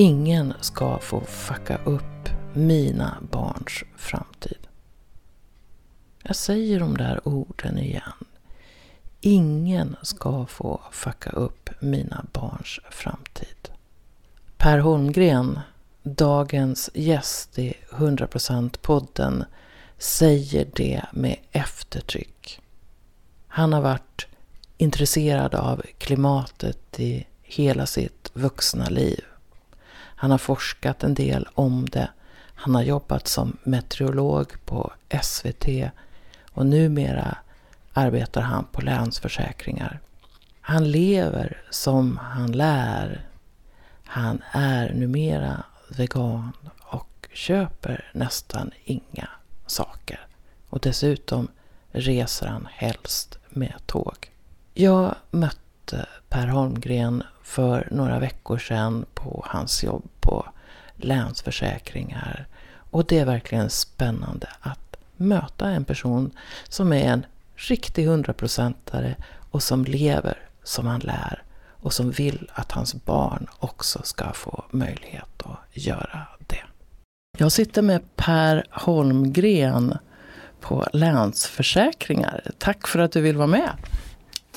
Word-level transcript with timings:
Ingen 0.00 0.54
ska 0.60 0.98
få 0.98 1.20
fucka 1.20 1.78
upp 1.84 2.28
mina 2.54 3.18
barns 3.30 3.84
framtid. 3.96 4.66
Jag 6.22 6.36
säger 6.36 6.80
de 6.80 6.96
där 6.96 7.28
orden 7.28 7.78
igen. 7.78 8.24
Ingen 9.20 9.96
ska 10.02 10.46
få 10.46 10.80
fucka 10.92 11.30
upp 11.30 11.70
mina 11.80 12.24
barns 12.32 12.80
framtid. 12.90 13.70
Per 14.56 14.78
Holmgren, 14.78 15.60
dagens 16.02 16.90
gäst 16.94 17.58
i 17.58 17.74
100% 17.90 18.78
podden, 18.82 19.44
säger 19.98 20.68
det 20.74 21.02
med 21.12 21.36
eftertryck. 21.52 22.60
Han 23.46 23.72
har 23.72 23.80
varit 23.80 24.26
intresserad 24.76 25.54
av 25.54 25.82
klimatet 25.98 27.00
i 27.00 27.26
hela 27.42 27.86
sitt 27.86 28.30
vuxna 28.34 28.88
liv. 28.88 29.24
Han 30.20 30.30
har 30.30 30.38
forskat 30.38 31.04
en 31.04 31.14
del 31.14 31.48
om 31.54 31.88
det. 31.88 32.10
Han 32.54 32.74
har 32.74 32.82
jobbat 32.82 33.28
som 33.28 33.56
meteorolog 33.62 34.64
på 34.64 34.92
SVT 35.22 35.66
och 36.50 36.66
numera 36.66 37.36
arbetar 37.92 38.40
han 38.40 38.64
på 38.72 38.80
Länsförsäkringar. 38.80 40.00
Han 40.60 40.90
lever 40.90 41.62
som 41.70 42.16
han 42.16 42.52
lär. 42.52 43.26
Han 44.04 44.42
är 44.52 44.94
numera 44.94 45.64
vegan 45.88 46.52
och 46.80 47.28
köper 47.32 48.10
nästan 48.14 48.70
inga 48.84 49.28
saker. 49.66 50.26
Och 50.68 50.80
dessutom 50.80 51.48
reser 51.90 52.46
han 52.46 52.68
helst 52.72 53.38
med 53.48 53.74
tåg. 53.86 54.30
Jag 54.74 55.14
mötte 55.30 56.06
Per 56.28 56.46
Holmgren 56.46 57.22
för 57.50 57.88
några 57.90 58.18
veckor 58.18 58.58
sedan 58.58 59.06
på 59.14 59.44
hans 59.46 59.84
jobb 59.84 60.08
på 60.20 60.46
Länsförsäkringar. 60.96 62.46
Och 62.90 63.06
det 63.06 63.18
är 63.18 63.24
verkligen 63.24 63.70
spännande 63.70 64.48
att 64.60 64.96
möta 65.16 65.68
en 65.68 65.84
person 65.84 66.30
som 66.68 66.92
är 66.92 67.04
en 67.04 67.26
riktig 67.54 68.06
hundraprocentare 68.06 69.16
och 69.50 69.62
som 69.62 69.84
lever 69.84 70.38
som 70.62 70.86
han 70.86 71.00
lär 71.00 71.42
och 71.68 71.92
som 71.92 72.10
vill 72.10 72.50
att 72.52 72.72
hans 72.72 73.04
barn 73.04 73.46
också 73.58 74.02
ska 74.02 74.32
få 74.32 74.64
möjlighet 74.70 75.42
att 75.44 75.58
göra 75.72 76.26
det. 76.46 76.62
Jag 77.38 77.52
sitter 77.52 77.82
med 77.82 78.16
Per 78.16 78.64
Holmgren 78.70 79.98
på 80.60 80.86
Länsförsäkringar. 80.92 82.50
Tack 82.58 82.86
för 82.86 82.98
att 82.98 83.12
du 83.12 83.20
vill 83.20 83.36
vara 83.36 83.46
med. 83.46 83.70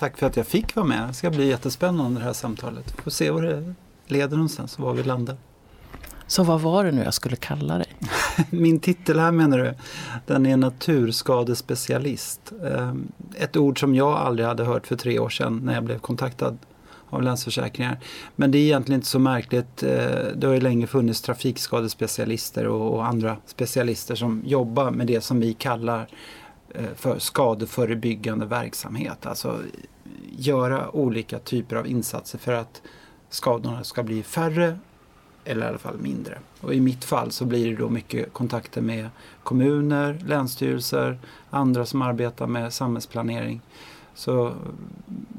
Tack 0.03 0.17
för 0.17 0.27
att 0.27 0.37
jag 0.37 0.47
fick 0.47 0.75
vara 0.75 0.85
med. 0.85 1.07
Det 1.07 1.13
ska 1.13 1.29
bli 1.29 1.47
jättespännande 1.47 2.19
det 2.19 2.25
här 2.25 2.33
samtalet. 2.33 2.91
Får 3.03 3.11
se 3.11 3.31
var 3.31 3.41
det 3.41 3.73
leder 4.07 4.37
någonstans 4.37 4.77
och 4.77 4.83
var 4.83 4.93
vi 4.93 5.03
landar. 5.03 5.37
Så 6.27 6.43
vad 6.43 6.61
var 6.61 6.83
det 6.83 6.91
nu 6.91 7.03
jag 7.03 7.13
skulle 7.13 7.35
kalla 7.35 7.77
dig? 7.77 7.87
Min 8.49 8.79
titel 8.79 9.19
här 9.19 9.31
menar 9.31 9.57
du? 9.57 9.73
Den 10.25 10.45
är 10.45 10.57
naturskadespecialist. 10.57 12.53
Ehm, 12.65 13.11
ett 13.35 13.57
ord 13.57 13.79
som 13.79 13.95
jag 13.95 14.13
aldrig 14.13 14.47
hade 14.47 14.63
hört 14.63 14.87
för 14.87 14.95
tre 14.95 15.19
år 15.19 15.29
sedan 15.29 15.61
när 15.63 15.73
jag 15.73 15.83
blev 15.83 15.99
kontaktad 15.99 16.57
av 17.09 17.23
Länsförsäkringar. 17.23 17.99
Men 18.35 18.51
det 18.51 18.57
är 18.57 18.63
egentligen 18.63 18.99
inte 18.99 19.09
så 19.09 19.19
märkligt. 19.19 19.83
Eh, 19.83 19.89
det 20.35 20.47
har 20.47 20.53
ju 20.53 20.61
länge 20.61 20.87
funnits 20.87 21.21
trafikskadespecialister 21.21 22.67
och 22.67 23.05
andra 23.05 23.37
specialister 23.45 24.15
som 24.15 24.43
jobbar 24.45 24.91
med 24.91 25.07
det 25.07 25.21
som 25.21 25.39
vi 25.39 25.53
kallar 25.53 26.07
eh, 26.69 26.85
för 26.95 27.19
skadeförebyggande 27.19 28.45
verksamhet. 28.45 29.25
Alltså 29.25 29.59
göra 30.31 30.95
olika 30.95 31.39
typer 31.39 31.75
av 31.75 31.87
insatser 31.87 32.37
för 32.37 32.53
att 32.53 32.81
skadorna 33.29 33.83
ska 33.83 34.03
bli 34.03 34.23
färre 34.23 34.79
eller 35.45 35.65
i 35.65 35.69
alla 35.69 35.77
fall 35.77 35.97
mindre. 35.97 36.39
Och 36.61 36.73
i 36.73 36.79
mitt 36.79 37.05
fall 37.05 37.31
så 37.31 37.45
blir 37.45 37.69
det 37.69 37.75
då 37.75 37.89
mycket 37.89 38.33
kontakter 38.33 38.81
med 38.81 39.09
kommuner, 39.43 40.23
länsstyrelser, 40.25 41.19
andra 41.49 41.85
som 41.85 42.01
arbetar 42.01 42.47
med 42.47 42.73
samhällsplanering. 42.73 43.61
Så 44.15 44.53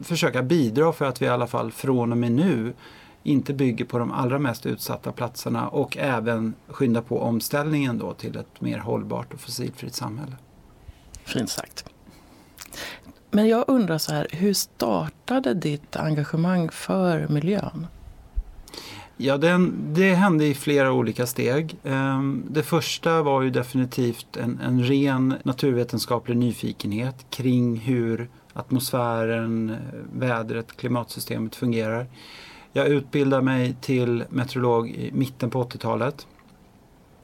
försöka 0.03 0.43
bidra 0.43 0.93
för 0.93 1.05
att 1.05 1.23
vi 1.23 1.27
i 1.27 1.29
alla 1.29 1.47
fall 1.47 1.73
från 1.73 2.13
och 2.13 2.19
med 2.19 2.33
nu 2.33 2.73
inte 3.23 3.55
bygger 3.55 3.85
på 3.85 3.99
de 3.99 4.13
allra 4.13 4.39
mest 4.39 4.67
utsatta 4.67 5.13
platserna 5.13 5.69
och 5.69 5.97
även 5.97 6.55
skynda 6.69 7.03
på 7.03 7.21
omställningen 7.23 7.99
då 7.99 8.15
till 8.15 8.37
ett 8.37 8.61
mer 8.61 8.79
hållbart 8.79 9.35
och 9.35 9.41
fossilfritt 9.41 9.95
samhälle. 9.95 10.37
Fint 11.25 11.51
sagt. 11.51 11.94
Men 13.35 13.49
jag 13.49 13.65
undrar 13.69 13.99
så 13.99 14.13
här, 14.13 14.27
hur 14.31 14.53
startade 14.53 15.55
ditt 15.55 15.97
engagemang 15.97 16.71
för 16.71 17.29
miljön? 17.29 17.87
Ja, 19.17 19.37
den, 19.37 19.75
det 19.95 20.15
hände 20.15 20.47
i 20.47 20.55
flera 20.55 20.93
olika 20.93 21.27
steg. 21.27 21.77
Ehm, 21.85 22.45
det 22.51 22.63
första 22.63 23.23
var 23.23 23.43
ju 23.43 23.51
definitivt 23.51 24.37
en, 24.37 24.61
en 24.61 24.83
ren 24.83 25.35
naturvetenskaplig 25.43 26.37
nyfikenhet 26.37 27.27
kring 27.31 27.77
hur 27.77 28.29
atmosfären, 28.53 29.77
vädret, 30.13 30.77
klimatsystemet 30.77 31.57
fungerar. 31.57 32.07
Jag 32.73 32.89
utbildade 32.89 33.43
mig 33.43 33.77
till 33.81 34.25
meteorolog 34.29 34.91
i 34.91 35.11
mitten 35.13 35.51
på 35.51 35.65
80-talet. 35.65 36.27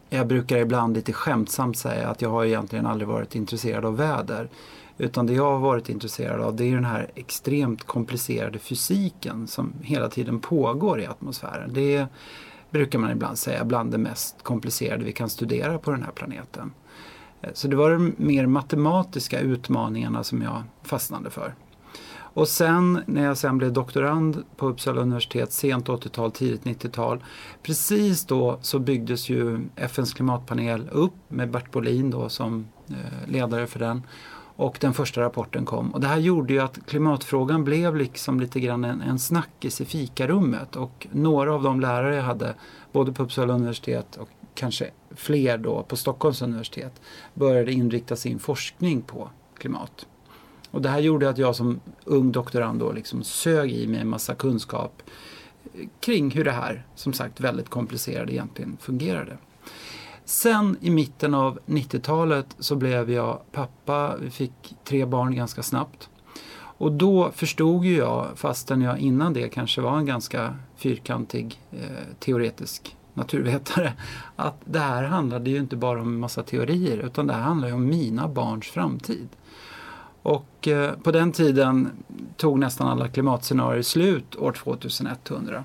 Jag 0.09 0.27
brukar 0.27 0.59
ibland 0.59 0.97
lite 0.97 1.13
skämtsamt 1.13 1.77
säga 1.77 2.09
att 2.09 2.23
jag 2.23 2.31
har 2.31 2.45
egentligen 2.45 2.87
aldrig 2.87 3.09
varit 3.09 3.35
intresserad 3.35 3.85
av 3.85 3.97
väder. 3.97 4.49
Utan 5.01 5.27
det 5.27 5.33
jag 5.33 5.51
har 5.51 5.59
varit 5.59 5.89
intresserad 5.89 6.41
av 6.41 6.57
det 6.57 6.65
är 6.65 6.75
den 6.75 6.85
här 6.85 7.11
extremt 7.15 7.85
komplicerade 7.85 8.59
fysiken 8.59 9.47
som 9.47 9.73
hela 9.83 10.09
tiden 10.09 10.41
pågår 10.41 11.01
i 11.01 11.07
atmosfären. 11.07 11.71
Det 11.73 12.07
brukar 12.71 12.99
man 12.99 13.11
ibland 13.11 13.39
säga 13.39 13.65
bland 13.65 13.93
det 13.93 13.99
mest 13.99 14.43
komplicerade 14.43 15.05
vi 15.05 15.13
kan 15.13 15.31
studera 15.31 15.79
på 15.79 15.91
den 15.91 16.03
här 16.03 16.11
planeten. 16.11 16.73
Eh, 17.43 17.51
så 17.55 17.69
det 17.69 17.77
var 17.77 17.91
de 17.91 18.15
mer 18.17 18.47
matematiska 18.47 19.41
utmaningarna 19.41 20.25
som 20.25 20.43
jag 20.43 20.63
fastnade 20.83 21.31
för. 21.31 21.55
Och 22.35 22.49
sen 22.49 23.03
när 23.07 23.25
jag 23.25 23.39
sen 23.39 23.59
blev 23.59 23.73
doktorand 23.73 24.45
på 24.57 24.69
Uppsala 24.69 25.01
universitet, 25.01 25.53
sent 25.53 25.89
80-tal, 25.89 26.33
tidigt 26.33 26.65
90-tal. 26.65 27.25
Precis 27.63 28.25
då 28.25 28.59
så 28.63 28.79
byggdes 28.79 29.29
ju 29.29 29.59
FNs 29.77 30.15
klimatpanel 30.15 30.89
upp 30.93 31.15
med 31.29 31.51
Bert 31.51 31.71
Bolin 31.73 32.11
då 32.11 32.29
som 32.29 32.69
eh, 32.89 33.29
ledare 33.31 33.67
för 33.67 33.79
den. 33.79 34.03
Och 34.61 34.79
den 34.81 34.95
första 34.95 35.21
rapporten 35.21 35.65
kom. 35.65 35.91
Och 35.91 36.01
det 36.01 36.07
här 36.07 36.19
gjorde 36.19 36.53
ju 36.53 36.61
att 36.61 36.87
klimatfrågan 36.87 37.65
blev 37.65 37.97
liksom 37.97 38.41
lite 38.41 38.61
grann 38.61 38.85
en, 38.85 39.01
en 39.01 39.19
snackis 39.19 39.81
i 39.81 39.85
fikarummet. 39.85 40.77
Och 40.77 41.07
några 41.13 41.55
av 41.55 41.63
de 41.63 41.81
lärare 41.81 42.17
jag 42.17 42.23
hade, 42.23 42.55
både 42.93 43.13
på 43.13 43.23
Uppsala 43.23 43.55
universitet 43.55 44.17
och 44.17 44.29
kanske 44.55 44.91
fler 45.11 45.59
då 45.59 45.83
på 45.83 45.97
Stockholms 45.97 46.43
universitet, 46.43 47.01
började 47.35 47.73
inrikta 47.73 48.17
sin 48.17 48.39
forskning 48.39 49.03
på 49.03 49.31
klimat. 49.59 50.07
Och 50.71 50.83
det 50.83 50.89
här 50.89 51.01
gjorde 51.01 51.29
att 51.29 51.39
jag 51.39 51.57
som 51.57 51.81
ung 52.05 52.33
doktorand 52.33 52.81
då 52.81 52.93
liksom 52.93 53.23
sög 53.23 53.73
i 53.73 53.87
mig 53.87 54.01
en 54.01 54.09
massa 54.09 54.35
kunskap 54.35 55.03
kring 56.01 56.31
hur 56.31 56.45
det 56.45 56.53
här, 56.53 56.87
som 56.95 57.13
sagt 57.13 57.41
väldigt 57.41 57.69
komplicerade 57.69 58.33
egentligen 58.33 58.77
fungerade. 58.81 59.37
Sen 60.31 60.77
i 60.81 60.91
mitten 60.91 61.35
av 61.35 61.59
90-talet 61.67 62.57
så 62.59 62.77
blev 62.77 63.11
jag 63.11 63.41
pappa, 63.53 64.17
vi 64.17 64.31
fick 64.31 64.75
tre 64.85 65.05
barn 65.05 65.35
ganska 65.35 65.63
snabbt. 65.63 66.09
Och 66.55 66.93
då 66.93 67.31
förstod 67.31 67.85
ju 67.85 67.97
jag, 67.97 68.27
fastän 68.35 68.81
jag 68.81 68.99
innan 68.99 69.33
det 69.33 69.49
kanske 69.49 69.81
var 69.81 69.99
en 69.99 70.07
ganska 70.07 70.57
fyrkantig 70.77 71.61
eh, 71.73 72.17
teoretisk 72.19 72.97
naturvetare, 73.15 73.93
att 74.37 74.57
det 74.65 74.79
här 74.79 75.03
handlade 75.03 75.51
ju 75.51 75.59
inte 75.59 75.77
bara 75.77 76.01
om 76.01 76.09
en 76.09 76.21
massa 76.21 76.43
teorier 76.43 76.99
utan 76.99 77.27
det 77.27 77.35
här 77.35 77.43
handlar 77.43 77.69
ju 77.69 77.75
om 77.75 77.87
mina 77.87 78.29
barns 78.29 78.67
framtid. 78.67 79.29
Och 80.23 80.69
eh, 80.69 80.93
på 80.93 81.13
den 81.13 81.33
tiden 81.33 81.89
tog 82.37 82.59
nästan 82.59 82.89
alla 82.89 83.09
klimatscenarier 83.09 83.83
slut 83.83 84.37
år 84.37 84.53
2100. 84.53 85.65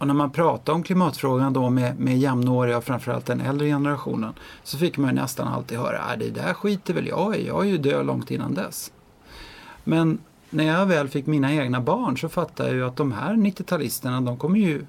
Och 0.00 0.06
när 0.06 0.14
man 0.14 0.30
pratade 0.30 0.76
om 0.76 0.82
klimatfrågan 0.82 1.52
då 1.52 1.70
med, 1.70 1.98
med 1.98 2.18
jämnåriga 2.18 2.76
och 2.76 2.84
framförallt 2.84 3.26
den 3.26 3.40
äldre 3.40 3.66
generationen 3.66 4.32
så 4.62 4.78
fick 4.78 4.96
man 4.96 5.14
nästan 5.14 5.48
alltid 5.48 5.78
höra 5.78 5.98
att 5.98 6.18
det 6.18 6.30
där 6.30 6.54
skiter 6.54 6.94
väl 6.94 7.06
jag 7.06 7.36
i, 7.36 7.46
jag 7.46 7.66
är 7.66 7.70
ju 7.70 7.78
död 7.78 8.06
långt 8.06 8.30
innan 8.30 8.54
dess. 8.54 8.92
Men 9.84 10.18
när 10.50 10.64
jag 10.64 10.86
väl 10.86 11.08
fick 11.08 11.26
mina 11.26 11.54
egna 11.54 11.80
barn 11.80 12.18
så 12.18 12.28
fattade 12.28 12.68
jag 12.68 12.76
ju 12.76 12.84
att 12.84 12.96
de 12.96 13.12
här 13.12 13.34
90-talisterna 13.34 14.24
de 14.26 14.36
kommer 14.36 14.58
ju 14.58 14.86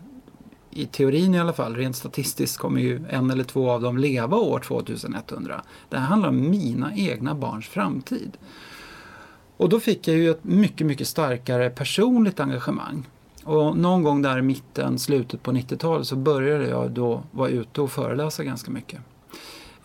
i 0.70 0.86
teorin 0.86 1.36
i 1.36 1.40
alla 1.40 1.54
fall, 1.54 1.76
rent 1.76 1.96
statistiskt 1.96 2.58
kommer 2.58 2.82
ju 2.82 3.06
en 3.10 3.32
eller 3.32 3.44
två 3.44 3.72
av 3.72 3.82
dem 3.82 3.98
leva 3.98 4.38
år 4.38 4.60
2100. 4.60 5.62
Det 5.90 5.98
här 5.98 6.06
handlar 6.06 6.30
om 6.30 6.50
mina 6.50 6.96
egna 6.96 7.36
barns 7.36 7.68
framtid. 7.68 8.38
Och 9.58 9.70
då 9.70 9.80
fick 9.80 10.08
jag 10.08 10.18
ju 10.18 10.32
ett 10.32 10.44
mycket, 10.44 10.88
mycket 10.88 11.08
starkare 11.08 11.70
personligt 11.70 12.40
engagemang. 12.40 13.06
Och 13.44 13.78
någon 13.78 14.04
gång 14.04 14.22
där 14.22 14.38
i 14.38 14.42
mitten, 14.42 15.00
slutet 15.00 15.44
på 15.44 15.52
90-talet 15.52 16.08
så 16.08 16.16
började 16.16 16.68
jag 16.68 16.92
då 16.92 17.24
vara 17.32 17.50
ute 17.50 17.82
och 17.82 17.92
föreläsa 17.92 18.44
ganska 18.44 18.72
mycket. 18.72 19.00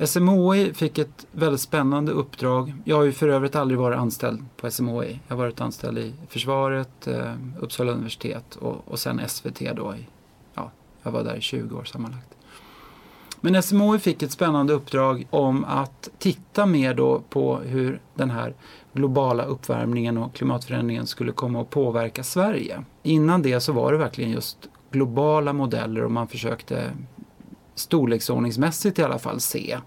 SMHI 0.04 0.74
fick 0.74 0.98
ett 0.98 1.26
väldigt 1.32 1.60
spännande 1.60 2.12
uppdrag. 2.12 2.74
Jag 2.84 2.96
har 2.96 3.04
ju 3.04 3.12
för 3.12 3.28
övrigt 3.28 3.56
aldrig 3.56 3.78
varit 3.78 3.98
anställd 3.98 4.44
på 4.56 4.70
SMHI. 4.70 5.20
Jag 5.28 5.36
har 5.36 5.42
varit 5.42 5.60
anställd 5.60 5.98
i 5.98 6.12
försvaret, 6.28 7.06
eh, 7.06 7.34
Uppsala 7.60 7.92
universitet 7.92 8.56
och, 8.56 8.76
och 8.84 8.98
sen 8.98 9.20
SVT 9.28 9.60
då 9.76 9.94
i 9.94 10.06
Jag 11.02 11.12
var 11.12 11.24
där 11.24 11.36
i 11.36 11.40
20 11.40 11.76
år 11.76 11.84
sammanlagt. 11.84 12.36
Men 13.40 13.62
SMHI 13.62 13.98
fick 13.98 14.22
ett 14.22 14.32
spännande 14.32 14.72
uppdrag 14.72 15.26
om 15.30 15.64
att 15.64 16.08
titta 16.18 16.66
mer 16.66 16.94
då 16.94 17.22
på 17.28 17.56
hur 17.56 18.00
den 18.14 18.30
här 18.30 18.54
globala 18.92 19.44
uppvärmningen 19.44 20.18
och 20.18 20.34
klimatförändringen 20.34 21.06
skulle 21.06 21.32
komma 21.32 21.60
att 21.60 21.70
påverka 21.70 22.24
Sverige. 22.24 22.84
Innan 23.06 23.42
det 23.42 23.60
så 23.60 23.72
var 23.72 23.92
det 23.92 23.98
verkligen 23.98 24.30
just 24.30 24.68
globala 24.90 25.52
modeller 25.52 26.04
och 26.04 26.10
man 26.10 26.28
försökte 26.28 26.92
storleksordningsmässigt 27.74 28.98
i 28.98 29.02
alla 29.02 29.18
fall 29.18 29.40
se 29.40 29.78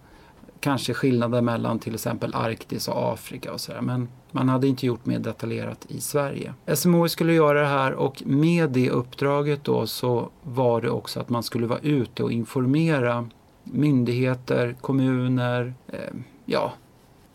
kanske 0.59 0.93
skillnader 0.93 1.41
mellan 1.41 1.79
till 1.79 1.93
exempel 1.93 2.35
Arktis 2.35 2.87
och 2.87 3.13
Afrika 3.13 3.53
och 3.53 3.61
sådär. 3.61 3.81
Men 3.81 4.07
man 4.31 4.49
hade 4.49 4.67
inte 4.67 4.85
gjort 4.85 5.05
mer 5.05 5.19
detaljerat 5.19 5.85
i 5.87 6.01
Sverige. 6.01 6.53
SMHI 6.75 7.09
skulle 7.09 7.33
göra 7.33 7.61
det 7.61 7.67
här 7.67 7.93
och 7.93 8.23
med 8.25 8.69
det 8.69 8.89
uppdraget 8.89 9.63
då 9.63 9.87
så 9.87 10.29
var 10.43 10.81
det 10.81 10.89
också 10.89 11.19
att 11.19 11.29
man 11.29 11.43
skulle 11.43 11.67
vara 11.67 11.79
ute 11.79 12.23
och 12.23 12.31
informera 12.31 13.29
myndigheter, 13.63 14.75
kommuner, 14.81 15.73
eh, 15.87 15.99
ja, 16.45 16.73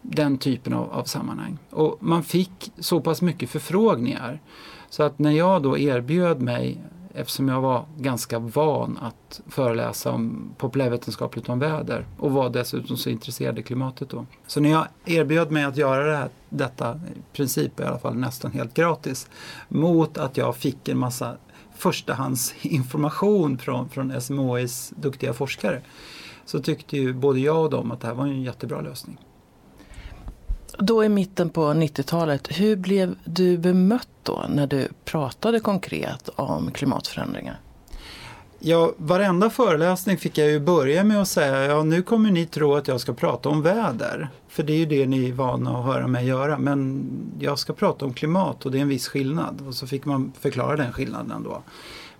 den 0.02 0.38
typen 0.38 0.74
av, 0.74 0.92
av 0.92 1.04
sammanhang. 1.04 1.58
Och 1.70 1.96
man 2.00 2.22
fick 2.22 2.72
så 2.78 3.00
pass 3.00 3.22
mycket 3.22 3.50
förfrågningar 3.50 4.40
så 4.94 5.02
att 5.02 5.18
när 5.18 5.30
jag 5.30 5.62
då 5.62 5.78
erbjöd 5.78 6.42
mig 6.42 6.80
eftersom 7.14 7.48
jag 7.48 7.60
var 7.60 7.84
ganska 7.96 8.38
van 8.38 8.98
att 8.98 9.40
föreläsa 9.48 10.10
om 10.10 10.54
populärvetenskapligt 10.58 11.48
om 11.48 11.58
väder 11.58 12.06
och 12.18 12.32
var 12.32 12.50
dessutom 12.50 12.96
så 12.96 13.10
intresserad 13.10 13.58
i 13.58 13.62
klimatet 13.62 14.08
då. 14.08 14.26
Så 14.46 14.60
när 14.60 14.70
jag 14.70 14.86
erbjöd 15.04 15.50
mig 15.50 15.64
att 15.64 15.76
göra 15.76 16.04
det 16.04 16.16
här, 16.16 16.28
detta 16.48 17.00
i 17.16 17.36
princip 17.36 17.80
i 17.80 17.82
alla 17.82 17.98
fall 17.98 18.16
nästan 18.16 18.52
helt 18.52 18.74
gratis 18.74 19.28
mot 19.68 20.18
att 20.18 20.36
jag 20.36 20.56
fick 20.56 20.88
en 20.88 20.98
massa 20.98 21.36
förstahandsinformation 21.76 23.58
från, 23.58 23.88
från 23.88 24.20
SMHIs 24.20 24.92
duktiga 24.96 25.32
forskare 25.32 25.80
så 26.44 26.58
tyckte 26.58 26.96
ju 26.96 27.12
både 27.12 27.40
jag 27.40 27.64
och 27.64 27.70
de 27.70 27.92
att 27.92 28.00
det 28.00 28.06
här 28.06 28.14
var 28.14 28.26
en 28.26 28.42
jättebra 28.42 28.80
lösning. 28.80 29.18
Då 30.78 31.04
i 31.04 31.08
mitten 31.08 31.50
på 31.50 31.60
90-talet, 31.60 32.48
hur 32.50 32.76
blev 32.76 33.14
du 33.24 33.58
bemött 33.58 34.08
då 34.22 34.44
när 34.48 34.66
du 34.66 34.88
pratade 35.04 35.60
konkret 35.60 36.28
om 36.36 36.70
klimatförändringar? 36.70 37.60
Ja, 38.58 38.92
varenda 38.96 39.50
föreläsning 39.50 40.18
fick 40.18 40.38
jag 40.38 40.50
ju 40.50 40.60
börja 40.60 41.04
med 41.04 41.22
att 41.22 41.28
säga 41.28 41.64
ja 41.64 41.82
nu 41.82 42.02
kommer 42.02 42.30
ni 42.30 42.46
tro 42.46 42.74
att 42.74 42.88
jag 42.88 43.00
ska 43.00 43.12
prata 43.12 43.48
om 43.48 43.62
väder. 43.62 44.28
För 44.48 44.62
det 44.62 44.72
är 44.72 44.76
ju 44.76 44.86
det 44.86 45.06
ni 45.06 45.28
är 45.28 45.32
vana 45.32 45.78
att 45.78 45.84
höra 45.84 46.06
mig 46.06 46.26
göra. 46.26 46.58
Men 46.58 47.06
jag 47.40 47.58
ska 47.58 47.72
prata 47.72 48.04
om 48.04 48.14
klimat 48.14 48.66
och 48.66 48.72
det 48.72 48.78
är 48.78 48.82
en 48.82 48.88
viss 48.88 49.08
skillnad. 49.08 49.64
Och 49.66 49.74
så 49.74 49.86
fick 49.86 50.04
man 50.04 50.32
förklara 50.40 50.76
den 50.76 50.92
skillnaden 50.92 51.42
då. 51.42 51.62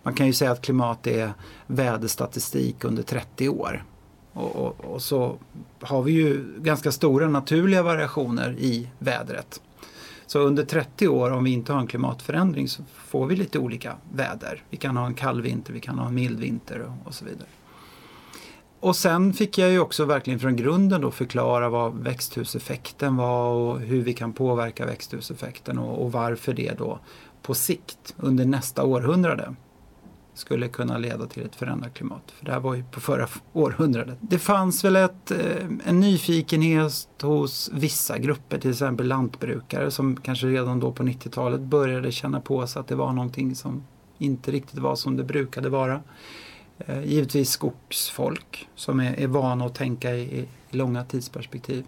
Man 0.03 0.15
kan 0.15 0.27
ju 0.27 0.33
säga 0.33 0.51
att 0.51 0.63
klimat 0.63 1.07
är 1.07 1.33
väderstatistik 1.67 2.85
under 2.85 3.03
30 3.03 3.49
år. 3.49 3.85
Och, 4.35 4.57
och, 4.57 4.81
och, 4.81 5.03
så 5.03 5.37
har 5.81 6.03
vi 6.03 6.13
ju 6.13 6.45
ganska 6.59 6.93
stora 6.93 7.29
naturliga 7.29 7.83
variationer 7.83 8.57
i 8.59 8.89
vädret. 8.99 9.61
Så 10.27 10.39
under 10.39 10.65
30 10.65 11.09
år 11.09 11.31
om 11.31 11.45
vi 11.45 11.53
inte 11.53 11.73
har 11.73 11.81
en 11.81 11.87
klimatförändring 11.87 12.69
så 12.69 12.83
får 12.95 13.27
vi 13.27 13.37
lite 13.37 13.59
olika 13.59 13.97
väder. 14.13 14.63
Vi 14.71 14.77
kan 14.77 14.97
ha 14.97 15.07
en 15.07 15.15
kall 15.15 15.43
vinter, 15.43 15.73
vi 15.73 15.81
kan 15.81 15.99
ha 15.99 16.07
en 16.07 16.15
mild 16.15 16.41
vinter 16.41 16.81
och, 16.81 17.09
och 17.09 17.15
så 17.15 17.25
vidare. 17.25 17.49
Och 18.81 18.97
sen 18.97 19.33
fick 19.33 19.59
jag 19.59 19.71
ju 19.71 19.79
också 19.79 20.05
verkligen 20.05 20.41
från 20.41 20.57
grunden 20.57 21.01
då 21.01 21.11
förklara 21.11 21.69
vad 21.69 21.95
växthuseffekten 21.99 23.17
var 23.17 23.49
och 23.49 23.81
hur 23.81 24.03
vi 24.03 24.13
kan 24.15 24.33
påverka 24.33 24.87
växthuseffekten 24.87 25.79
och, 25.79 26.03
och 26.03 26.13
varför 26.13 26.55
det 26.55 26.79
då 26.79 26.99
på 27.43 27.55
sikt 27.55 28.15
under 28.17 28.45
nästa 28.45 28.85
århundrade 28.85 29.55
skulle 30.35 30.69
kunna 30.69 30.99
leda 30.99 31.27
till 31.27 31.43
ett 31.43 31.57
förändrat 31.57 31.95
klimat. 31.95 32.33
För 32.39 32.45
det 32.45 32.53
här 32.53 32.61
var 32.61 32.75
ju 32.75 32.85
på 32.85 33.01
förra 33.01 33.29
århundradet. 33.53 34.19
Det 34.21 34.39
fanns 34.39 34.85
väl 34.85 34.97
ett, 34.97 35.31
eh, 35.31 35.67
en 35.85 36.01
nyfikenhet 36.01 37.09
hos 37.23 37.71
vissa 37.73 38.19
grupper, 38.19 38.59
till 38.59 38.71
exempel 38.71 39.07
lantbrukare 39.07 39.91
som 39.91 40.17
kanske 40.17 40.47
redan 40.47 40.81
då 40.81 40.93
på 40.93 41.03
90-talet 41.03 41.61
började 41.61 42.13
känna 42.13 42.41
på 42.41 42.67
sig 42.67 42.81
att 42.81 42.89
det 42.89 42.95
var 42.95 43.13
någonting 43.13 43.55
som 43.55 43.85
inte 44.19 44.51
riktigt 44.51 44.79
var 44.79 44.97
som 44.97 45.17
det 45.17 45.25
brukade 45.25 45.69
vara. 45.69 46.01
Eh, 46.79 47.05
givetvis 47.05 47.51
skogsfolk 47.51 48.69
som 48.75 49.01
är, 49.01 49.21
är 49.21 49.27
vana 49.27 49.65
att 49.65 49.75
tänka 49.75 50.15
i, 50.15 50.21
i 50.41 50.49
långa 50.71 51.05
tidsperspektiv. 51.05 51.85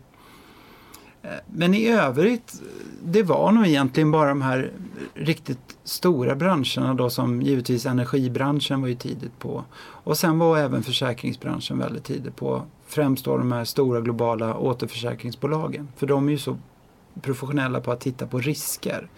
Men 1.46 1.74
i 1.74 1.88
övrigt, 1.88 2.62
det 3.04 3.22
var 3.22 3.52
nog 3.52 3.66
egentligen 3.66 4.10
bara 4.10 4.28
de 4.28 4.42
här 4.42 4.72
riktigt 5.14 5.76
stora 5.84 6.34
branscherna 6.34 6.94
då 6.94 7.10
som 7.10 7.42
givetvis 7.42 7.86
energibranschen 7.86 8.80
var 8.80 8.88
ju 8.88 8.94
tidigt 8.94 9.38
på. 9.38 9.64
Och 9.78 10.18
sen 10.18 10.38
var 10.38 10.58
även 10.58 10.82
försäkringsbranschen 10.82 11.78
väldigt 11.78 12.04
tidigt 12.04 12.36
på. 12.36 12.62
Främst 12.86 13.24
då 13.24 13.36
de 13.36 13.52
här 13.52 13.64
stora 13.64 14.00
globala 14.00 14.56
återförsäkringsbolagen. 14.56 15.88
För 15.96 16.06
de 16.06 16.28
är 16.28 16.32
ju 16.32 16.38
så 16.38 16.58
professionella 17.22 17.80
på 17.80 17.92
att 17.92 18.00
titta 18.00 18.26
på 18.26 18.38
risker. 18.38 19.08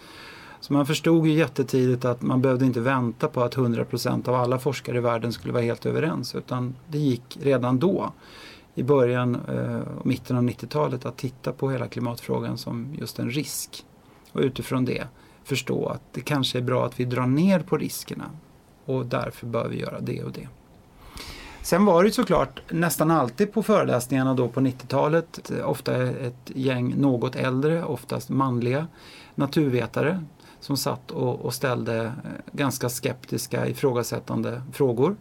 Så 0.59 0.73
man 0.73 0.85
förstod 0.85 1.27
ju 1.27 1.33
jättetidigt 1.33 2.05
att 2.05 2.21
man 2.21 2.41
behövde 2.41 2.65
inte 2.65 2.79
vänta 2.79 3.27
på 3.27 3.41
att 3.41 3.55
100% 3.55 4.29
av 4.29 4.35
alla 4.35 4.59
forskare 4.59 4.97
i 4.97 5.01
världen 5.01 5.33
skulle 5.33 5.53
vara 5.53 5.63
helt 5.63 5.85
överens 5.85 6.35
utan 6.35 6.75
det 6.87 6.97
gick 6.97 7.37
redan 7.41 7.79
då 7.79 8.13
i 8.75 8.83
början 8.83 9.35
eh, 9.35 9.97
och 9.99 10.05
mitten 10.05 10.37
av 10.37 10.43
90-talet 10.43 11.05
att 11.05 11.17
titta 11.17 11.51
på 11.51 11.71
hela 11.71 11.87
klimatfrågan 11.87 12.57
som 12.57 12.95
just 12.99 13.19
en 13.19 13.29
risk. 13.29 13.85
Och 14.31 14.41
utifrån 14.41 14.85
det 14.85 15.07
förstå 15.43 15.85
att 15.87 16.01
det 16.11 16.21
kanske 16.21 16.57
är 16.57 16.61
bra 16.61 16.85
att 16.85 16.99
vi 16.99 17.05
drar 17.05 17.27
ner 17.27 17.59
på 17.59 17.77
riskerna 17.77 18.25
och 18.85 19.05
därför 19.05 19.47
bör 19.47 19.67
vi 19.67 19.79
göra 19.79 19.99
det 19.99 20.23
och 20.23 20.31
det. 20.31 20.47
Sen 21.61 21.85
var 21.85 22.03
det 22.03 22.11
såklart 22.11 22.61
nästan 22.71 23.11
alltid 23.11 23.53
på 23.53 23.63
föreläsningarna 23.63 24.33
då 24.33 24.47
på 24.47 24.59
90-talet 24.59 25.51
eh, 25.51 25.69
ofta 25.69 26.03
ett 26.03 26.51
gäng 26.55 26.95
något 26.97 27.35
äldre, 27.35 27.83
oftast 27.83 28.29
manliga 28.29 28.87
naturvetare 29.35 30.23
som 30.59 30.77
satt 30.77 31.11
och, 31.11 31.39
och 31.39 31.53
ställde 31.53 32.03
eh, 32.03 32.11
ganska 32.51 32.89
skeptiska 32.89 33.67
ifrågasättande 33.67 34.61
frågor. 34.73 35.15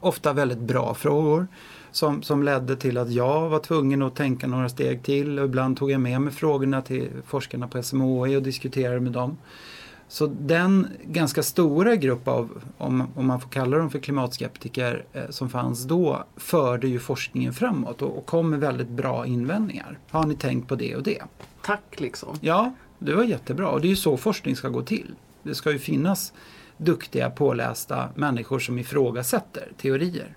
Ofta 0.00 0.32
väldigt 0.32 0.58
bra 0.58 0.94
frågor 0.94 1.46
som, 1.94 2.22
som 2.22 2.42
ledde 2.42 2.76
till 2.76 2.98
att 2.98 3.10
jag 3.10 3.48
var 3.48 3.58
tvungen 3.58 4.02
att 4.02 4.16
tänka 4.16 4.46
några 4.46 4.68
steg 4.68 5.02
till. 5.02 5.38
Och 5.38 5.44
ibland 5.44 5.76
tog 5.76 5.90
jag 5.90 6.00
med 6.00 6.20
mig 6.20 6.32
frågorna 6.32 6.82
till 6.82 7.08
forskarna 7.26 7.68
på 7.68 7.82
SMHI 7.82 8.36
och 8.36 8.42
diskuterade 8.42 9.00
med 9.00 9.12
dem. 9.12 9.36
Så 10.08 10.26
den 10.26 10.88
ganska 11.04 11.42
stora 11.42 11.96
grupp 11.96 12.28
av, 12.28 12.62
om, 12.78 13.08
om 13.14 13.26
man 13.26 13.40
får 13.40 13.48
kalla 13.48 13.78
dem 13.78 13.90
för 13.90 13.98
klimatskeptiker, 13.98 15.04
eh, 15.12 15.22
som 15.30 15.50
fanns 15.50 15.84
då 15.84 16.24
förde 16.36 16.88
ju 16.88 16.98
forskningen 16.98 17.52
framåt 17.52 18.02
och, 18.02 18.18
och 18.18 18.26
kom 18.26 18.50
med 18.50 18.60
väldigt 18.60 18.88
bra 18.88 19.26
invändningar. 19.26 19.98
Har 20.10 20.26
ni 20.26 20.34
tänkt 20.34 20.68
på 20.68 20.74
det 20.74 20.96
och 20.96 21.02
det? 21.02 21.22
Tack 21.62 22.00
liksom. 22.00 22.38
Ja, 22.40 22.74
det 22.98 23.14
var 23.14 23.24
jättebra 23.24 23.68
och 23.68 23.80
det 23.80 23.86
är 23.86 23.90
ju 23.90 23.96
så 23.96 24.16
forskning 24.16 24.56
ska 24.56 24.68
gå 24.68 24.82
till. 24.82 25.14
Det 25.42 25.54
ska 25.54 25.72
ju 25.72 25.78
finnas 25.78 26.32
duktiga 26.76 27.30
pålästa 27.30 28.08
människor 28.14 28.58
som 28.58 28.78
ifrågasätter 28.78 29.72
teorier. 29.80 30.36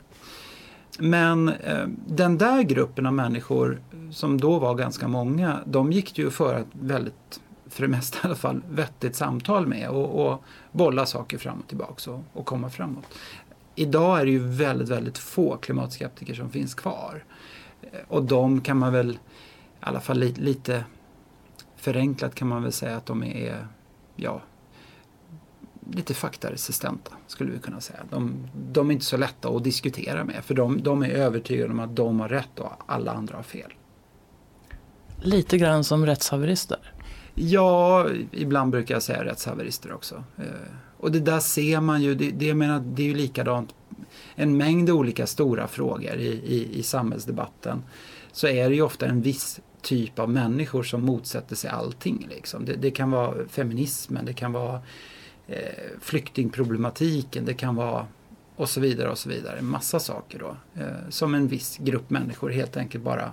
Men 0.97 1.49
eh, 1.49 1.87
den 2.07 2.37
där 2.37 2.61
gruppen 2.61 3.05
av 3.05 3.13
människor 3.13 3.81
som 4.11 4.41
då 4.41 4.59
var 4.59 4.75
ganska 4.75 5.07
många, 5.07 5.59
de 5.65 5.91
gick 5.91 6.17
ju 6.17 6.29
för 6.29 6.59
ett 6.59 6.67
väldigt, 6.71 7.41
för 7.69 7.81
det 7.81 7.87
mesta 7.87 8.17
i 8.17 8.21
alla 8.23 8.35
fall, 8.35 8.61
vettigt 8.69 9.15
samtal 9.15 9.67
med 9.67 9.89
och, 9.89 10.27
och 10.27 10.43
bolla 10.71 11.05
saker 11.05 11.37
fram 11.37 11.59
och 11.59 11.67
tillbaka 11.67 12.11
och, 12.11 12.23
och 12.33 12.45
komma 12.45 12.69
framåt. 12.69 13.05
Idag 13.75 14.21
är 14.21 14.25
det 14.25 14.31
ju 14.31 14.47
väldigt, 14.47 14.89
väldigt 14.89 15.17
få 15.17 15.57
klimatskeptiker 15.57 16.33
som 16.33 16.49
finns 16.49 16.73
kvar. 16.73 17.23
Eh, 17.81 17.99
och 18.07 18.23
de 18.23 18.61
kan 18.61 18.77
man 18.77 18.93
väl, 18.93 19.11
i 19.11 19.17
alla 19.79 19.99
fall 19.99 20.19
li, 20.19 20.33
lite 20.37 20.83
förenklat 21.75 22.35
kan 22.35 22.47
man 22.47 22.63
väl 22.63 22.71
säga 22.71 22.97
att 22.97 23.05
de 23.05 23.23
är, 23.23 23.67
ja, 24.15 24.41
lite 25.91 26.13
faktaresistenta 26.13 27.11
skulle 27.27 27.51
vi 27.51 27.59
kunna 27.59 27.81
säga. 27.81 27.99
De, 28.09 28.47
de, 28.71 28.89
är 28.89 28.93
inte 28.93 29.05
så 29.05 29.17
lätta 29.17 29.49
att 29.49 29.63
diskutera 29.63 30.23
med 30.23 30.43
för 30.43 30.53
de, 30.53 30.83
de, 30.83 31.03
är 31.03 31.09
övertygade 31.09 31.71
om 31.71 31.79
att 31.79 31.95
de 31.95 32.19
har 32.19 32.29
rätt 32.29 32.59
och 32.59 32.71
alla 32.85 33.11
andra 33.11 33.35
har 33.35 33.43
fel. 33.43 33.73
Lite 35.21 35.57
grann 35.57 35.83
som 35.83 36.05
rättshaverister? 36.05 36.93
Ja, 37.35 38.07
ibland 38.31 38.71
brukar 38.71 38.95
jag 38.95 39.03
säga 39.03 39.25
rättshaverister 39.25 39.93
också. 39.93 40.23
Eh, 40.37 40.43
och 40.97 41.11
det 41.11 41.19
där 41.19 41.39
ser 41.39 41.81
man 41.81 42.01
ju, 42.01 42.15
det, 42.15 42.31
det, 42.31 42.45
jag 42.45 42.57
menar, 42.57 42.79
det 42.79 43.01
är 43.01 43.07
ju 43.07 43.15
likadant. 43.15 43.75
En 44.35 44.57
mängd 44.57 44.89
olika 44.89 45.27
stora 45.27 45.67
frågor 45.67 46.15
i, 46.15 46.27
i, 46.27 46.79
i 46.79 46.83
samhällsdebatten 46.83 47.83
så 48.31 48.47
är 48.47 48.69
det 48.69 48.75
ju 48.75 48.81
ofta 48.81 49.05
en 49.05 49.21
viss 49.21 49.59
typ 49.81 50.19
av 50.19 50.29
människor 50.29 50.83
som 50.83 51.05
motsätter 51.05 51.55
sig 51.55 51.69
allting. 51.69 52.27
Liksom. 52.29 52.65
Det, 52.65 52.73
det 52.73 52.91
kan 52.91 53.11
vara 53.11 53.47
feminismen, 53.47 54.25
det 54.25 54.33
kan 54.33 54.51
vara 54.51 54.81
eh, 55.47 55.59
flyktingproblematiken, 56.01 57.45
det 57.45 57.53
kan 57.53 57.75
vara 57.75 58.07
och 58.55 58.69
så 58.69 58.79
vidare 58.79 59.09
och 59.09 59.17
så 59.17 59.29
vidare. 59.29 59.61
Massa 59.61 59.99
saker 59.99 60.39
då. 60.39 60.81
Eh, 60.81 61.09
som 61.09 61.33
en 61.35 61.47
viss 61.47 61.77
grupp 61.77 62.09
människor 62.09 62.49
helt 62.49 62.77
enkelt 62.77 63.03
bara 63.03 63.31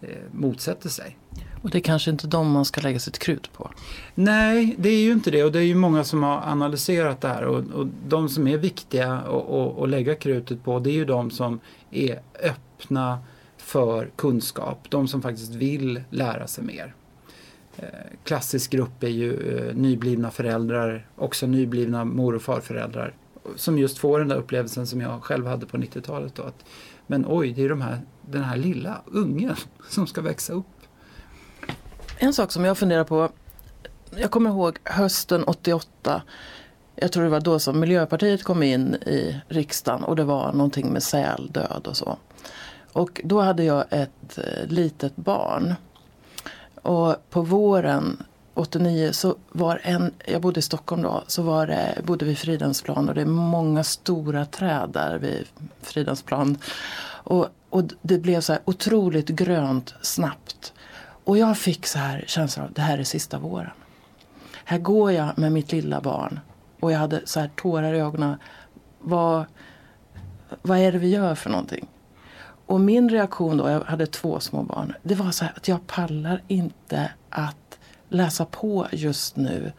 eh, 0.00 0.08
motsätter 0.32 0.88
sig. 0.88 1.18
Och 1.62 1.70
det 1.70 1.78
är 1.78 1.82
kanske 1.82 2.10
inte 2.10 2.26
de 2.26 2.50
man 2.50 2.64
ska 2.64 2.80
lägga 2.80 2.98
sitt 2.98 3.18
krut 3.18 3.52
på? 3.52 3.70
Nej, 4.14 4.74
det 4.78 4.88
är 4.88 5.02
ju 5.02 5.12
inte 5.12 5.30
det 5.30 5.44
och 5.44 5.52
det 5.52 5.58
är 5.58 5.62
ju 5.62 5.74
många 5.74 6.04
som 6.04 6.22
har 6.22 6.42
analyserat 6.42 7.20
det 7.20 7.28
här 7.28 7.42
och, 7.42 7.64
och 7.70 7.86
de 8.08 8.28
som 8.28 8.48
är 8.48 8.58
viktiga 8.58 9.12
att 9.78 9.88
lägga 9.88 10.14
krutet 10.14 10.64
på 10.64 10.78
det 10.78 10.90
är 10.90 10.94
ju 10.94 11.04
de 11.04 11.30
som 11.30 11.60
är 11.90 12.20
öppna 12.42 13.18
för 13.56 14.10
kunskap, 14.16 14.86
de 14.88 15.08
som 15.08 15.22
faktiskt 15.22 15.54
vill 15.54 16.02
lära 16.10 16.46
sig 16.46 16.64
mer. 16.64 16.94
Eh, 17.76 17.86
klassisk 18.24 18.70
grupp 18.70 19.02
är 19.02 19.08
ju 19.08 19.58
eh, 19.58 19.74
nyblivna 19.74 20.30
föräldrar, 20.30 21.06
också 21.16 21.46
nyblivna 21.46 22.04
mor 22.04 22.34
och 22.34 22.42
farföräldrar 22.42 23.14
som 23.56 23.78
just 23.78 23.98
får 23.98 24.18
den 24.18 24.28
där 24.28 24.36
upplevelsen 24.36 24.86
som 24.86 25.00
jag 25.00 25.22
själv 25.22 25.46
hade 25.46 25.66
på 25.66 25.76
90-talet. 25.76 26.34
Då, 26.34 26.42
att, 26.42 26.64
men 27.06 27.24
oj, 27.28 27.52
det 27.52 27.64
är 27.64 27.68
de 27.68 27.80
här, 27.80 28.00
den 28.22 28.44
här 28.44 28.56
lilla 28.56 29.02
ungen 29.06 29.56
som 29.88 30.06
ska 30.06 30.20
växa 30.20 30.52
upp. 30.52 30.66
En 32.18 32.32
sak 32.32 32.52
som 32.52 32.64
jag 32.64 32.78
funderar 32.78 33.04
på, 33.04 33.28
jag 34.16 34.30
kommer 34.30 34.50
ihåg 34.50 34.78
hösten 34.84 35.44
88 35.44 36.22
jag 36.96 37.12
tror 37.12 37.24
det 37.24 37.30
var 37.30 37.40
då 37.40 37.58
som 37.58 37.80
Miljöpartiet 37.80 38.42
kom 38.42 38.62
in 38.62 38.94
i 38.94 39.40
riksdagen 39.48 40.04
och 40.04 40.16
det 40.16 40.24
var 40.24 40.52
någonting 40.52 40.92
med 40.92 41.02
säldöd 41.02 41.86
och 41.86 41.96
så. 41.96 42.18
Och 42.92 43.20
då 43.24 43.40
hade 43.40 43.64
jag 43.64 43.84
ett 43.90 44.38
eh, 44.38 44.66
litet 44.68 45.16
barn. 45.16 45.74
Och 46.82 47.16
på 47.30 47.42
våren 47.42 48.22
89 48.54 49.12
så 49.12 49.36
var 49.52 49.80
en, 49.82 50.14
jag 50.26 50.42
bodde 50.42 50.58
i 50.58 50.62
Stockholm 50.62 51.02
då, 51.02 51.24
så 51.26 51.42
var 51.42 51.66
det, 51.66 51.98
bodde 52.04 52.24
vi 52.24 52.34
Fridhemsplan 52.34 53.08
och 53.08 53.14
det 53.14 53.20
är 53.20 53.26
många 53.26 53.84
stora 53.84 54.44
träd 54.44 54.90
där 54.92 55.18
vid 55.18 55.46
Fridhemsplan. 55.80 56.58
Och, 57.04 57.48
och 57.70 57.84
det 58.02 58.18
blev 58.18 58.40
så 58.40 58.52
här 58.52 58.62
otroligt 58.64 59.28
grönt 59.28 59.94
snabbt. 60.00 60.72
Och 61.24 61.38
jag 61.38 61.58
fick 61.58 61.86
så 61.86 61.98
här 61.98 62.24
känslan 62.26 62.66
av 62.66 62.72
det 62.72 62.82
här 62.82 62.98
är 62.98 63.04
sista 63.04 63.38
våren. 63.38 63.70
Här 64.64 64.78
går 64.78 65.12
jag 65.12 65.38
med 65.38 65.52
mitt 65.52 65.72
lilla 65.72 66.00
barn 66.00 66.40
och 66.80 66.92
jag 66.92 66.98
hade 66.98 67.20
så 67.24 67.40
här 67.40 67.50
tårar 67.56 67.92
i 67.94 68.00
ögonen. 68.00 68.36
Vad, 68.98 69.44
vad 70.62 70.78
är 70.78 70.92
det 70.92 70.98
vi 70.98 71.08
gör 71.08 71.34
för 71.34 71.50
någonting? 71.50 71.88
Och 72.66 72.80
min 72.80 73.08
reaktion 73.08 73.56
då, 73.56 73.68
jag 73.68 73.80
hade 73.80 74.06
två 74.06 74.40
små 74.40 74.62
barn, 74.62 74.92
det 75.02 75.14
var 75.14 75.30
så 75.30 75.44
här 75.44 75.52
att 75.56 75.68
jag 75.68 75.86
pallar 75.86 76.42
inte 76.48 77.10
att 77.30 77.78
läsa 78.08 78.44
på 78.44 78.86
just 78.92 79.36
nu 79.36 79.72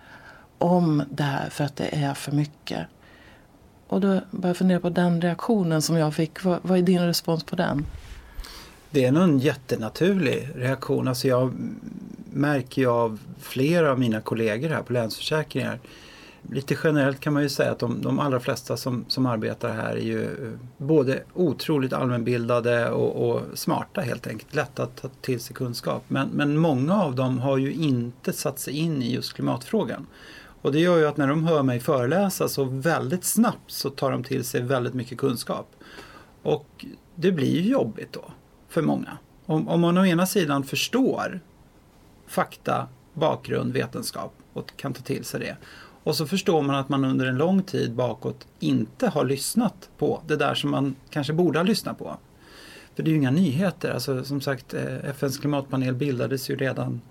om 0.58 1.04
det 1.12 1.24
här 1.24 1.50
för 1.50 1.64
att 1.64 1.76
det 1.76 1.96
är 1.96 2.14
för 2.14 2.32
mycket. 2.32 2.88
Och 3.88 4.02
då 4.02 4.08
började 4.08 4.48
jag 4.48 4.58
fundera 4.58 4.80
på 4.80 4.90
den 4.90 5.22
reaktionen 5.22 5.82
som 5.82 5.98
jag 5.98 6.14
fick. 6.14 6.44
Vad, 6.44 6.60
vad 6.62 6.78
är 6.78 6.82
din 6.82 7.06
respons 7.06 7.44
på 7.44 7.56
den? 7.56 7.86
Det 8.92 9.06
är 9.06 9.12
nog 9.12 9.24
en 9.24 9.40
jättenaturlig 9.40 10.50
reaktion. 10.56 11.08
Alltså 11.08 11.28
jag 11.28 11.54
märker 12.34 12.82
ju 12.82 12.88
av 12.90 13.20
flera 13.40 13.92
av 13.92 14.00
mina 14.00 14.22
kollegor 14.22 14.70
här 14.70 14.82
på 14.82 14.94
Länsförsäkringar 14.94 15.80
lite 16.52 16.78
generellt 16.84 17.20
kan 17.20 17.34
man 17.34 17.44
ju 17.44 17.50
säga 17.50 17.72
att 17.72 17.80
de, 17.80 18.02
de 18.02 18.20
allra 18.20 18.40
flesta 18.40 18.78
som, 18.78 19.06
som 19.08 19.26
arbetar 19.26 19.74
här 19.74 19.96
är 19.96 20.02
ju 20.02 20.24
eh, 20.24 20.52
både 20.78 21.24
otroligt 21.34 21.94
allmänbildade 21.94 22.90
och, 22.90 23.30
och, 23.30 23.42
smarta 23.54 24.02
helt 24.02 24.28
enkelt. 24.28 24.56
Lätta 24.56 24.84
att 24.84 24.96
ta 24.96 25.10
till 25.22 25.40
sig 25.40 25.56
kunskap. 25.56 26.04
Men, 26.08 26.30
men 26.30 26.58
många 26.58 27.04
av 27.04 27.16
dem 27.16 27.40
har 27.40 27.58
ju 27.58 27.74
inte 27.74 28.34
satt 28.34 28.60
sig 28.60 28.78
in 28.78 29.02
i 29.02 29.14
just 29.14 29.34
klimatfrågan. 29.34 30.08
Och 30.62 30.72
det 30.72 30.80
gör 30.80 30.98
ju 30.98 31.08
att 31.08 31.18
när 31.18 31.28
de 31.28 31.48
hör 31.48 31.64
mig 31.64 31.80
föreläsa 31.80 32.48
så 32.48 32.64
väldigt 32.64 33.24
snabbt 33.24 33.72
så 33.72 33.90
tar 33.90 34.12
de 34.12 34.24
till 34.24 34.44
sig 34.44 34.62
väldigt 34.62 34.94
mycket 34.94 35.18
kunskap. 35.18 35.68
Och 36.44 36.86
det 37.16 37.32
blir 37.32 37.62
ju 37.62 37.72
jobbigt 37.72 38.14
då 38.14 38.26
för 38.70 38.82
många. 38.82 39.18
Om, 39.46 39.68
om 39.68 39.82
man 39.82 39.98
å 39.98 40.06
ena 40.06 40.26
sidan 40.26 40.64
förstår 40.64 41.40
fakta, 42.28 42.88
bakgrund, 43.14 43.74
vetenskap 43.74 44.34
och 44.54 44.78
kan 44.78 44.94
ta 44.94 45.02
till 45.02 45.26
sig 45.26 45.40
det. 45.40 45.58
Och 46.04 46.16
så 46.16 46.26
förstår 46.26 46.62
man 46.62 46.76
att 46.76 46.90
man 46.90 47.06
under 47.06 47.26
en 47.26 47.38
lång 47.38 47.64
tid 47.64 47.94
bakåt 47.94 48.48
inte 48.60 49.08
har 49.08 49.26
lyssnat 49.26 49.90
på 49.98 50.22
det 50.28 50.36
där 50.36 50.56
som 50.56 50.72
man 50.72 50.96
kanske 51.10 51.34
borde 51.34 51.60
ha 51.60 51.64
lyssnat 51.64 52.00
på. 52.00 52.18
För 52.96 53.04
det 53.04 53.10
är 53.10 53.12
ju 53.12 53.18
inga 53.18 53.32
nyheter. 53.32 53.92
Alltså, 53.92 54.24
som 54.24 54.42
sagt, 54.42 54.74
eh, 54.74 55.10
FNs 55.10 55.38
klimatpanel 55.38 55.96
bildades 55.96 56.50
ju 56.50 56.56
redan 56.56 57.02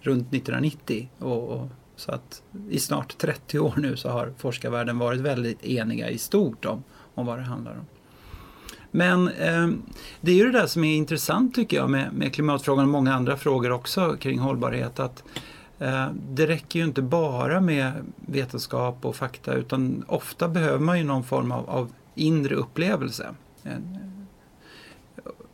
runt 0.00 0.34
1990. 0.34 1.08
Och, 1.18 1.48
och, 1.48 1.68
så 1.96 2.12
att 2.12 2.42
i 2.70 2.78
snart 2.78 3.18
30 3.18 3.58
år 3.58 3.74
nu 3.76 3.96
så 3.96 4.08
har 4.08 4.32
forskarvärlden 4.38 4.98
varit 4.98 5.20
väldigt 5.20 5.64
eniga 5.64 6.10
i 6.10 6.18
stort 6.18 6.64
om, 6.64 6.84
om 7.14 7.26
vad 7.26 7.38
det 7.38 7.42
handlar 7.42 7.72
om. 7.72 7.86
Men 8.90 9.28
eh, 9.28 9.68
det 10.20 10.32
är 10.32 10.36
ju 10.36 10.44
det 10.44 10.58
där 10.58 10.66
som 10.66 10.84
är 10.84 10.96
intressant 10.96 11.54
tycker 11.54 11.76
jag 11.76 11.90
med, 11.90 12.12
med 12.12 12.34
klimatfrågan 12.34 12.84
och 12.84 12.90
många 12.90 13.14
andra 13.14 13.36
frågor 13.36 13.72
också 13.72 14.16
kring 14.20 14.38
hållbarhet. 14.38 15.00
att 15.00 15.24
Eh, 15.26 15.53
Eh, 15.78 16.08
det 16.30 16.46
räcker 16.46 16.78
ju 16.78 16.84
inte 16.84 17.02
bara 17.02 17.60
med 17.60 17.92
vetenskap 18.16 19.04
och 19.04 19.16
fakta 19.16 19.54
utan 19.54 20.04
ofta 20.08 20.48
behöver 20.48 20.78
man 20.78 20.98
ju 20.98 21.04
någon 21.04 21.24
form 21.24 21.52
av, 21.52 21.70
av 21.70 21.92
inre 22.14 22.54
upplevelse. 22.54 23.34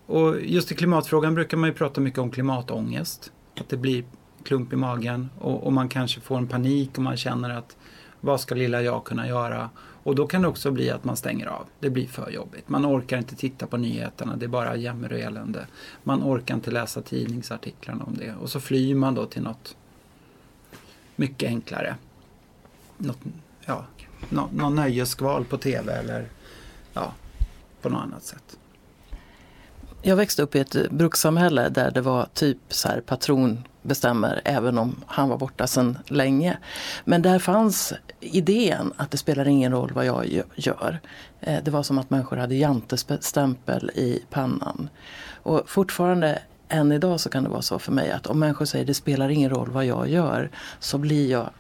Och 0.06 0.40
just 0.40 0.72
i 0.72 0.74
klimatfrågan 0.74 1.34
brukar 1.34 1.56
man 1.56 1.68
ju 1.68 1.74
prata 1.74 2.00
mycket 2.00 2.18
om 2.18 2.30
klimatångest. 2.30 3.32
Att 3.60 3.68
det 3.68 3.76
blir 3.76 4.04
klump 4.44 4.72
i 4.72 4.76
magen 4.76 5.30
och, 5.38 5.66
och, 5.66 5.72
man 5.72 5.88
kanske 5.88 6.20
får 6.20 6.38
en 6.38 6.46
panik 6.46 6.90
och 6.96 7.02
man 7.02 7.16
känner 7.16 7.50
att 7.50 7.76
vad 8.20 8.40
ska 8.40 8.54
lilla 8.54 8.82
jag 8.82 9.04
kunna 9.04 9.28
göra? 9.28 9.70
Och 10.02 10.14
då 10.14 10.26
kan 10.26 10.42
det 10.42 10.48
också 10.48 10.70
bli 10.70 10.90
att 10.90 11.04
man 11.04 11.16
stänger 11.16 11.46
av. 11.46 11.66
Det 11.80 11.90
blir 11.90 12.06
för 12.06 12.30
jobbigt. 12.30 12.68
Man 12.68 12.86
orkar 12.86 13.18
inte 13.18 13.36
titta 13.36 13.66
på 13.66 13.76
nyheterna, 13.76 14.36
det 14.36 14.46
är 14.46 14.48
bara 14.48 14.76
jämmer 14.76 15.12
och 15.12 15.18
elände. 15.18 15.66
Man 16.02 16.22
orkar 16.22 16.54
inte 16.54 16.70
läsa 16.70 17.02
tidningsartiklarna 17.02 18.04
om 18.04 18.16
det. 18.16 18.34
Och 18.40 18.50
så 18.50 18.60
flyr 18.60 18.94
man 18.94 19.14
då 19.14 19.26
till 19.26 19.42
något 19.42 19.76
mycket 21.20 21.48
enklare. 21.48 21.96
Något, 22.98 23.18
ja, 23.66 23.84
nå, 24.28 24.48
någon 24.52 24.74
nöjeskval 24.74 25.44
på 25.44 25.58
tv 25.58 25.92
eller 25.92 26.28
ja, 26.92 27.12
på 27.82 27.88
något 27.88 28.02
annat 28.02 28.24
sätt. 28.24 28.56
Jag 30.02 30.16
växte 30.16 30.42
upp 30.42 30.54
i 30.54 30.58
ett 30.58 30.90
brukssamhälle 30.90 31.68
där 31.68 31.90
det 31.90 32.00
var 32.00 32.28
typ 32.34 32.58
så 32.68 32.88
här 32.88 33.00
patron 33.00 33.64
bestämmer 33.82 34.40
även 34.44 34.78
om 34.78 34.96
han 35.06 35.28
var 35.28 35.38
borta 35.38 35.66
sedan 35.66 35.98
länge. 36.06 36.58
Men 37.04 37.22
där 37.22 37.38
fanns 37.38 37.92
idén 38.20 38.92
att 38.96 39.10
det 39.10 39.18
spelar 39.18 39.48
ingen 39.48 39.72
roll 39.72 39.92
vad 39.92 40.06
jag 40.06 40.44
gör. 40.54 41.00
Eh, 41.40 41.62
det 41.62 41.70
var 41.70 41.82
som 41.82 41.98
att 41.98 42.10
människor 42.10 42.36
hade 42.36 42.54
jantestämpel 42.54 43.90
i 43.94 44.24
pannan. 44.30 44.88
Och 45.42 45.70
fortfarande 45.70 46.42
än 46.70 46.92
idag 46.92 47.20
så 47.20 47.28
kan 47.28 47.44
det 47.44 47.50
vara 47.50 47.62
så 47.62 47.78
för 47.78 47.92
mig 47.92 48.10
att 48.10 48.26
om 48.26 48.38
människor 48.38 48.64
säger 48.64 48.84
det 48.84 48.94
spelar 48.94 49.28
ingen 49.28 49.50
roll 49.50 49.70
vad 49.70 49.84
jag 49.84 50.08
gör 50.08 50.50
så 50.78 50.98
blir 50.98 51.30
jag 51.30 51.50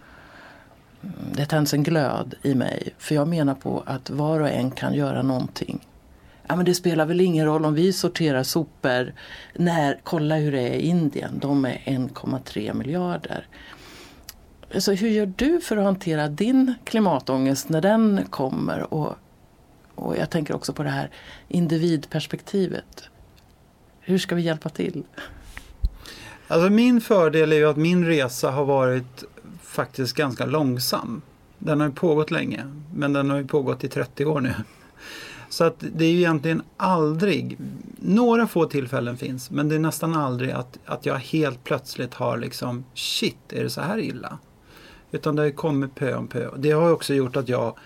mm, 1.02 1.14
det 1.32 1.46
tänds 1.46 1.74
en 1.74 1.82
glöd 1.82 2.34
i 2.42 2.54
mig. 2.54 2.94
För 2.98 3.14
jag 3.14 3.28
menar 3.28 3.54
på 3.54 3.82
att 3.86 4.10
var 4.10 4.40
och 4.40 4.48
en 4.48 4.70
kan 4.70 4.94
göra 4.94 5.22
någonting. 5.22 5.86
Ja, 6.46 6.56
men 6.56 6.64
det 6.64 6.74
spelar 6.74 7.06
väl 7.06 7.20
ingen 7.20 7.46
roll 7.46 7.64
om 7.64 7.74
vi 7.74 7.92
sorterar 7.92 8.42
sopor. 8.42 9.12
När, 9.54 10.00
kolla 10.02 10.36
hur 10.36 10.52
det 10.52 10.60
är 10.60 10.74
i 10.74 10.80
Indien. 10.80 11.38
De 11.38 11.64
är 11.64 11.78
1,3 11.84 12.74
miljarder. 12.74 13.46
Så 14.78 14.92
hur 14.92 15.08
gör 15.08 15.32
du 15.36 15.60
för 15.60 15.76
att 15.76 15.84
hantera 15.84 16.28
din 16.28 16.74
klimatångest 16.84 17.68
när 17.68 17.80
den 17.80 18.24
kommer? 18.30 18.94
Och, 18.94 19.14
och 19.94 20.16
jag 20.16 20.30
tänker 20.30 20.54
också 20.54 20.72
på 20.72 20.82
det 20.82 20.90
här 20.90 21.10
individperspektivet. 21.48 23.10
Hur 24.10 24.18
ska 24.18 24.34
vi 24.34 24.42
hjälpa 24.42 24.68
till? 24.68 25.02
Alltså 26.48 26.70
min 26.70 27.00
fördel 27.00 27.52
är 27.52 27.56
ju 27.56 27.64
att 27.64 27.76
min 27.76 28.06
resa 28.06 28.50
har 28.50 28.64
varit 28.64 29.24
faktiskt 29.62 30.16
ganska 30.16 30.46
långsam. 30.46 31.22
Den 31.58 31.80
har 31.80 31.88
ju 31.88 31.94
pågått 31.94 32.30
länge, 32.30 32.64
men 32.94 33.12
den 33.12 33.30
har 33.30 33.38
ju 33.38 33.46
pågått 33.46 33.84
i 33.84 33.88
30 33.88 34.24
år 34.24 34.40
nu. 34.40 34.54
Så 35.48 35.64
att 35.64 35.74
det 35.78 36.04
är 36.04 36.10
ju 36.10 36.18
egentligen 36.18 36.62
aldrig, 36.76 37.58
några 37.98 38.46
få 38.46 38.64
tillfällen 38.64 39.16
finns, 39.16 39.50
men 39.50 39.68
det 39.68 39.74
är 39.74 39.78
nästan 39.78 40.14
aldrig 40.14 40.50
att, 40.50 40.78
att 40.84 41.06
jag 41.06 41.18
helt 41.18 41.64
plötsligt 41.64 42.14
har 42.14 42.36
liksom, 42.36 42.84
shit, 42.94 43.52
är 43.52 43.62
det 43.62 43.70
så 43.70 43.80
här 43.80 43.98
illa? 43.98 44.38
Utan 45.10 45.36
det 45.36 45.42
har 45.42 45.46
ju 45.46 45.52
kommit 45.52 45.94
pö 45.94 46.14
om 46.14 46.28
pö. 46.28 46.48
Det 46.56 46.70
har 46.70 46.92
också 46.92 47.14
gjort 47.14 47.36
att 47.36 47.48
jag, 47.48 47.76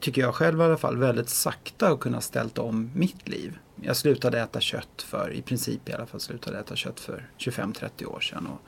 tycker 0.00 0.22
jag 0.22 0.34
själv 0.34 0.60
i 0.60 0.64
alla 0.64 0.76
fall, 0.76 0.96
väldigt 0.96 1.28
sakta 1.28 1.88
har 1.88 1.96
kunnat 1.96 2.24
ställt 2.24 2.58
om 2.58 2.90
mitt 2.94 3.28
liv 3.28 3.58
jag 3.82 3.96
slutade 3.96 4.40
äta 4.40 4.60
kött 4.60 5.02
för, 5.02 5.32
i 5.32 5.42
princip 5.42 5.88
i 5.88 5.92
alla 5.92 6.06
fall, 6.06 6.20
slutade 6.20 6.58
äta 6.58 6.76
kött 6.76 7.00
för 7.00 7.30
25-30 7.38 8.06
år 8.06 8.20
sedan. 8.20 8.46
Och 8.46 8.60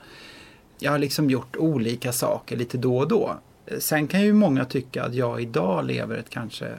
jag 0.78 0.90
har 0.90 0.98
liksom 0.98 1.30
gjort 1.30 1.56
olika 1.56 2.12
saker 2.12 2.56
lite 2.56 2.78
då 2.78 2.98
och 2.98 3.08
då. 3.08 3.38
Sen 3.78 4.08
kan 4.08 4.22
ju 4.22 4.32
många 4.32 4.64
tycka 4.64 5.04
att 5.04 5.14
jag 5.14 5.42
idag 5.42 5.84
lever 5.84 6.16
ett 6.16 6.30
kanske, 6.30 6.72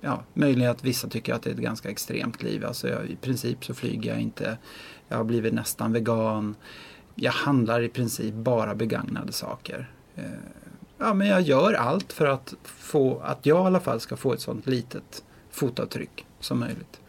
ja, 0.00 0.22
möjligen 0.34 0.70
att 0.70 0.84
vissa 0.84 1.08
tycker 1.08 1.34
att 1.34 1.42
det 1.42 1.50
är 1.50 1.54
ett 1.54 1.60
ganska 1.60 1.90
extremt 1.90 2.42
liv. 2.42 2.64
Alltså 2.64 2.88
jag, 2.88 3.06
i 3.06 3.16
princip 3.16 3.64
så 3.64 3.74
flyger 3.74 4.10
jag 4.10 4.20
inte, 4.20 4.58
jag 5.08 5.16
har 5.16 5.24
blivit 5.24 5.54
nästan 5.54 5.92
vegan. 5.92 6.54
Jag 7.14 7.32
handlar 7.32 7.82
i 7.82 7.88
princip 7.88 8.34
bara 8.34 8.74
begagnade 8.74 9.32
saker. 9.32 9.90
Eh, 10.16 10.24
ja, 10.98 11.14
men 11.14 11.26
jag 11.28 11.40
gör 11.40 11.72
allt 11.72 12.12
för 12.12 12.26
att, 12.26 12.54
få, 12.62 13.18
att 13.20 13.46
jag 13.46 13.64
i 13.64 13.66
alla 13.66 13.80
fall 13.80 14.00
ska 14.00 14.16
få 14.16 14.32
ett 14.32 14.40
sånt 14.40 14.66
litet 14.66 15.24
fotavtryck 15.50 16.26
som 16.40 16.60
möjligt. 16.60 17.00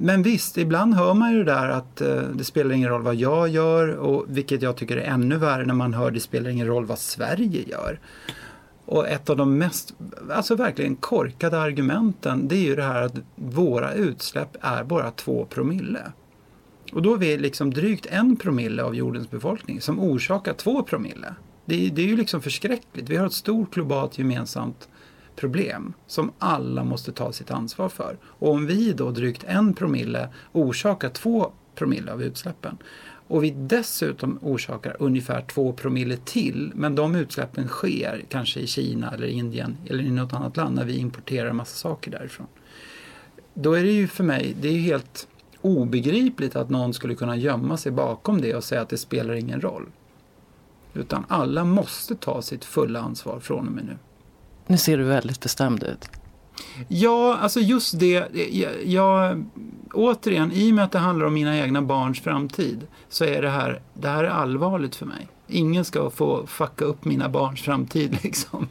Men 0.00 0.22
visst, 0.22 0.58
ibland 0.58 0.94
hör 0.94 1.14
man 1.14 1.32
ju 1.32 1.38
det 1.38 1.52
där 1.52 1.68
att 1.68 2.00
eh, 2.00 2.22
det 2.22 2.44
spelar 2.44 2.74
ingen 2.74 2.88
roll 2.88 3.02
vad 3.02 3.14
jag 3.14 3.48
gör 3.48 3.88
och 3.88 4.24
vilket 4.28 4.62
jag 4.62 4.76
tycker 4.76 4.96
är 4.96 5.04
ännu 5.04 5.36
värre 5.36 5.66
när 5.66 5.74
man 5.74 5.94
hör 5.94 6.10
det 6.10 6.20
spelar 6.20 6.50
ingen 6.50 6.66
roll 6.66 6.84
vad 6.84 6.98
Sverige 6.98 7.64
gör. 7.68 8.00
Och 8.84 9.08
ett 9.08 9.30
av 9.30 9.36
de 9.36 9.58
mest, 9.58 9.94
alltså 10.30 10.54
verkligen 10.54 10.96
korkade 10.96 11.60
argumenten 11.60 12.48
det 12.48 12.56
är 12.56 12.64
ju 12.64 12.76
det 12.76 12.82
här 12.82 13.02
att 13.02 13.14
våra 13.34 13.92
utsläpp 13.92 14.56
är 14.60 14.84
bara 14.84 15.10
två 15.10 15.44
promille. 15.44 16.12
Och 16.92 17.02
då 17.02 17.14
är 17.14 17.18
vi 17.18 17.38
liksom 17.38 17.74
drygt 17.74 18.06
en 18.06 18.36
promille 18.36 18.82
av 18.82 18.94
jordens 18.94 19.30
befolkning 19.30 19.80
som 19.80 20.00
orsakar 20.00 20.52
två 20.52 20.82
promille. 20.82 21.34
Det 21.64 21.88
det 21.88 22.02
är 22.02 22.06
ju 22.06 22.16
liksom 22.16 22.42
förskräckligt. 22.42 23.08
Vi 23.08 23.16
har 23.16 23.26
ett 23.26 23.32
stort 23.32 23.74
globalt 23.74 24.18
gemensamt 24.18 24.88
problem 25.38 25.92
som 26.06 26.32
alla 26.38 26.84
måste 26.84 27.12
ta 27.12 27.32
sitt 27.32 27.50
ansvar 27.50 27.88
för. 27.88 28.16
Och 28.22 28.50
om 28.50 28.66
vi 28.66 28.92
då 28.92 29.10
drygt 29.10 29.44
en 29.44 29.74
promille 29.74 30.28
orsakar 30.52 31.08
två 31.08 31.52
promille 31.74 32.12
av 32.12 32.22
utsläppen 32.22 32.78
och 33.28 33.44
vi 33.44 33.50
dessutom 33.50 34.38
orsakar 34.42 34.96
ungefär 34.98 35.40
två 35.40 35.72
promille 35.72 36.16
till 36.16 36.72
men 36.74 36.94
de 36.94 37.14
utsläppen 37.14 37.68
sker 37.68 38.24
kanske 38.28 38.60
i 38.60 38.66
Kina 38.66 39.10
eller 39.10 39.26
Indien 39.26 39.76
eller 39.86 40.04
i 40.04 40.10
något 40.10 40.32
annat 40.32 40.56
land 40.56 40.74
när 40.74 40.84
vi 40.84 40.96
importerar 40.96 41.52
massa 41.52 41.76
saker 41.76 42.10
därifrån. 42.10 42.46
Då 43.54 43.72
är 43.72 43.84
det 43.84 43.92
ju 43.92 44.06
för 44.08 44.24
mig, 44.24 44.56
det 44.60 44.68
är 44.68 44.72
ju 44.72 44.80
helt 44.80 45.28
obegripligt 45.60 46.56
att 46.56 46.70
någon 46.70 46.94
skulle 46.94 47.14
kunna 47.14 47.36
gömma 47.36 47.76
sig 47.76 47.92
bakom 47.92 48.40
det 48.40 48.54
och 48.54 48.64
säga 48.64 48.80
att 48.80 48.88
det 48.88 48.98
spelar 48.98 49.34
ingen 49.34 49.60
roll. 49.60 49.86
Utan 50.94 51.24
alla 51.28 51.64
måste 51.64 52.14
ta 52.14 52.42
sitt 52.42 52.64
fulla 52.64 53.00
ansvar 53.00 53.40
från 53.40 53.66
och 53.66 53.72
med 53.72 53.84
nu. 53.84 53.96
Nu 54.68 54.76
ser 54.76 54.98
du 54.98 55.04
väldigt 55.04 55.40
bestämd 55.40 55.82
ut. 55.82 56.10
Ja, 56.88 57.38
alltså 57.40 57.60
just 57.60 57.98
det. 57.98 58.28
Jag, 58.52 58.72
jag, 58.84 59.44
återigen, 59.94 60.52
i 60.52 60.70
och 60.70 60.74
med 60.74 60.84
att 60.84 60.92
det 60.92 60.98
handlar 60.98 61.26
om 61.26 61.34
mina 61.34 61.58
egna 61.58 61.82
barns 61.82 62.20
framtid 62.20 62.86
så 63.08 63.24
är 63.24 63.42
det 63.42 63.50
här, 63.50 63.80
det 63.94 64.08
här 64.08 64.24
är 64.24 64.28
allvarligt 64.28 64.96
för 64.96 65.06
mig. 65.06 65.28
Ingen 65.46 65.84
ska 65.84 66.10
få 66.10 66.46
fucka 66.46 66.84
upp 66.84 67.04
mina 67.04 67.28
barns 67.28 67.62
framtid 67.62 68.18
liksom. 68.22 68.68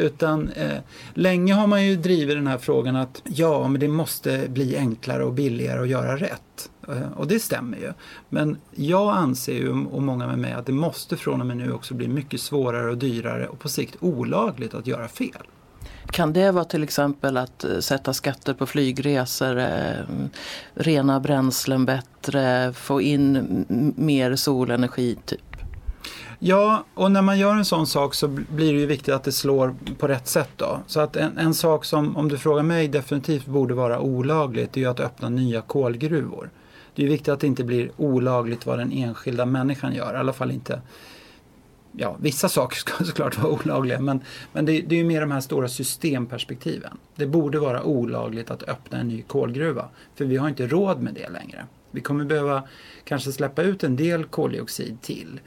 Utan 0.00 0.48
eh, 0.48 0.78
länge 1.14 1.54
har 1.54 1.66
man 1.66 1.86
ju 1.86 1.96
drivit 1.96 2.36
den 2.36 2.46
här 2.46 2.58
frågan 2.58 2.96
att 2.96 3.22
ja, 3.24 3.68
men 3.68 3.80
det 3.80 3.88
måste 3.88 4.48
bli 4.48 4.76
enklare 4.76 5.24
och 5.24 5.32
billigare 5.32 5.80
att 5.80 5.88
göra 5.88 6.16
rätt. 6.16 6.70
Eh, 6.88 7.12
och 7.16 7.26
det 7.26 7.40
stämmer 7.40 7.78
ju. 7.78 7.92
Men 8.28 8.56
jag 8.74 9.16
anser 9.16 9.54
ju, 9.54 9.70
och 9.70 10.02
många 10.02 10.26
med 10.26 10.38
mig, 10.38 10.52
att 10.52 10.66
det 10.66 10.72
måste 10.72 11.16
från 11.16 11.40
och 11.40 11.46
med 11.46 11.56
nu 11.56 11.72
också 11.72 11.94
bli 11.94 12.08
mycket 12.08 12.40
svårare 12.40 12.90
och 12.90 12.98
dyrare 12.98 13.48
och 13.48 13.58
på 13.58 13.68
sikt 13.68 13.96
olagligt 14.00 14.74
att 14.74 14.86
göra 14.86 15.08
fel. 15.08 15.46
Kan 16.10 16.32
det 16.32 16.50
vara 16.50 16.64
till 16.64 16.82
exempel 16.82 17.36
att 17.36 17.64
eh, 17.64 17.78
sätta 17.78 18.12
skatter 18.12 18.54
på 18.54 18.66
flygresor, 18.66 19.58
eh, 19.58 20.04
rena 20.74 21.20
bränslen 21.20 21.86
bättre, 21.86 22.72
få 22.72 23.00
in 23.00 23.64
mer 23.96 24.36
solenergi? 24.36 25.18
Typ? 25.24 25.49
Ja, 26.42 26.84
och 26.94 27.12
när 27.12 27.22
man 27.22 27.38
gör 27.38 27.56
en 27.56 27.64
sån 27.64 27.86
sak 27.86 28.14
så 28.14 28.28
blir 28.28 28.72
det 28.72 28.80
ju 28.80 28.86
viktigt 28.86 29.14
att 29.14 29.24
det 29.24 29.32
slår 29.32 29.74
på 29.98 30.08
rätt 30.08 30.28
sätt. 30.28 30.50
Då. 30.56 30.80
Så 30.86 31.00
att 31.00 31.16
en, 31.16 31.38
en 31.38 31.54
sak 31.54 31.84
som, 31.84 32.16
om 32.16 32.28
du 32.28 32.38
frågar 32.38 32.62
mig, 32.62 32.88
definitivt 32.88 33.46
borde 33.46 33.74
vara 33.74 34.00
olagligt, 34.00 34.72
det 34.72 34.80
är 34.80 34.82
ju 34.82 34.90
att 34.90 35.00
öppna 35.00 35.28
nya 35.28 35.60
kolgruvor. 35.60 36.50
Det 36.94 37.04
är 37.04 37.08
viktigt 37.08 37.28
att 37.28 37.40
det 37.40 37.46
inte 37.46 37.64
blir 37.64 37.90
olagligt 37.96 38.66
vad 38.66 38.78
den 38.78 38.92
enskilda 38.92 39.46
människan 39.46 39.94
gör, 39.94 40.14
i 40.14 40.16
alla 40.16 40.32
fall 40.32 40.50
inte 40.50 40.80
ja, 41.92 42.16
vissa 42.20 42.48
saker 42.48 42.76
ska 42.76 43.04
såklart 43.04 43.38
vara 43.38 43.52
olagliga 43.52 44.00
men, 44.00 44.20
men 44.52 44.64
det, 44.64 44.80
det 44.80 44.94
är 44.94 44.98
ju 44.98 45.04
mer 45.04 45.20
de 45.20 45.30
här 45.30 45.40
stora 45.40 45.68
systemperspektiven. 45.68 46.98
Det 47.16 47.26
borde 47.26 47.58
vara 47.58 47.82
olagligt 47.82 48.50
att 48.50 48.62
öppna 48.62 48.98
en 48.98 49.08
ny 49.08 49.22
kolgruva 49.22 49.88
för 50.14 50.24
vi 50.24 50.36
har 50.36 50.48
inte 50.48 50.66
råd 50.66 51.00
med 51.00 51.14
det 51.14 51.28
längre. 51.28 51.66
Vi 51.90 52.00
kommer 52.00 52.24
behöva 52.24 52.62
kanske 53.04 53.32
släppa 53.32 53.62
ut 53.62 53.84
en 53.84 53.96
del 53.96 54.24
koldioxid 54.24 55.02
till 55.02 55.40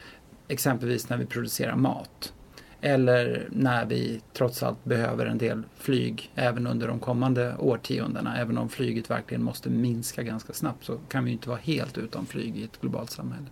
exempelvis 0.54 1.10
när 1.10 1.18
vi 1.18 1.26
producerar 1.26 1.76
mat. 1.76 2.34
Eller 2.82 3.48
när 3.52 3.86
vi 3.86 4.22
trots 4.34 4.64
allt 4.64 4.84
behöver 4.84 5.26
en 5.26 5.38
del 5.38 5.64
flyg 5.78 6.32
även 6.36 6.68
under 6.68 6.88
de 6.88 7.00
kommande 7.00 7.56
årtiondena. 7.60 8.38
Även 8.38 8.58
om 8.58 8.70
flyget 8.70 9.10
verkligen 9.10 9.44
måste 9.44 9.70
minska 9.70 10.24
ganska 10.24 10.54
snabbt 10.54 10.86
så 10.86 10.98
kan 11.10 11.26
vi 11.26 11.32
inte 11.32 11.50
vara 11.50 11.60
helt 11.60 11.98
utan 11.98 12.26
flyg 12.26 12.58
i 12.58 12.64
ett 12.64 12.82
globalt 12.82 13.12
samhälle. 13.12 13.48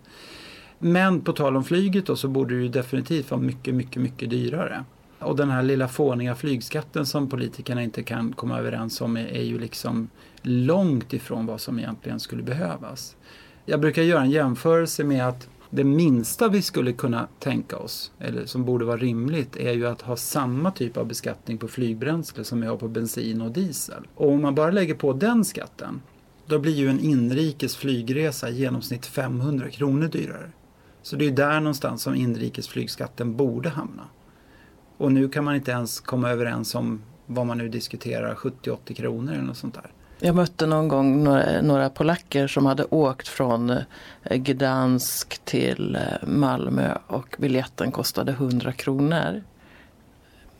Men 0.79 1.21
på 1.21 1.33
tal 1.33 1.57
om 1.57 1.63
flyget 1.63 2.05
då 2.05 2.15
så 2.15 2.27
borde 2.27 2.55
det 2.55 2.61
ju 2.61 2.67
definitivt 2.67 3.31
vara 3.31 3.41
mycket, 3.41 3.75
mycket, 3.75 4.01
mycket 4.01 4.29
dyrare. 4.29 4.83
Och 5.19 5.35
den 5.35 5.49
här 5.49 5.63
lilla 5.63 5.87
fåniga 5.87 6.35
flygskatten 6.35 7.05
som 7.05 7.29
politikerna 7.29 7.83
inte 7.83 8.03
kan 8.03 8.33
komma 8.33 8.59
överens 8.59 9.01
om 9.01 9.17
är, 9.17 9.27
är 9.27 9.43
ju 9.43 9.59
liksom 9.59 10.09
långt 10.41 11.13
ifrån 11.13 11.45
vad 11.45 11.61
som 11.61 11.79
egentligen 11.79 12.19
skulle 12.19 12.43
behövas. 12.43 13.15
Jag 13.65 13.79
brukar 13.79 14.01
göra 14.01 14.21
en 14.21 14.31
jämförelse 14.31 15.03
med 15.03 15.27
att 15.27 15.49
det 15.73 15.83
minsta 15.83 16.49
vi 16.49 16.61
skulle 16.61 16.93
kunna 16.93 17.27
tänka 17.39 17.77
oss, 17.77 18.11
eller 18.19 18.45
som 18.45 18.65
borde 18.65 18.85
vara 18.85 18.97
rimligt, 18.97 19.55
är 19.55 19.73
ju 19.73 19.87
att 19.87 20.01
ha 20.01 20.15
samma 20.15 20.71
typ 20.71 20.97
av 20.97 21.05
beskattning 21.07 21.57
på 21.57 21.67
flygbränsle 21.67 22.43
som 22.43 22.61
vi 22.61 22.67
har 22.67 22.77
på 22.77 22.87
bensin 22.87 23.41
och 23.41 23.51
diesel. 23.51 24.07
Och 24.15 24.31
om 24.31 24.41
man 24.41 24.55
bara 24.55 24.71
lägger 24.71 24.95
på 24.95 25.13
den 25.13 25.45
skatten, 25.45 26.01
då 26.45 26.59
blir 26.59 26.73
ju 26.73 26.89
en 26.89 26.99
inrikes 26.99 27.75
flygresa 27.75 28.49
i 28.49 28.55
genomsnitt 28.55 29.05
500 29.05 29.69
kronor 29.69 30.07
dyrare. 30.07 30.51
Så 31.01 31.15
det 31.15 31.27
är 31.27 31.31
där 31.31 31.59
någonstans 31.59 32.01
som 32.01 32.15
inrikesflygskatten 32.15 33.35
borde 33.35 33.69
hamna. 33.69 34.03
Och 34.97 35.11
nu 35.11 35.29
kan 35.29 35.43
man 35.43 35.55
inte 35.55 35.71
ens 35.71 35.99
komma 35.99 36.29
överens 36.29 36.75
om 36.75 37.01
vad 37.25 37.45
man 37.45 37.57
nu 37.57 37.69
diskuterar, 37.69 38.35
70-80 38.35 38.93
kronor 38.93 39.33
eller 39.33 39.43
något 39.43 39.57
sånt 39.57 39.73
där. 39.73 39.91
Jag 40.23 40.35
mötte 40.35 40.65
någon 40.65 40.87
gång 40.87 41.23
några, 41.23 41.61
några 41.61 41.89
polacker 41.89 42.47
som 42.47 42.65
hade 42.65 42.85
åkt 42.85 43.27
från 43.27 43.69
eh, 43.69 44.37
Gdansk 44.37 45.45
till 45.45 45.95
eh, 45.95 46.27
Malmö 46.27 46.97
och 47.07 47.35
biljetten 47.39 47.91
kostade 47.91 48.31
100 48.31 48.73
kronor. 48.73 49.43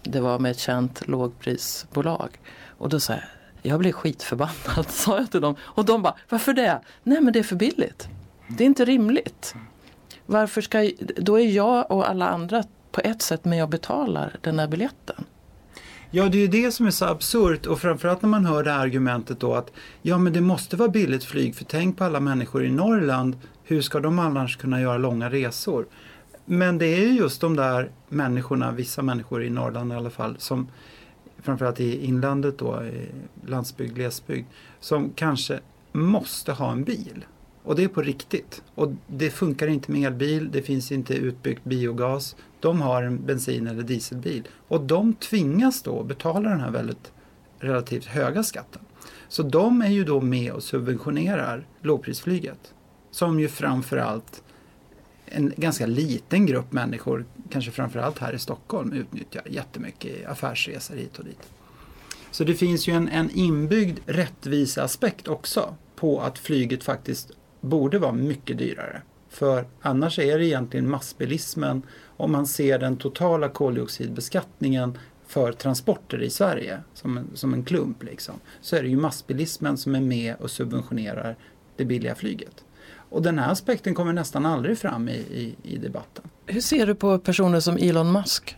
Det 0.04 0.20
var 0.20 0.40
med 0.40 0.52
ett 0.52 0.60
känt 0.60 1.08
lågprisbolag. 1.08 2.40
Och 2.78 2.90
då 2.90 3.00
sa 3.00 3.14
jag, 3.14 3.24
jag 3.62 3.80
blev 3.80 3.92
skitförbannad 3.92 4.86
sa 4.90 5.18
jag 5.18 5.32
till 5.32 5.42
dem. 5.42 5.56
Och 5.62 5.86
de 5.86 6.02
bara, 6.02 6.16
varför 6.30 6.54
det? 6.54 6.82
Nej 7.04 7.22
men 7.22 7.34
det 7.34 7.40
är 7.40 7.44
för 7.44 7.56
billigt. 7.56 8.08
Det 8.48 8.64
är 8.64 8.66
inte 8.66 8.86
rimligt. 8.86 9.56
Varför 10.26 10.62
ska, 10.62 10.92
då 11.18 11.40
är 11.40 11.48
jag 11.48 11.92
och 11.92 12.10
alla 12.10 12.30
andra 12.30 12.64
på 12.92 13.02
ett 13.04 13.22
sätt 13.22 13.46
med 13.46 13.64
och 13.64 13.70
betalar 13.70 14.36
den 14.42 14.58
där 14.58 14.68
biljetten. 14.68 15.26
Ja, 16.14 16.30
det 16.30 16.38
är 16.38 16.42
ju 16.42 16.48
det 16.48 16.72
som 16.72 16.88
är 16.88 16.92
så 16.92 17.06
absurt 17.06 17.66
och 17.66 17.80
framförallt 17.80 18.22
när 18.22 18.30
man 18.30 18.46
hör 18.46 18.64
det 18.64 18.72
här 18.72 18.80
argumentet 18.80 19.40
då 19.40 19.56
att 19.56 19.72
ja, 20.02 20.18
men 20.18 20.34
det 20.34 20.42
måste 20.42 20.76
vara 20.76 20.90
billigt 20.90 21.24
flyg 21.24 21.56
för 21.56 21.66
tänk 21.66 21.98
på 21.98 22.04
alla 22.04 22.20
människor 22.20 22.66
i 22.66 22.72
Norrland. 22.72 23.38
Hur 23.64 23.82
ska 23.82 24.00
de 24.00 24.20
annars 24.20 24.58
kunna 24.58 24.82
göra 24.82 24.98
långa 24.98 25.30
resor? 25.30 25.86
Men 26.46 26.78
det 26.78 26.86
är 26.86 27.00
ju 27.00 27.12
just 27.12 27.42
de 27.42 27.56
där 27.56 27.92
människorna, 28.10 28.72
vissa 28.72 29.02
människor 29.02 29.44
i 29.44 29.50
Norrland 29.50 29.94
i 29.94 29.96
alla 29.96 30.10
fall, 30.10 30.36
som 30.38 30.68
framförallt 31.44 31.80
i 31.80 32.06
inlandet 32.06 32.58
då, 32.58 32.84
i 32.84 33.10
landsbygd, 33.50 33.96
glesbygd, 33.96 34.48
som 34.80 35.10
kanske 35.16 35.60
måste 35.92 36.52
ha 36.52 36.72
en 36.72 36.84
bil. 36.84 37.26
Och 37.64 37.76
det 37.76 37.84
är 37.84 37.88
på 37.88 38.02
riktigt. 38.02 38.64
Och 38.76 38.92
det 39.08 39.30
funkar 39.30 39.68
inte 39.68 39.92
med 39.92 40.08
elbil, 40.08 40.52
det 40.52 40.62
finns 40.62 40.92
inte 40.92 41.14
utbyggt 41.14 41.64
biogas. 41.64 42.36
De 42.60 42.82
har 42.82 43.04
en 43.04 43.26
bensin 43.26 43.68
eller 43.68 43.84
dieselbil. 43.84 44.48
Och 44.68 44.82
de 44.82 45.14
tvingas 45.14 45.82
då 45.82 46.04
betala 46.04 46.50
den 46.50 46.60
här 46.60 46.72
väldigt 46.72 47.12
relativt 47.60 48.06
höga 48.06 48.44
skatten. 48.44 48.82
Så 49.28 49.44
de 49.44 49.82
är 49.82 49.90
ju 49.90 50.04
då 50.04 50.22
med 50.22 50.52
och 50.52 50.64
subventionerar 50.64 51.68
lågprisflyget. 51.82 52.74
Som 53.12 53.40
ju 53.40 53.48
framförallt 53.48 54.44
en 55.26 55.54
ganska 55.58 55.86
liten 55.86 56.46
grupp 56.46 56.72
människor, 56.72 57.26
kanske 57.50 57.72
framförallt 57.72 58.20
här 58.20 58.34
i 58.34 58.40
Stockholm, 58.40 58.94
utnyttjar 58.94 59.44
jättemycket 59.46 60.22
i 60.22 60.26
affärsresor 60.26 60.96
hit 60.96 61.20
och 61.20 61.26
dit. 61.26 61.50
Så 62.32 62.44
det 62.44 62.54
finns 62.54 62.88
ju 62.88 62.94
en, 62.94 63.08
en 63.08 63.30
inbyggd 63.30 64.00
rättviseaspekt 64.06 65.28
också 65.28 65.76
på 65.96 66.22
att 66.22 66.40
flyget 66.40 66.84
faktiskt 66.84 67.32
borde 67.62 68.00
vara 68.00 68.12
mycket 68.12 68.58
dyrare. 68.58 69.02
För 69.30 69.66
annars 69.82 70.20
är 70.20 70.40
det 70.40 70.46
egentligen 70.46 70.90
massbilismen, 70.90 71.82
om 72.18 72.32
man 72.32 72.48
ser 72.48 72.80
den 72.80 72.98
totala 72.98 73.50
koldioxidbeskattningen 73.50 74.98
för 75.28 75.52
transporter 75.52 76.22
i 76.24 76.30
Sverige 76.30 76.78
som 76.94 77.18
en, 77.18 77.28
som 77.34 77.54
en 77.54 77.64
klump 77.64 78.04
liksom, 78.04 78.36
så 78.62 78.76
är 78.76 78.84
det 78.84 78.90
ju 78.90 78.98
massbilismen 78.98 79.78
som 79.78 79.96
är 79.96 80.02
med 80.02 80.36
och 80.40 80.52
subventionerar 80.52 81.36
det 81.76 81.86
billiga 81.86 82.16
flyget. 82.16 82.64
Och 82.94 83.22
den 83.22 83.40
här 83.40 83.52
aspekten 83.52 83.96
kommer 83.96 84.14
nästan 84.14 84.46
aldrig 84.46 84.78
fram 84.78 85.10
i, 85.10 85.16
i, 85.16 85.56
i 85.64 85.78
debatten. 85.78 86.24
Hur 86.46 86.62
ser 86.62 86.88
du 86.88 86.96
på 86.96 87.20
personer 87.20 87.60
som 87.60 87.78
Elon 87.78 88.12
Musk? 88.12 88.58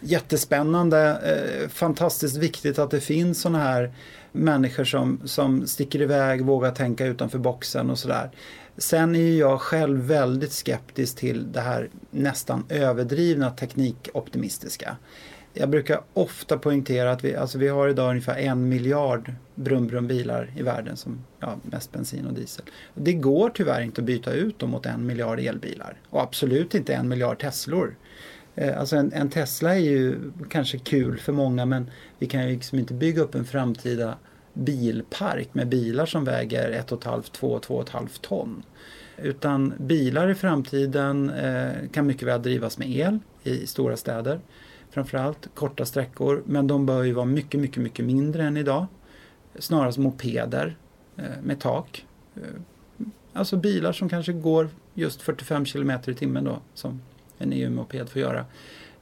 Jättespännande, 0.00 1.20
eh, 1.24 1.68
fantastiskt 1.68 2.36
viktigt 2.36 2.78
att 2.78 2.90
det 2.90 3.00
finns 3.00 3.40
sådana 3.40 3.58
här 3.58 3.92
människor 4.32 4.84
som, 4.84 5.20
som 5.24 5.66
sticker 5.66 6.02
iväg, 6.02 6.44
vågar 6.44 6.70
tänka 6.70 7.06
utanför 7.06 7.38
boxen 7.38 7.90
och 7.90 7.98
sådär. 7.98 8.30
Sen 8.76 9.16
är 9.16 9.38
jag 9.38 9.60
själv 9.60 10.00
väldigt 10.00 10.52
skeptisk 10.52 11.16
till 11.16 11.52
det 11.52 11.60
här 11.60 11.88
nästan 12.10 12.64
överdrivna 12.68 13.50
teknikoptimistiska. 13.50 14.96
Jag 15.52 15.70
brukar 15.70 16.00
ofta 16.14 16.58
poängtera 16.58 17.12
att 17.12 17.24
vi, 17.24 17.36
alltså 17.36 17.58
vi 17.58 17.68
har 17.68 17.88
idag 17.88 18.10
ungefär 18.10 18.36
en 18.36 18.68
miljard 18.68 19.34
brum-brum-bilar 19.54 20.52
i 20.56 20.62
världen 20.62 20.96
som 20.96 21.24
ja, 21.40 21.56
mest 21.62 21.92
bensin 21.92 22.26
och 22.26 22.32
diesel. 22.32 22.64
Det 22.94 23.12
går 23.12 23.50
tyvärr 23.50 23.80
inte 23.80 24.00
att 24.00 24.04
byta 24.04 24.32
ut 24.32 24.58
dem 24.58 24.70
mot 24.70 24.86
en 24.86 25.06
miljard 25.06 25.40
elbilar 25.40 26.00
och 26.10 26.22
absolut 26.22 26.74
inte 26.74 26.94
en 26.94 27.08
miljard 27.08 27.38
Teslor. 27.38 27.96
Eh, 28.54 28.80
alltså 28.80 28.96
en, 28.96 29.12
en, 29.12 29.30
Tesla 29.30 29.74
är 29.74 29.78
ju 29.78 30.32
kanske 30.50 30.78
kul 30.78 31.18
för 31.18 31.32
många 31.32 31.66
men 31.66 31.90
vi 32.18 32.26
kan 32.26 32.48
ju 32.48 32.54
liksom 32.54 32.78
inte 32.78 32.94
bygga 32.94 33.22
upp 33.22 33.34
en 33.34 33.44
framtida 33.44 34.16
bilpark 34.54 35.54
med 35.54 35.68
bilar 35.68 36.06
som 36.06 36.24
väger 36.24 36.84
1,5-2-2,5 36.88 38.08
ton. 38.20 38.62
Utan 39.16 39.72
bilar 39.78 40.28
i 40.28 40.34
framtiden 40.34 41.30
eh, 41.30 41.88
kan 41.92 42.06
mycket 42.06 42.28
väl 42.28 42.42
drivas 42.42 42.78
med 42.78 42.90
el 42.90 43.18
i 43.42 43.66
stora 43.66 43.96
städer. 43.96 44.40
Framförallt 44.90 45.48
korta 45.54 45.84
sträckor 45.84 46.42
men 46.46 46.66
de 46.66 46.86
bör 46.86 47.02
ju 47.02 47.12
vara 47.12 47.26
mycket, 47.26 47.60
mycket, 47.60 47.82
mycket 47.82 48.04
mindre 48.04 48.44
än 48.44 48.56
idag. 48.56 48.86
Snarast 49.58 49.98
mopeder 49.98 50.76
eh, 51.16 51.24
med 51.42 51.60
tak. 51.60 52.06
Eh, 52.36 52.42
alltså 53.32 53.56
bilar 53.56 53.92
som 53.92 54.08
kanske 54.08 54.32
går 54.32 54.68
just 54.94 55.22
45 55.22 55.64
km 55.64 55.90
i 56.06 56.14
timmen 56.14 56.44
då 56.44 56.58
som 56.74 57.00
en 57.40 57.52
EU-moped 57.52 58.08
får 58.08 58.22
göra. 58.22 58.44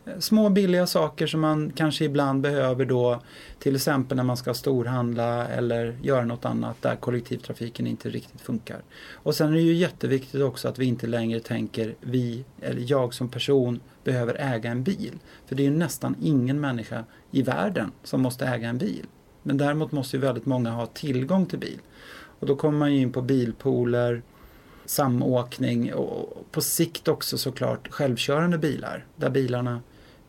Eh, 0.04 0.18
små 0.18 0.48
billiga 0.48 0.86
saker 0.86 1.26
som 1.26 1.40
man 1.40 1.72
kanske 1.76 2.04
ibland 2.04 2.40
behöver 2.40 2.84
då 2.84 3.20
till 3.58 3.76
exempel 3.76 4.16
när 4.16 4.24
man 4.24 4.36
ska 4.36 4.54
storhandla 4.54 5.48
eller 5.48 5.98
göra 6.02 6.24
något 6.24 6.44
annat 6.44 6.82
där 6.82 6.96
kollektivtrafiken 6.96 7.86
inte 7.86 8.10
riktigt 8.10 8.40
funkar. 8.40 8.82
Och 9.12 9.34
sen 9.34 9.48
är 9.48 9.52
det 9.52 9.60
ju 9.60 9.74
jätteviktigt 9.74 10.42
också 10.42 10.68
att 10.68 10.78
vi 10.78 10.86
inte 10.86 11.06
längre 11.06 11.40
tänker 11.40 11.94
vi 12.00 12.44
eller 12.60 12.82
jag 12.86 13.14
som 13.14 13.28
person 13.28 13.80
behöver 14.04 14.34
äga 14.34 14.70
en 14.70 14.82
bil. 14.82 15.18
För 15.46 15.54
det 15.54 15.62
är 15.62 15.70
ju 15.70 15.76
nästan 15.76 16.16
ingen 16.22 16.60
människa 16.60 17.04
i 17.30 17.42
världen 17.42 17.92
som 18.04 18.22
måste 18.22 18.46
äga 18.46 18.68
en 18.68 18.78
bil. 18.78 19.06
Men 19.42 19.56
däremot 19.56 19.92
måste 19.92 20.16
ju 20.16 20.20
väldigt 20.20 20.46
många 20.46 20.70
ha 20.70 20.86
tillgång 20.86 21.46
till 21.46 21.58
bil. 21.58 21.80
Och 22.40 22.46
då 22.46 22.56
kommer 22.56 22.78
man 22.78 22.94
ju 22.94 23.00
in 23.00 23.12
på 23.12 23.22
bilpooler, 23.22 24.22
samåkning 24.90 25.94
och 25.94 26.46
på 26.50 26.60
sikt 26.60 27.08
också 27.08 27.38
såklart 27.38 27.88
självkörande 27.88 28.58
bilar. 28.58 29.04
Där 29.16 29.30
bilarna 29.30 29.80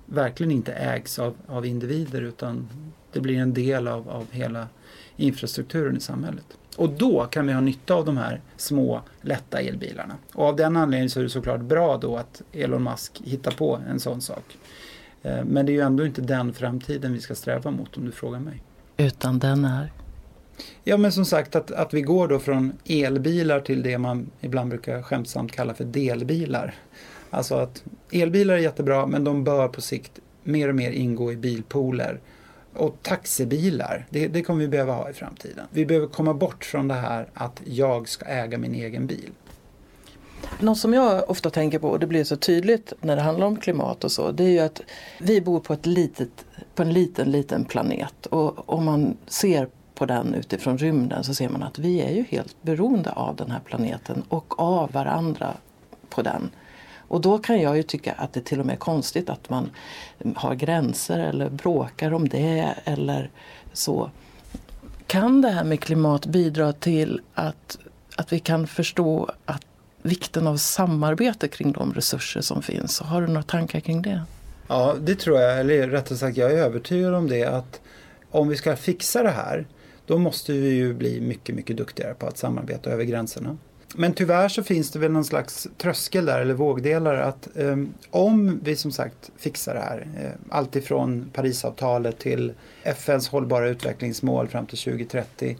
verkligen 0.05 0.51
inte 0.51 0.73
ägs 0.73 1.19
av, 1.19 1.35
av 1.47 1.65
individer 1.65 2.21
utan 2.21 2.69
det 3.11 3.19
blir 3.19 3.37
en 3.37 3.53
del 3.53 3.87
av, 3.87 4.09
av 4.09 4.31
hela 4.31 4.67
infrastrukturen 5.15 5.97
i 5.97 5.99
samhället. 5.99 6.45
Och 6.77 6.89
då 6.89 7.25
kan 7.25 7.47
vi 7.47 7.53
ha 7.53 7.61
nytta 7.61 7.93
av 7.93 8.05
de 8.05 8.17
här 8.17 8.41
små 8.57 9.01
lätta 9.21 9.59
elbilarna. 9.59 10.15
Och 10.33 10.45
av 10.45 10.55
den 10.55 10.77
anledningen 10.77 11.09
så 11.09 11.19
är 11.19 11.23
det 11.23 11.29
såklart 11.29 11.61
bra 11.61 11.97
då 11.97 12.17
att 12.17 12.41
Elon 12.51 12.83
Musk 12.83 13.21
hittar 13.23 13.51
på 13.51 13.79
en 13.89 13.99
sån 13.99 14.21
sak. 14.21 14.57
Eh, 15.23 15.43
men 15.45 15.65
det 15.65 15.71
är 15.71 15.73
ju 15.73 15.81
ändå 15.81 16.05
inte 16.05 16.21
den 16.21 16.53
framtiden 16.53 17.13
vi 17.13 17.21
ska 17.21 17.35
sträva 17.35 17.71
mot 17.71 17.97
om 17.97 18.05
du 18.05 18.11
frågar 18.11 18.39
mig. 18.39 18.63
Utan 18.97 19.39
den 19.39 19.65
är? 19.65 19.91
Ja 20.83 20.97
men 20.97 21.11
som 21.11 21.25
sagt 21.25 21.55
att, 21.55 21.71
att 21.71 21.93
vi 21.93 22.01
går 22.01 22.27
då 22.27 22.39
från 22.39 22.73
elbilar 22.85 23.59
till 23.59 23.83
det 23.83 23.97
man 23.97 24.31
ibland 24.39 24.69
brukar 24.69 25.01
skämtsamt 25.01 25.51
kalla 25.51 25.73
för 25.73 25.83
delbilar. 25.83 26.75
Alltså 27.29 27.55
att 27.55 27.83
elbilar 28.11 28.53
är 28.53 28.59
jättebra 28.59 29.05
men 29.05 29.23
de 29.23 29.43
bör 29.43 29.67
på 29.67 29.81
sikt 29.81 30.19
mer 30.43 30.69
och 30.69 30.75
mer 30.75 30.91
ingå 30.91 31.31
i 31.31 31.35
bilpooler. 31.35 32.19
Och 32.73 32.97
taxibilar, 33.01 34.05
det, 34.09 34.27
det 34.27 34.41
kommer 34.41 34.59
vi 34.59 34.67
behöva 34.67 34.93
ha 34.93 35.09
i 35.09 35.13
framtiden. 35.13 35.65
Vi 35.69 35.85
behöver 35.85 36.07
komma 36.07 36.33
bort 36.33 36.65
från 36.65 36.87
det 36.87 36.93
här 36.93 37.27
att 37.33 37.61
jag 37.65 38.09
ska 38.09 38.25
äga 38.25 38.57
min 38.57 38.75
egen 38.75 39.07
bil. 39.07 39.29
Något 40.59 40.77
som 40.77 40.93
jag 40.93 41.29
ofta 41.29 41.49
tänker 41.49 41.79
på, 41.79 41.89
och 41.89 41.99
det 41.99 42.07
blir 42.07 42.23
så 42.23 42.35
tydligt 42.35 42.93
när 43.01 43.15
det 43.15 43.21
handlar 43.21 43.47
om 43.47 43.57
klimat 43.57 44.03
och 44.03 44.11
så, 44.11 44.31
det 44.31 44.43
är 44.43 44.49
ju 44.49 44.59
att 44.59 44.81
vi 45.19 45.41
bor 45.41 45.59
på, 45.59 45.73
ett 45.73 45.85
litet, 45.85 46.45
på 46.75 46.81
en 46.81 46.93
liten, 46.93 47.31
liten 47.31 47.65
planet. 47.65 48.25
Och 48.25 48.69
om 48.69 48.85
man 48.85 49.17
ser 49.27 49.69
på 49.99 50.05
den 50.05 50.33
utifrån 50.33 50.77
rymden 50.77 51.23
så 51.23 51.33
ser 51.33 51.49
man 51.49 51.63
att 51.63 51.79
vi 51.79 52.01
är 52.01 52.11
ju 52.11 52.23
helt 52.29 52.63
beroende 52.63 53.11
av 53.11 53.35
den 53.35 53.51
här 53.51 53.59
planeten 53.59 54.23
och 54.29 54.59
av 54.59 54.91
varandra 54.91 55.53
på 56.09 56.21
den. 56.21 56.49
Och 57.07 57.21
då 57.21 57.37
kan 57.37 57.61
jag 57.61 57.77
ju 57.77 57.83
tycka 57.83 58.13
att 58.13 58.33
det 58.33 58.41
till 58.41 58.59
och 58.59 58.65
med 58.65 58.73
är 58.73 58.77
konstigt 58.77 59.29
att 59.29 59.49
man 59.49 59.69
har 60.35 60.55
gränser 60.55 61.19
eller 61.19 61.49
bråkar 61.49 62.13
om 62.13 62.29
det 62.29 62.73
eller 62.83 63.29
så. 63.73 64.11
Kan 65.07 65.41
det 65.41 65.49
här 65.49 65.63
med 65.63 65.79
klimat 65.79 66.25
bidra 66.25 66.73
till 66.73 67.21
att, 67.33 67.77
att 68.15 68.33
vi 68.33 68.39
kan 68.39 68.67
förstå 68.67 69.29
att 69.45 69.65
vikten 70.01 70.47
av 70.47 70.57
samarbete 70.57 71.47
kring 71.47 71.71
de 71.71 71.93
resurser 71.93 72.41
som 72.41 72.61
finns? 72.61 72.99
Har 72.99 73.21
du 73.21 73.27
några 73.27 73.43
tankar 73.43 73.79
kring 73.79 74.01
det? 74.01 74.21
Ja, 74.67 74.95
det 74.99 75.15
tror 75.15 75.39
jag, 75.39 75.59
eller 75.59 75.87
rättare 75.87 76.17
sagt 76.17 76.37
jag 76.37 76.51
är 76.51 76.57
övertygad 76.57 77.13
om 77.13 77.27
det 77.27 77.45
att 77.45 77.81
om 78.31 78.47
vi 78.47 78.55
ska 78.55 78.75
fixa 78.75 79.23
det 79.23 79.29
här 79.29 79.67
då 80.09 80.17
måste 80.17 80.53
vi 80.53 80.69
ju 80.69 80.93
bli 80.93 81.21
mycket, 81.21 81.55
mycket 81.55 81.77
duktigare 81.77 82.13
på 82.13 82.27
att 82.27 82.37
samarbeta 82.37 82.89
över 82.89 83.03
gränserna. 83.03 83.57
Men 83.95 84.13
tyvärr 84.13 84.49
så 84.49 84.63
finns 84.63 84.91
det 84.91 84.99
väl 84.99 85.11
någon 85.11 85.25
slags 85.25 85.67
tröskel 85.77 86.25
där 86.25 86.41
eller 86.41 86.53
vågdelar 86.53 87.15
att 87.15 87.57
eh, 87.57 87.77
om 88.09 88.59
vi 88.63 88.75
som 88.75 88.91
sagt 88.91 89.31
fixar 89.37 89.73
det 89.73 89.79
här, 89.79 90.07
eh, 90.23 90.31
alltifrån 90.49 91.29
Parisavtalet 91.33 92.19
till 92.19 92.53
FNs 92.83 93.29
hållbara 93.29 93.69
utvecklingsmål 93.69 94.47
fram 94.47 94.65
till 94.65 94.77
2030 94.77 95.57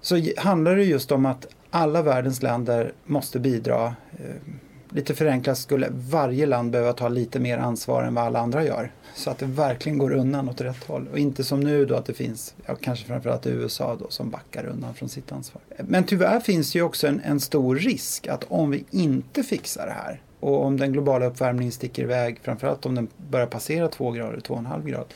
så 0.00 0.20
handlar 0.36 0.76
det 0.76 0.84
just 0.84 1.12
om 1.12 1.26
att 1.26 1.46
alla 1.70 2.02
världens 2.02 2.42
länder 2.42 2.92
måste 3.04 3.38
bidra. 3.38 3.94
eh, 4.18 4.54
lite 4.90 5.14
förenklat 5.14 5.58
skulle 5.58 5.88
varje 5.90 6.46
land 6.46 6.70
behöva 6.70 6.92
ta 6.92 7.08
lite 7.08 7.40
mer 7.40 7.58
ansvar 7.58 8.02
än 8.02 8.14
vad 8.14 8.24
alla 8.24 8.38
andra 8.38 8.64
gör. 8.64 8.92
Så 9.14 9.30
att 9.30 9.38
det 9.38 9.46
verkligen 9.46 9.98
går 9.98 10.12
undan 10.12 10.48
åt 10.48 10.60
rätt 10.60 10.84
håll. 10.84 11.08
Och 11.12 11.18
inte 11.18 11.44
som 11.44 11.60
nu 11.60 11.86
då 11.86 11.94
att 11.94 12.06
det 12.06 12.14
finns, 12.14 12.54
ja, 12.66 12.76
kanske 12.80 13.06
framförallt 13.06 13.46
USA 13.46 13.96
då 14.00 14.06
som 14.08 14.30
backar 14.30 14.66
undan 14.66 14.94
från 14.94 15.08
sitt 15.08 15.32
ansvar. 15.32 15.62
Men 15.78 16.04
tyvärr 16.04 16.40
finns 16.40 16.72
det 16.72 16.78
ju 16.78 16.82
också 16.82 17.06
en, 17.06 17.20
en 17.24 17.40
stor 17.40 17.76
risk 17.76 18.26
att 18.26 18.44
om 18.48 18.70
vi 18.70 18.84
inte 18.90 19.42
fixar 19.42 19.86
det 19.86 19.92
här 19.92 20.20
och 20.40 20.64
om 20.64 20.76
den 20.76 20.92
globala 20.92 21.26
uppvärmningen 21.26 21.72
sticker 21.72 22.02
iväg, 22.02 22.38
framförallt 22.42 22.86
om 22.86 22.94
den 22.94 23.08
börjar 23.30 23.46
passera 23.46 23.88
2 23.88 24.10
grader, 24.10 24.38
2,5 24.38 24.86
grader. 24.86 25.06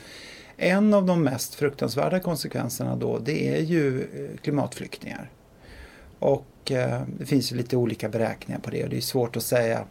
En 0.57 0.93
av 0.93 1.05
de 1.05 1.23
mest 1.23 1.55
fruktansvärda 1.55 2.19
konsekvenserna 2.19 2.95
då 2.95 3.19
det 3.19 3.55
är 3.55 3.61
ju 3.61 4.01
eh, 4.01 4.37
klimatflyktingar. 4.41 5.31
Och 6.19 6.45
eh, 6.71 7.01
det 7.19 7.25
finns 7.25 7.51
ju 7.51 7.55
lite 7.55 7.77
olika 7.77 8.09
beräkningar 8.09 8.59
på 8.59 8.69
det 8.69 8.83
och 8.83 8.89
det 8.89 8.97
är 8.97 9.01
svårt 9.01 9.35
att 9.35 9.43
säga 9.43 9.85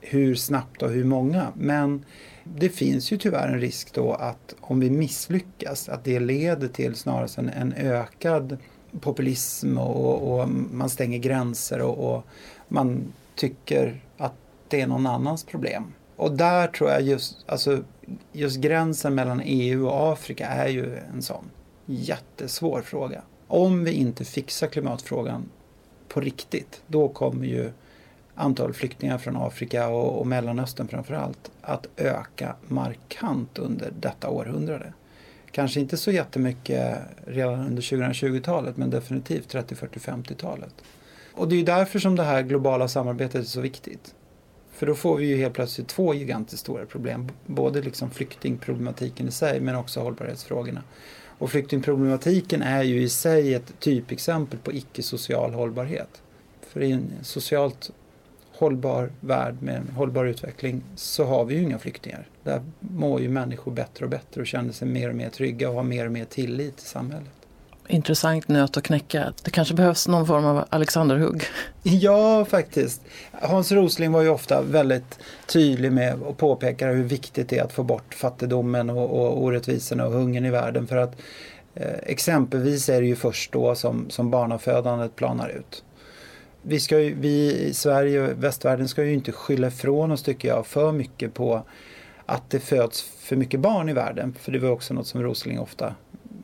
hur 0.00 0.34
snabbt 0.34 0.82
och 0.82 0.90
hur 0.90 1.04
många. 1.04 1.52
Men 1.54 2.04
det 2.44 2.68
finns 2.68 3.12
ju 3.12 3.16
tyvärr 3.16 3.48
en 3.48 3.60
risk 3.60 3.94
då 3.94 4.12
att 4.12 4.54
om 4.60 4.80
vi 4.80 4.90
misslyckas 4.90 5.88
att 5.88 6.04
det 6.04 6.20
leder 6.20 6.68
till 6.68 6.94
snarast 6.94 7.38
en, 7.38 7.48
en 7.48 7.72
ökad 7.72 8.56
populism 9.00 9.78
och, 9.78 10.40
och, 10.40 10.48
man 10.48 10.90
stänger 10.90 11.18
gränser 11.18 11.80
och, 11.80 12.14
och, 12.14 12.24
man 12.68 13.12
tycker 13.34 14.00
att 14.16 14.34
det 14.68 14.80
är 14.80 14.86
någon 14.86 15.06
annans 15.06 15.44
problem. 15.44 15.92
Och 16.16 16.32
där 16.32 16.68
tror 16.68 16.90
jag 16.90 17.02
just, 17.02 17.44
alltså, 17.46 17.84
just 18.32 18.56
gränsen 18.56 19.14
mellan 19.14 19.40
EU 19.44 19.86
och 19.86 20.12
Afrika 20.12 20.46
är 20.46 20.68
ju 20.68 20.96
en 20.96 21.22
sån 21.22 21.50
jättesvår 21.86 22.82
fråga. 22.82 23.22
Om 23.46 23.84
vi 23.84 23.92
inte 23.92 24.24
fixar 24.24 24.66
klimatfrågan 24.66 25.48
på 26.12 26.20
riktigt, 26.20 26.82
då 26.86 27.08
kommer 27.08 27.46
ju 27.46 27.70
antal 28.34 28.72
flyktingar 28.72 29.18
från 29.18 29.36
Afrika 29.36 29.88
och, 29.88 30.20
och 30.20 30.26
Mellanöstern 30.26 30.88
framförallt 30.88 31.50
att 31.62 31.86
öka 31.96 32.56
markant 32.68 33.58
under 33.58 33.92
detta 34.00 34.28
århundrade. 34.28 34.92
Kanske 35.50 35.80
inte 35.80 35.96
så 35.96 36.10
jättemycket 36.10 36.98
redan 37.26 37.66
under 37.66 37.82
2020-talet 37.82 38.76
men 38.76 38.90
definitivt 38.90 39.48
30, 39.48 39.74
40, 39.74 39.98
50-talet. 39.98 40.74
Och 41.32 41.48
det 41.48 41.60
är 41.60 41.64
därför 41.64 41.98
som 41.98 42.16
det 42.16 42.22
här 42.22 42.42
globala 42.42 42.88
samarbetet 42.88 43.40
är 43.40 43.46
så 43.46 43.60
viktigt. 43.60 44.14
För 44.72 44.86
då 44.86 44.94
får 44.94 45.16
vi 45.16 45.26
ju 45.26 45.36
helt 45.36 45.54
plötsligt 45.54 45.88
två 45.88 46.14
gigantiskt 46.14 46.60
stora 46.60 46.86
problem. 46.86 47.28
Både 47.46 47.82
liksom 47.82 48.10
flyktingproblematiken 48.10 49.28
i 49.28 49.30
sig 49.30 49.60
men 49.60 49.76
också 49.76 50.00
hållbarhetsfrågorna. 50.00 50.82
Och 51.42 51.50
flyktingproblematiken 51.50 52.62
är 52.62 52.82
ju 52.82 53.02
i 53.02 53.08
sig 53.08 53.54
ett 53.54 53.72
typexempel 53.78 54.58
på 54.58 54.72
icke-social 54.72 55.52
hållbarhet. 55.52 56.22
För 56.60 56.82
i 56.82 56.92
en 56.92 57.12
socialt 57.22 57.90
hållbar 58.52 59.10
värld 59.20 59.54
med 59.60 59.76
en 59.76 59.88
hållbar 59.88 60.24
utveckling 60.24 60.82
så 60.96 61.24
har 61.24 61.44
vi 61.44 61.54
ju 61.54 61.62
inga 61.62 61.78
flyktingar. 61.78 62.28
Där 62.42 62.62
mår 62.80 63.20
ju 63.20 63.28
människor 63.28 63.72
bättre 63.72 64.04
och 64.04 64.10
bättre 64.10 64.40
och 64.40 64.46
känner 64.46 64.72
sig 64.72 64.88
mer 64.88 65.08
och 65.08 65.14
mer 65.14 65.30
trygga 65.30 65.68
och 65.68 65.74
har 65.74 65.82
mer 65.82 66.06
och 66.06 66.12
mer 66.12 66.24
tillit 66.24 66.76
till 66.76 66.86
samhället. 66.86 67.41
Intressant 67.88 68.48
nöt 68.48 68.76
att 68.76 68.82
knäcka. 68.82 69.32
Det 69.44 69.50
kanske 69.50 69.74
behövs 69.74 70.08
någon 70.08 70.26
form 70.26 70.44
av 70.44 70.64
Alexanderhugg? 70.70 71.42
Ja, 71.82 72.44
faktiskt. 72.44 73.02
Hans 73.32 73.72
Rosling 73.72 74.12
var 74.12 74.22
ju 74.22 74.28
ofta 74.28 74.62
väldigt 74.62 75.18
tydlig 75.46 75.92
med 75.92 76.22
och 76.22 76.38
påpekade 76.38 76.92
hur 76.92 77.04
viktigt 77.04 77.48
det 77.48 77.58
är 77.58 77.64
att 77.64 77.72
få 77.72 77.82
bort 77.82 78.14
fattigdomen 78.14 78.90
och, 78.90 79.10
och 79.10 79.42
orättvisorna 79.42 80.06
och 80.06 80.12
hungern 80.12 80.44
i 80.44 80.50
världen. 80.50 80.86
För 80.86 80.96
att 80.96 81.16
eh, 81.74 81.98
exempelvis 82.02 82.88
är 82.88 83.00
det 83.00 83.06
ju 83.06 83.16
först 83.16 83.52
då 83.52 83.74
som, 83.74 84.10
som 84.10 84.30
barnafödandet 84.30 85.16
planar 85.16 85.48
ut 85.48 85.84
vi, 86.62 86.80
ska 86.80 87.00
ju, 87.00 87.14
vi 87.14 87.52
i 87.52 87.74
Sverige 87.74 88.20
och 88.20 88.44
västvärlden 88.44 88.88
ska 88.88 89.04
ju 89.04 89.14
inte 89.14 89.32
skylla 89.32 89.66
ifrån 89.66 90.12
oss 90.12 90.22
tycker 90.22 90.48
jag 90.48 90.66
för 90.66 90.92
mycket 90.92 91.34
på 91.34 91.62
att 92.26 92.50
det 92.50 92.60
föds 92.60 93.02
för 93.02 93.36
mycket 93.36 93.60
barn 93.60 93.88
i 93.88 93.92
världen. 93.92 94.34
För 94.40 94.52
det 94.52 94.58
var 94.58 94.70
också 94.70 94.94
något 94.94 95.06
som 95.06 95.22
Rosling 95.22 95.60
ofta 95.60 95.94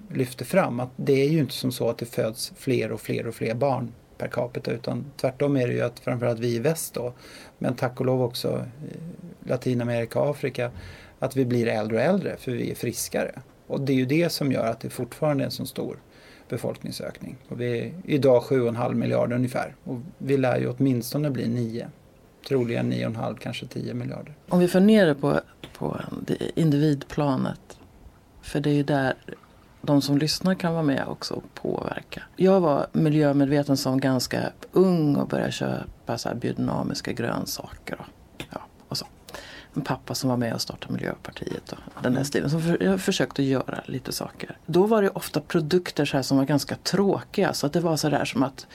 lyfte 0.08 0.44
fram. 0.44 0.80
Att 0.80 0.90
det 0.96 1.22
är 1.22 1.28
ju 1.28 1.38
inte 1.38 1.54
som 1.54 1.72
så 1.72 1.90
att 1.90 1.98
det 1.98 2.06
föds 2.06 2.52
fler 2.56 2.92
och 2.92 3.00
fler 3.00 3.26
och 3.26 3.34
fler 3.34 3.54
barn 3.54 3.92
per 4.18 4.28
capita 4.28 4.70
utan 4.70 5.04
tvärtom 5.16 5.56
är 5.56 5.68
det 5.68 5.74
ju 5.74 5.80
att 5.80 6.00
framförallt 6.00 6.38
vi 6.38 6.54
i 6.54 6.58
väst 6.58 6.94
då, 6.94 7.12
men 7.58 7.74
tack 7.74 8.00
och 8.00 8.06
lov 8.06 8.22
också 8.22 8.48
eh, 8.58 9.48
Latinamerika 9.48 10.20
och 10.20 10.30
Afrika, 10.30 10.70
att 11.18 11.36
vi 11.36 11.44
blir 11.44 11.66
äldre 11.66 11.96
och 11.96 12.02
äldre 12.02 12.36
för 12.36 12.52
vi 12.52 12.70
är 12.70 12.74
friskare. 12.74 13.40
Och 13.66 13.80
det 13.80 13.92
är 13.92 13.96
ju 13.96 14.06
det 14.06 14.32
som 14.32 14.52
gör 14.52 14.66
att 14.66 14.80
det 14.80 14.90
fortfarande 14.90 15.44
är 15.44 15.46
en 15.46 15.50
så 15.50 15.66
stor 15.66 15.98
befolkningsökning. 16.48 17.36
Och 17.48 17.60
vi 17.60 17.78
är 17.78 17.92
idag 18.04 18.42
7,5 18.42 18.94
miljarder 18.94 19.36
ungefär 19.36 19.74
och 19.84 19.98
vi 20.18 20.36
lär 20.36 20.58
ju 20.58 20.68
åtminstone 20.68 21.30
bli 21.30 21.48
9. 21.48 21.88
Troligen 22.48 22.92
9,5 22.92 23.36
kanske 23.38 23.66
10 23.66 23.94
miljarder. 23.94 24.34
Om 24.48 24.58
vi 24.58 24.68
får 24.68 24.80
ner 24.80 25.06
det 25.06 25.14
på, 25.14 25.40
på 25.78 26.00
individplanet, 26.54 27.78
för 28.42 28.60
det 28.60 28.70
är 28.70 28.74
ju 28.74 28.82
där 28.82 29.14
de 29.80 30.02
som 30.02 30.18
lyssnar 30.18 30.54
kan 30.54 30.72
vara 30.72 30.82
med 30.82 31.04
också 31.06 31.34
och 31.34 31.54
påverka. 31.54 32.22
Jag 32.36 32.60
var 32.60 32.86
miljömedveten 32.92 33.76
som 33.76 34.00
ganska 34.00 34.52
ung 34.72 35.16
och 35.16 35.28
började 35.28 35.52
köpa 35.52 36.18
så 36.18 36.34
biodynamiska 36.34 37.12
grönsaker. 37.12 37.96
Och, 38.00 38.44
ja, 38.52 38.60
och 38.88 38.98
så. 38.98 39.06
En 39.74 39.82
pappa 39.82 40.14
som 40.14 40.30
var 40.30 40.36
med 40.36 40.54
och 40.54 40.60
startade 40.60 40.94
Miljöpartiet 40.94 41.72
och 41.72 41.78
den 41.94 42.02
där 42.02 42.10
mm. 42.10 42.24
stilen. 42.24 42.50
Så 42.50 42.76
jag 42.80 43.00
försökte 43.00 43.42
göra 43.42 43.80
lite 43.84 44.12
saker. 44.12 44.56
Då 44.66 44.86
var 44.86 45.02
det 45.02 45.10
ofta 45.10 45.40
produkter 45.40 46.04
så 46.04 46.16
här 46.16 46.22
som 46.22 46.38
var 46.38 46.44
ganska 46.44 46.76
tråkiga. 46.76 47.52
Så 47.52 47.66
att 47.66 47.72
det 47.72 47.80
var 47.80 47.96
så 47.96 48.08
där 48.08 48.24
som 48.24 48.42
att 48.42 48.66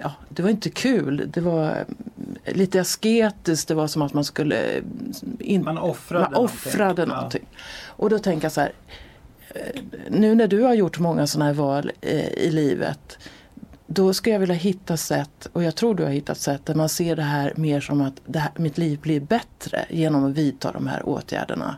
ja, 0.00 0.12
det 0.28 0.42
var 0.42 0.50
inte 0.50 0.70
kul. 0.70 1.30
Det 1.32 1.40
var 1.40 1.84
lite 2.46 2.80
asketiskt. 2.80 3.68
Det 3.68 3.74
var 3.74 3.86
som 3.86 4.02
att 4.02 4.14
man 4.14 4.24
skulle... 4.24 4.80
In, 5.38 5.64
man 5.64 5.78
offrade, 5.78 6.24
man 6.24 6.34
offrade 6.34 6.86
någonting. 6.86 7.08
någonting. 7.08 7.46
Ja. 7.50 7.58
Och 7.96 8.10
då 8.10 8.18
tänker 8.18 8.44
jag 8.44 8.52
så 8.52 8.60
här 8.60 8.72
nu 10.08 10.34
när 10.34 10.48
du 10.48 10.60
har 10.62 10.74
gjort 10.74 10.98
många 10.98 11.26
sådana 11.26 11.44
här 11.44 11.54
val 11.54 11.92
eh, 12.00 12.32
i 12.32 12.50
livet 12.50 13.18
då 13.94 14.14
ska 14.14 14.30
jag 14.30 14.38
vilja 14.38 14.54
hitta 14.54 14.96
sätt, 14.96 15.48
och 15.52 15.62
jag 15.62 15.74
tror 15.74 15.94
du 15.94 16.02
har 16.02 16.10
hittat 16.10 16.38
sätt, 16.38 16.66
där 16.66 16.74
man 16.74 16.88
ser 16.88 17.16
det 17.16 17.22
här 17.22 17.52
mer 17.56 17.80
som 17.80 18.00
att 18.00 18.34
här, 18.34 18.50
mitt 18.56 18.78
liv 18.78 19.00
blir 19.00 19.20
bättre 19.20 19.84
genom 19.90 20.24
att 20.24 20.32
vidta 20.32 20.72
de 20.72 20.86
här 20.86 21.08
åtgärderna. 21.08 21.76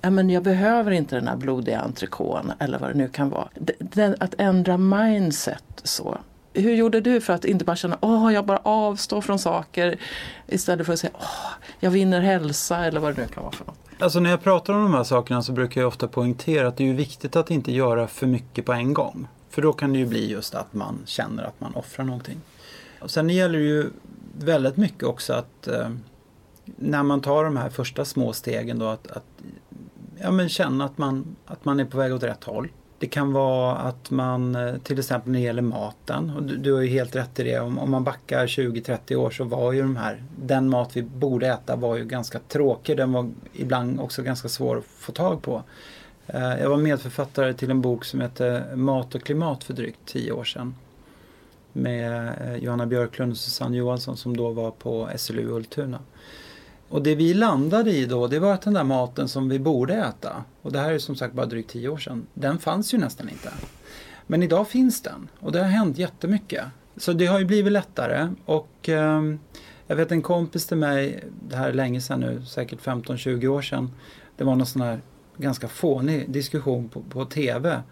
Ja, 0.00 0.10
men 0.10 0.30
jag 0.30 0.42
behöver 0.42 0.90
inte 0.90 1.14
den 1.16 1.28
här 1.28 1.36
blodiga 1.36 1.80
entrecôten 1.80 2.52
eller 2.58 2.78
vad 2.78 2.90
det 2.90 2.94
nu 2.94 3.08
kan 3.08 3.30
vara. 3.30 3.48
Den, 3.78 4.16
att 4.20 4.34
ändra 4.38 4.76
mindset 4.76 5.64
så. 5.82 6.18
Hur 6.52 6.74
gjorde 6.74 7.00
du 7.00 7.20
för 7.20 7.32
att 7.32 7.44
inte 7.44 7.64
bara 7.64 7.76
känna 7.76 7.94
att 7.94 8.32
jag 8.32 8.46
bara 8.46 8.60
avstår 8.62 9.20
från 9.20 9.38
saker 9.38 9.98
istället 10.46 10.86
för 10.86 10.92
att 10.92 10.98
säga 10.98 11.12
åh, 11.14 11.52
jag 11.80 11.90
vinner 11.90 12.20
hälsa 12.20 12.84
eller 12.84 13.00
vad 13.00 13.16
det 13.16 13.22
nu 13.22 13.28
kan 13.28 13.42
vara 13.42 13.52
för 13.52 13.64
något. 13.64 13.85
Alltså 13.98 14.20
när 14.20 14.30
jag 14.30 14.42
pratar 14.42 14.74
om 14.74 14.82
de 14.82 14.94
här 14.94 15.04
sakerna 15.04 15.42
så 15.42 15.52
brukar 15.52 15.80
jag 15.80 15.88
ofta 15.88 16.08
poängtera 16.08 16.68
att 16.68 16.76
det 16.76 16.88
är 16.88 16.94
viktigt 16.94 17.36
att 17.36 17.50
inte 17.50 17.72
göra 17.72 18.06
för 18.06 18.26
mycket 18.26 18.64
på 18.64 18.72
en 18.72 18.94
gång. 18.94 19.28
För 19.50 19.62
då 19.62 19.72
kan 19.72 19.92
det 19.92 19.98
ju 19.98 20.06
bli 20.06 20.30
just 20.30 20.54
att 20.54 20.74
man 20.74 20.98
känner 21.04 21.42
att 21.42 21.60
man 21.60 21.74
offrar 21.74 22.04
någonting. 22.04 22.40
Och 23.00 23.10
sen 23.10 23.30
gäller 23.30 23.58
det 23.58 23.64
ju 23.64 23.90
väldigt 24.38 24.76
mycket 24.76 25.02
också 25.02 25.32
att 25.32 25.68
eh, 25.68 25.88
när 26.64 27.02
man 27.02 27.20
tar 27.20 27.44
de 27.44 27.56
här 27.56 27.70
första 27.70 28.04
små 28.04 28.32
stegen 28.32 28.78
då 28.78 28.86
att, 28.86 29.06
att 29.06 29.24
ja, 30.20 30.30
men 30.30 30.48
känna 30.48 30.84
att 30.84 30.98
man, 30.98 31.36
att 31.46 31.64
man 31.64 31.80
är 31.80 31.84
på 31.84 31.98
väg 31.98 32.14
åt 32.14 32.22
rätt 32.22 32.44
håll. 32.44 32.68
Det 32.98 33.06
kan 33.06 33.32
vara 33.32 33.76
att 33.76 34.10
man 34.10 34.54
eh, 34.54 34.76
till 34.76 34.98
exempel 34.98 35.32
när 35.32 35.38
det 35.38 35.44
gäller 35.44 35.62
maten, 35.62 36.30
och 36.36 36.42
du, 36.42 36.56
du 36.56 36.72
har 36.72 36.80
ju 36.80 36.88
helt 36.88 37.16
rätt 37.16 37.40
i 37.40 37.42
det, 37.42 37.58
om, 37.60 37.78
om 37.78 37.90
man 37.90 38.04
backar 38.04 38.46
20-30 38.46 39.14
år 39.14 39.30
så 39.30 39.44
var 39.44 39.72
ju 39.72 39.82
de 39.82 39.96
här, 39.96 40.22
den 40.38 40.68
mat 40.68 40.96
vi 40.96 41.02
borde 41.02 41.46
äta 41.46 41.76
var 41.76 41.96
ju 41.96 42.04
ganska 42.04 42.38
tråkig, 42.38 42.96
den 42.96 43.12
var 43.12 43.30
ibland 43.52 44.00
också 44.00 44.22
ganska 44.22 44.48
svår 44.48 44.78
att 44.78 44.84
få 44.84 45.12
tag 45.12 45.42
på. 45.42 45.62
Eh, 46.26 46.60
jag 46.60 46.70
var 46.70 46.76
medförfattare 46.76 47.54
till 47.54 47.70
en 47.70 47.80
bok 47.80 48.04
som 48.04 48.20
heter 48.20 48.76
Mat 48.76 49.14
och 49.14 49.22
klimat 49.22 49.64
för 49.64 49.74
drygt 49.74 49.98
10 50.06 50.32
år 50.32 50.44
sedan. 50.44 50.74
Med 51.72 52.32
eh, 52.44 52.56
Johanna 52.56 52.86
Björklund 52.86 53.32
och 53.32 53.38
Susanne 53.38 53.76
Johansson 53.76 54.16
som 54.16 54.36
då 54.36 54.50
var 54.50 54.70
på 54.70 55.08
SLU 55.16 55.50
Ultuna. 55.50 55.98
Och 56.88 57.02
det 57.02 57.14
vi 57.14 57.34
landade 57.34 57.90
i 57.90 58.06
då, 58.06 58.26
det 58.26 58.38
var 58.38 58.52
att 58.52 58.62
den 58.62 58.74
där 58.74 58.84
maten 58.84 59.28
som 59.28 59.48
vi 59.48 59.58
borde 59.58 59.94
äta, 59.94 60.44
och 60.62 60.72
det 60.72 60.78
här 60.78 60.92
är 60.92 60.98
som 60.98 61.16
sagt 61.16 61.34
bara 61.34 61.46
drygt 61.46 61.70
tio 61.70 61.88
år 61.88 61.98
sedan, 61.98 62.26
den 62.34 62.58
fanns 62.58 62.94
ju 62.94 62.98
nästan 62.98 63.28
inte. 63.28 63.52
Men 64.26 64.42
idag 64.42 64.68
finns 64.68 65.02
den 65.02 65.28
och 65.40 65.52
det 65.52 65.58
har 65.58 65.66
hänt 65.66 65.98
jättemycket. 65.98 66.64
Så 66.96 67.12
det 67.12 67.26
har 67.26 67.38
ju 67.38 67.44
blivit 67.44 67.72
lättare 67.72 68.28
och 68.44 68.88
eh, 68.88 69.22
jag 69.86 69.96
vet 69.96 70.12
en 70.12 70.22
kompis 70.22 70.66
till 70.66 70.76
mig, 70.76 71.24
det 71.48 71.56
här 71.56 71.68
är 71.68 71.72
länge 71.72 72.00
sedan 72.00 72.20
nu, 72.20 72.42
säkert 72.44 72.80
15-20 72.80 73.46
år 73.46 73.62
sedan, 73.62 73.90
det 74.36 74.44
var 74.44 74.56
någon 74.56 74.66
sån 74.66 74.82
här 74.82 75.00
ganska 75.36 75.68
fånig 75.68 76.30
diskussion 76.30 76.88
på, 76.88 77.02
på 77.02 77.24
TV 77.24 77.82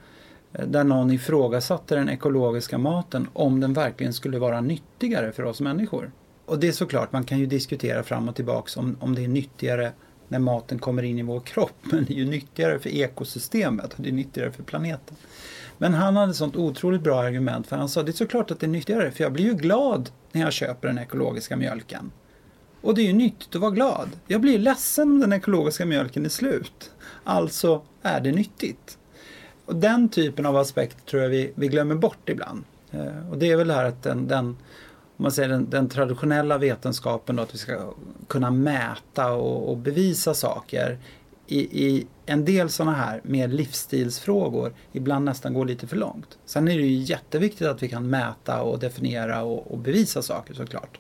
eh, 0.53 0.67
där 0.67 0.85
någon 0.85 1.11
ifrågasatte 1.11 1.95
den 1.95 2.09
ekologiska 2.09 2.79
maten 2.79 3.29
om 3.33 3.61
den 3.61 3.73
verkligen 3.73 4.13
skulle 4.13 4.39
vara 4.39 4.61
nyttigare 4.61 5.33
för 5.33 5.43
oss 5.43 5.61
människor. 5.61 6.11
Och 6.47 6.59
det 6.59 6.69
är 6.69 6.73
såklart, 6.73 7.13
man 7.13 7.25
kan 7.25 7.39
ju 7.39 7.47
diskutera 7.47 8.03
fram 8.03 8.29
och 8.29 8.37
tillbaks 8.37 8.77
om, 8.77 8.97
om 9.01 9.15
det 9.15 9.25
är 9.25 9.29
nyttigare 9.29 9.93
när 10.29 10.39
maten 10.39 10.79
kommer 10.79 11.03
in 11.03 11.19
i 11.19 11.23
vår 11.23 11.41
kropp. 11.41 11.77
Men 11.83 12.05
det 12.05 12.13
är 12.13 12.17
ju 12.17 12.25
nyttigare 12.25 12.79
för 12.79 12.91
ekosystemet 12.91 13.95
och 13.95 14.03
det 14.03 14.09
är 14.09 14.13
nyttigare 14.13 14.53
för 14.53 14.63
planeten. 14.63 15.17
Men 15.79 15.95
han 15.95 16.17
hade 16.17 16.31
ett 16.31 16.37
sånt 16.37 16.57
otroligt 16.57 17.01
bra 17.01 17.23
argument 17.23 17.67
för 17.67 17.77
han 17.77 17.89
sa 17.89 18.03
det 18.03 18.11
är 18.11 18.13
såklart 18.13 18.51
att 18.51 18.61
det 18.61 18.67
är 18.67 18.71
nyttigare 18.71 19.11
för 19.11 19.25
jag 19.25 19.33
blir 19.33 19.45
ju 19.45 19.55
glad 19.55 20.11
när 20.33 20.41
jag 20.41 20.53
köper 20.53 20.89
den 20.89 20.99
ekologiska 20.99 21.57
mjölken. 21.57 22.13
Och 22.81 22.95
det 22.95 23.03
är 23.03 23.07
ju 23.07 23.13
nyttigt 23.13 23.55
att 23.55 23.61
vara 23.61 23.71
glad. 23.71 24.09
Jag 24.27 24.41
blir 24.41 24.59
ledsen 24.59 25.11
om 25.11 25.21
den 25.21 25.33
ekologiska 25.33 25.87
mjölken 25.87 26.25
är 26.25 26.29
slut. 26.29 26.91
Alltså 27.25 27.83
är 28.03 28.21
det 28.21 28.33
nyttigt. 28.33 28.99
Och 29.67 29.77
den 29.77 30.09
typen 30.09 30.47
av 30.47 30.57
aspekt 30.57 31.07
tror 31.07 31.23
jag 31.23 31.29
vi, 31.29 31.53
vi 31.55 31.69
glömmer 31.69 31.95
bort 31.95 32.29
ibland. 32.29 32.65
Eh, 32.91 33.31
och 33.31 33.39
det 33.39 33.51
är 33.51 33.57
väl 33.57 33.69
det 33.69 33.75
här 33.75 33.85
att 33.85 34.03
den, 34.03 34.29
den 34.29 34.57
man 35.17 35.33
säger 35.33 35.49
den, 35.49 35.71
den, 35.71 35.89
traditionella 35.89 36.59
vetenskapen 36.59 37.37
då, 37.37 37.43
att 37.43 37.55
vi 37.55 37.59
ska 37.59 37.93
kunna 38.29 38.51
mäta 38.51 39.33
och, 39.33 39.71
och 39.71 39.77
bevisa 39.77 40.35
saker 40.35 40.99
i, 41.47 41.87
i, 41.87 42.07
en 42.27 42.45
del 42.45 42.71
sådana 42.71 42.97
här 42.97 43.21
mer 43.25 43.49
livsstilsfrågor 43.49 44.75
ibland 44.93 45.25
nästan 45.25 45.55
går 45.55 45.65
lite 45.65 45.87
för 45.87 45.97
långt. 45.97 46.39
Sen 46.45 46.69
är 46.69 46.77
det 46.77 46.83
ju 46.83 47.03
jätteviktigt 47.03 47.67
att 47.67 47.83
vi 47.83 47.89
kan 47.89 48.11
mäta 48.11 48.63
och 48.63 48.79
definiera 48.79 49.43
och, 49.43 49.73
och 49.73 49.79
bevisa 49.79 50.23
saker 50.23 50.55
såklart. 50.55 50.99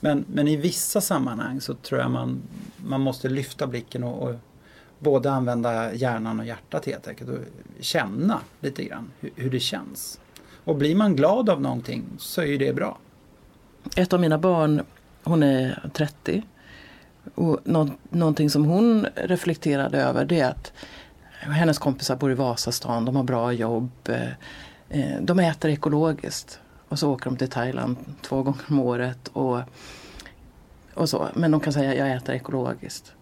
Men, 0.00 0.24
men 0.28 0.48
i 0.48 0.56
vissa 0.56 1.00
sammanhang 1.00 1.60
så 1.60 1.74
tror 1.74 2.00
jag 2.00 2.10
man, 2.10 2.42
man 2.76 3.00
måste 3.00 3.28
lyfta 3.28 3.66
blicken 3.66 4.04
och, 4.04 4.28
och 4.28 4.34
både 4.98 5.30
använda 5.30 5.94
hjärnan 5.94 6.40
och 6.40 6.46
hjärtat 6.46 6.86
helt 6.86 7.08
enkelt 7.08 7.30
och 7.30 7.38
känna 7.80 8.40
lite 8.60 8.84
grann 8.84 9.10
hur, 9.20 9.30
hur 9.36 9.50
det 9.50 9.60
känns. 9.60 10.20
Och 10.64 10.76
blir 10.76 10.96
man 10.96 11.16
glad 11.16 11.50
av 11.50 11.60
någonting 11.60 12.04
så 12.18 12.40
är 12.40 12.46
ju 12.46 12.58
det 12.58 12.72
bra. 12.72 12.98
Ett 13.96 14.12
av 14.12 14.20
mina 14.20 14.38
barn, 14.38 14.82
hon 15.24 15.42
är 15.42 15.90
30. 15.94 16.42
Och 17.34 17.60
nå 17.64 17.88
någonting 18.10 18.50
som 18.50 18.64
hon 18.64 19.06
reflekterade 19.14 20.02
över 20.02 20.24
det 20.24 20.40
är 20.40 20.50
att 20.50 20.72
hennes 21.40 21.78
kompisar 21.78 22.16
bor 22.16 22.32
i 22.32 22.34
Vasastan, 22.34 23.04
de 23.04 23.16
har 23.16 23.22
bra 23.22 23.52
jobb. 23.52 23.90
Eh, 24.08 24.30
eh, 24.88 25.20
de 25.20 25.38
äter 25.38 25.70
ekologiskt. 25.70 26.60
Och 26.88 26.98
så 26.98 27.12
åker 27.12 27.24
de 27.24 27.36
till 27.36 27.50
Thailand 27.50 27.96
två 28.22 28.42
gånger 28.42 28.62
om 28.68 28.80
året. 28.80 29.28
Och, 29.28 29.60
och 30.94 31.08
så. 31.08 31.28
Men 31.34 31.50
de 31.50 31.60
kan 31.60 31.72
säga 31.72 31.90
att 31.90 31.96
jag 31.96 32.12
äter 32.12 32.34
ekologiskt. 32.34 33.12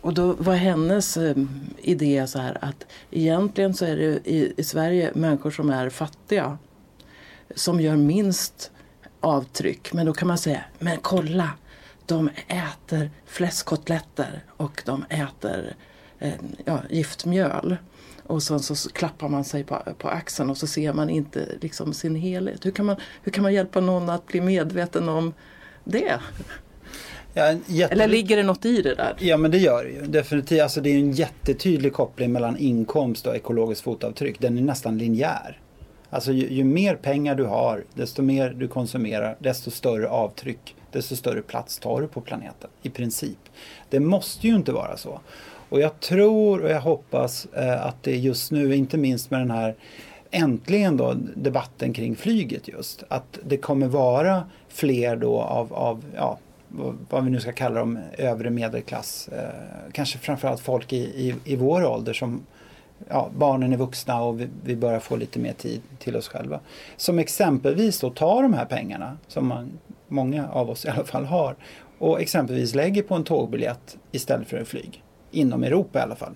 Och 0.00 0.14
då 0.14 0.32
var 0.32 0.54
hennes 0.54 1.16
eh, 1.16 1.36
idé 1.78 2.26
så 2.26 2.38
här 2.38 2.58
att 2.60 2.86
egentligen 3.10 3.74
så 3.74 3.84
är 3.84 3.96
det 3.96 4.28
i, 4.28 4.54
i 4.56 4.64
Sverige 4.64 5.10
människor 5.14 5.50
som 5.50 5.70
är 5.70 5.90
fattiga 5.90 6.58
som 7.54 7.80
gör 7.80 7.96
minst 7.96 8.70
avtryck. 9.22 9.92
Men 9.92 10.06
då 10.06 10.12
kan 10.12 10.28
man 10.28 10.38
säga, 10.38 10.64
men 10.78 10.98
kolla, 11.02 11.50
de 12.06 12.30
äter 12.48 13.10
fläskkotletter 13.26 14.44
och 14.48 14.82
de 14.86 15.04
äter 15.08 15.74
eh, 16.18 16.32
ja, 16.64 16.82
giftmjöl. 16.90 17.76
Och 18.26 18.42
så, 18.42 18.58
så 18.58 18.90
klappar 18.90 19.28
man 19.28 19.44
sig 19.44 19.64
på, 19.64 19.82
på 19.98 20.08
axeln 20.08 20.50
och 20.50 20.56
så 20.56 20.66
ser 20.66 20.92
man 20.92 21.10
inte 21.10 21.48
liksom 21.60 21.92
sin 21.92 22.14
helhet. 22.14 22.66
Hur 22.66 22.70
kan, 22.70 22.86
man, 22.86 22.96
hur 23.22 23.32
kan 23.32 23.42
man 23.42 23.54
hjälpa 23.54 23.80
någon 23.80 24.10
att 24.10 24.26
bli 24.26 24.40
medveten 24.40 25.08
om 25.08 25.34
det? 25.84 26.20
Ja, 27.34 27.54
jätte... 27.66 27.92
Eller 27.92 28.08
ligger 28.08 28.36
det 28.36 28.42
något 28.42 28.64
i 28.64 28.82
det 28.82 28.94
där? 28.94 29.16
Ja 29.18 29.36
men 29.36 29.50
det 29.50 29.58
gör 29.58 29.84
det 29.84 29.90
ju. 29.90 30.02
Definitivt. 30.02 30.62
Alltså, 30.62 30.80
det 30.80 30.90
är 30.90 30.98
en 30.98 31.12
jättetydlig 31.12 31.92
koppling 31.92 32.32
mellan 32.32 32.56
inkomst 32.56 33.26
och 33.26 33.36
ekologiskt 33.36 33.84
fotavtryck. 33.84 34.40
Den 34.40 34.58
är 34.58 34.62
nästan 34.62 34.98
linjär. 34.98 35.61
Alltså 36.12 36.32
ju, 36.32 36.48
ju, 36.52 36.64
mer 36.64 36.96
pengar 36.96 37.34
du 37.34 37.44
har, 37.44 37.84
desto 37.94 38.22
mer 38.22 38.50
du 38.50 38.68
konsumerar, 38.68 39.36
desto 39.38 39.70
större 39.70 40.08
avtryck, 40.08 40.76
desto 40.90 41.16
större 41.16 41.42
plats 41.42 41.78
tar 41.78 42.00
du 42.00 42.08
på 42.08 42.20
planeten. 42.20 42.70
I 42.82 42.90
princip. 42.90 43.38
Det 43.90 44.00
måste 44.00 44.48
ju 44.48 44.54
inte 44.54 44.72
vara 44.72 44.96
så. 44.96 45.20
Och 45.68 45.80
jag 45.80 46.00
tror 46.00 46.62
och 46.62 46.70
jag 46.70 46.80
hoppas 46.80 47.46
eh, 47.46 47.86
att 47.86 48.02
det 48.02 48.16
just 48.16 48.52
nu, 48.52 48.74
inte 48.74 48.98
minst 48.98 49.30
med 49.30 49.40
den 49.40 49.50
här 49.50 49.74
äntligen 50.30 50.96
då 50.96 51.14
debatten 51.34 51.92
kring 51.92 52.16
flyget 52.16 52.68
just, 52.68 53.04
att 53.08 53.38
det 53.44 53.56
kommer 53.56 53.86
vara 53.86 54.44
fler 54.68 55.16
då 55.16 55.40
av, 55.40 55.72
av 55.74 56.04
ja, 56.16 56.38
vad 57.10 57.24
vi 57.24 57.30
nu 57.30 57.40
ska 57.40 57.52
kalla 57.52 57.80
dem, 57.80 57.98
övre 58.18 58.50
medelklass. 58.50 59.28
Eh, 59.28 59.90
kanske 59.92 60.18
framförallt 60.18 60.60
folk 60.60 60.92
i, 60.92 60.96
i, 60.96 61.34
i 61.44 61.56
vår 61.56 61.84
ålder 61.84 62.12
som 62.12 62.42
ja, 63.08 63.30
barnen 63.36 63.72
är 63.72 63.76
vuxna 63.76 64.22
och 64.22 64.40
vi, 64.40 64.48
vi, 64.64 64.76
börjar 64.76 65.00
få 65.00 65.16
lite 65.16 65.38
mer 65.38 65.52
tid 65.52 65.80
till 65.98 66.16
oss 66.16 66.28
själva. 66.28 66.60
Som 66.96 67.18
exempelvis 67.18 68.00
då 68.00 68.10
tar 68.10 68.42
de 68.42 68.54
här 68.54 68.64
pengarna 68.64 69.16
som 69.28 69.46
man, 69.46 69.78
många 70.08 70.48
av 70.48 70.70
oss 70.70 70.84
i 70.84 70.88
alla 70.88 71.04
fall 71.04 71.24
har 71.24 71.56
och 71.98 72.20
exempelvis 72.20 72.74
lägger 72.74 73.02
på 73.02 73.14
en 73.14 73.24
tågbiljett 73.24 73.98
istället 74.12 74.48
för 74.48 74.56
en 74.56 74.66
flyg. 74.66 75.02
Inom 75.30 75.64
Europa 75.64 75.98
i 75.98 76.02
alla 76.02 76.14
fall. 76.14 76.34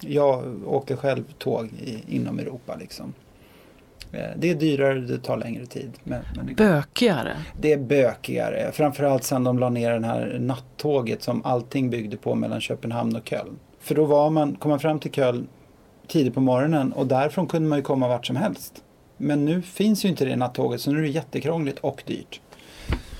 Jag 0.00 0.62
åker 0.66 0.96
själv 0.96 1.24
tåg 1.38 1.66
i, 1.66 2.16
inom 2.16 2.38
Europa 2.38 2.76
liksom. 2.80 3.14
Eh, 4.12 4.30
det 4.36 4.50
är 4.50 4.54
dyrare, 4.54 5.00
det 5.00 5.18
tar 5.18 5.36
längre 5.36 5.66
tid. 5.66 5.92
Men, 6.04 6.22
men 6.36 6.46
det, 6.46 6.54
bökigare? 6.54 7.36
Det 7.60 7.72
är 7.72 7.78
bökigare. 7.78 8.72
Framförallt 8.72 9.24
sen 9.24 9.44
de 9.44 9.58
la 9.58 9.68
ner 9.68 9.98
det 9.98 10.06
här 10.06 10.38
nattåget 10.40 11.22
som 11.22 11.44
allting 11.44 11.90
byggde 11.90 12.16
på 12.16 12.34
mellan 12.34 12.60
Köpenhamn 12.60 13.16
och 13.16 13.28
Köln. 13.28 13.58
För 13.80 13.94
då 13.94 14.04
var 14.04 14.30
man, 14.30 14.54
kom 14.54 14.68
man 14.68 14.80
fram 14.80 14.98
till 14.98 15.12
Köln 15.12 15.48
tidigt 16.08 16.34
på 16.34 16.40
morgonen 16.40 16.92
och 16.92 17.06
därifrån 17.06 17.46
kunde 17.46 17.68
man 17.68 17.78
ju 17.78 17.84
komma 17.84 18.08
vart 18.08 18.26
som 18.26 18.36
helst. 18.36 18.82
Men 19.16 19.44
nu 19.44 19.62
finns 19.62 20.04
ju 20.04 20.08
inte 20.08 20.24
det 20.24 20.36
nattåget 20.36 20.80
så 20.80 20.90
nu 20.90 20.98
är 20.98 21.02
det 21.02 21.08
jättekrångligt 21.08 21.78
och 21.78 22.02
dyrt. 22.06 22.40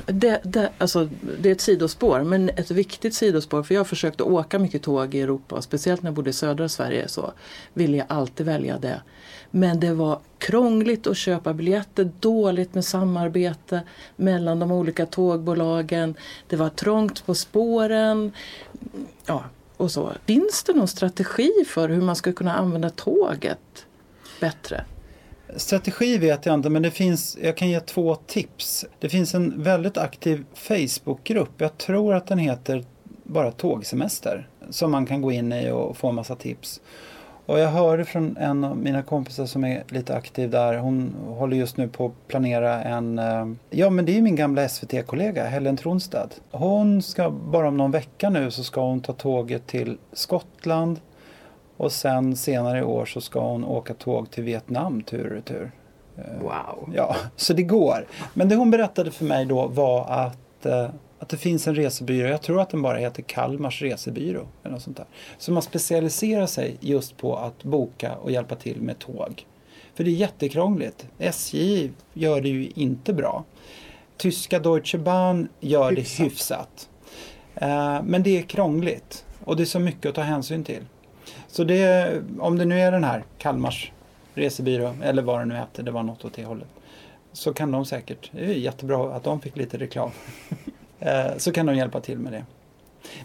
Det, 0.07 0.41
det, 0.45 0.71
alltså, 0.79 1.09
det 1.41 1.49
är 1.49 1.53
ett 1.53 1.61
sidospår, 1.61 2.21
men 2.21 2.49
ett 2.49 2.71
viktigt 2.71 3.15
sidospår. 3.15 3.63
För 3.63 3.75
jag 3.75 3.87
försökte 3.87 4.23
åka 4.23 4.59
mycket 4.59 4.83
tåg 4.83 5.15
i 5.15 5.21
Europa, 5.21 5.63
speciellt 5.63 6.03
när 6.03 6.09
jag 6.09 6.15
bodde 6.15 6.31
i 6.31 6.33
södra 6.33 6.69
Sverige 6.69 7.09
så 7.09 7.33
ville 7.75 7.97
jag 7.97 8.07
alltid 8.09 8.47
välja 8.47 8.79
det. 8.79 9.03
Men 9.51 9.81
det 9.81 9.95
var 9.95 10.21
krångligt 10.39 11.07
att 11.07 11.17
köpa 11.17 11.55
biljetter, 11.55 12.11
dåligt 12.21 12.75
med 12.75 12.85
samarbete 12.85 13.81
mellan 14.17 14.59
de 14.59 14.73
olika 14.73 15.07
tågbolagen. 15.07 16.15
Det 16.47 16.57
var 16.57 16.69
trångt 16.69 17.27
på 17.27 17.35
spåren. 17.35 18.33
Ja, 19.27 19.45
och 19.77 19.91
så. 19.91 20.13
Finns 20.27 20.65
det 20.65 20.73
någon 20.73 20.89
strategi 20.89 21.51
för 21.67 21.89
hur 21.89 22.01
man 22.01 22.17
ska 22.17 22.33
kunna 22.33 22.57
använda 22.57 22.91
tåget 22.91 23.87
bättre? 24.41 24.85
Strategi 25.57 26.19
vet 26.19 26.47
jag 26.47 26.55
inte 26.55 26.71
men 26.71 26.83
det 26.83 26.91
finns, 26.91 27.39
jag 27.43 27.57
kan 27.57 27.69
ge 27.69 27.81
två 27.81 28.15
tips. 28.15 28.85
Det 28.99 29.09
finns 29.09 29.35
en 29.35 29.63
väldigt 29.63 29.97
aktiv 29.97 30.45
Facebookgrupp, 30.55 31.61
jag 31.61 31.79
tror 31.79 32.15
att 32.15 32.27
den 32.27 32.39
heter 32.39 32.85
bara 33.23 33.53
Tågsemester, 33.53 34.49
som 34.71 34.91
man 34.91 35.07
kan 35.07 35.23
gå 35.23 35.33
in 35.33 35.53
i 35.53 35.71
och 35.71 35.97
få 35.97 36.09
en 36.09 36.15
massa 36.15 36.37
tips. 36.37 36.81
Och 37.47 37.59
jag 37.59 37.69
hörde 37.69 38.05
från 38.05 38.37
en 38.37 38.65
av 38.65 38.77
mina 38.77 39.03
kompisar 39.03 39.47
som 39.47 39.65
är 39.65 39.85
lite 39.89 40.17
aktiv 40.17 40.51
där. 40.51 40.79
Hon 40.79 41.15
håller 41.29 41.57
just 41.57 41.77
nu 41.77 41.89
på 41.89 42.07
att 42.07 42.29
planera 42.29 42.83
en... 42.83 43.19
Eh, 43.19 43.47
ja 43.71 43.91
men 43.91 44.05
det 44.05 44.19
är 44.19 44.23
min 44.23 44.37
gamla 44.37 44.69
SVT-kollega 44.69 45.45
Helen 45.45 45.77
Tronstad. 45.77 46.29
Hon 46.51 47.03
ska 47.03 47.31
bara 47.31 47.69
om 47.69 47.77
någon 47.77 47.91
vecka 47.91 48.31
nu 48.31 48.51
så 48.51 48.65
ska 48.65 48.81
hon 48.81 49.01
ta 49.01 49.13
tåget 49.13 49.67
till 49.67 49.99
Skottland. 50.13 51.01
Och 51.77 51.93
sen 51.93 52.37
senare 52.37 52.79
i 52.79 52.83
år 52.83 53.07
så 53.07 53.21
ska 53.21 53.41
hon 53.41 53.65
åka 53.65 53.95
tåg 53.95 54.31
till 54.31 54.45
Vietnam 54.45 55.03
tur 55.03 55.27
och 55.27 55.33
retur. 55.33 55.73
Eh, 56.17 56.43
wow! 56.43 56.93
Ja, 56.95 57.17
så 57.37 57.53
det 57.53 57.63
går. 57.63 58.07
Men 58.35 58.49
det 58.49 58.57
hon 58.57 58.71
berättade 58.71 59.11
för 59.11 59.25
mig 59.25 59.45
då 59.45 59.67
var 59.67 60.07
att 60.11 60.67
eh, 60.67 60.89
att 61.19 61.29
det 61.29 61.37
finns 61.37 61.67
en 61.67 61.75
resebyrå, 61.75 62.29
jag 62.29 62.43
tror 62.43 62.61
att 62.61 62.71
den 62.71 62.83
bara 62.83 62.99
heter 62.99 63.23
Kalmars 63.23 63.83
resebyrå. 63.83 64.49
Eller 64.63 64.73
något 64.73 64.83
sånt 64.83 64.97
där, 64.97 65.07
som 65.39 65.55
har 65.55 65.63
specialiserat 65.63 66.51
sig 66.51 66.77
just 66.81 67.17
på 67.17 67.37
att 67.37 67.63
boka 67.63 68.17
och 68.17 68.31
hjälpa 68.31 68.55
till 68.55 68.81
med 68.81 68.99
tåg. 68.99 69.47
För 69.95 70.05
det 70.05 70.11
är 70.11 70.15
jättekrångligt. 70.15 71.09
SJ 71.19 71.91
gör 72.13 72.41
det 72.41 72.49
ju 72.49 72.71
inte 72.75 73.13
bra. 73.13 73.45
Tyska 74.17 74.59
Deutsche 74.59 74.99
Bahn 74.99 75.49
gör 75.61 75.91
hyfsat. 75.91 76.17
det 76.17 76.25
hyfsat. 76.25 76.89
Uh, 77.63 78.03
men 78.05 78.23
det 78.23 78.39
är 78.39 78.43
krångligt 78.43 79.25
och 79.45 79.57
det 79.57 79.63
är 79.63 79.65
så 79.65 79.79
mycket 79.79 80.09
att 80.09 80.15
ta 80.15 80.23
hänsyn 80.23 80.65
till. 80.65 80.83
Så 81.49 81.65
det, 81.65 82.13
om 82.39 82.59
det 82.59 82.65
nu 82.65 82.81
är 82.81 82.93
den 82.93 83.05
här 83.05 83.25
Kalmars 83.39 83.93
resebyrå 84.35 84.95
eller 85.03 85.23
vad 85.23 85.41
det 85.41 85.45
nu 85.45 85.55
heter, 85.55 85.83
det 85.83 85.91
var 85.91 86.03
något 86.03 86.25
åt 86.25 86.35
det 86.35 86.45
hållet. 86.45 86.69
Så 87.33 87.53
kan 87.53 87.71
de 87.71 87.87
säkert, 87.87 88.31
det 88.33 88.45
är 88.45 88.53
jättebra 88.53 89.15
att 89.17 89.25
de 89.25 89.41
fick 89.41 89.57
lite 89.57 89.79
reklam. 89.79 90.11
Eh, 91.01 91.37
så 91.37 91.53
kan 91.53 91.67
de 91.67 91.77
hjälpa 91.77 92.01
till 92.01 92.19
med 92.19 92.33
det. 92.33 92.45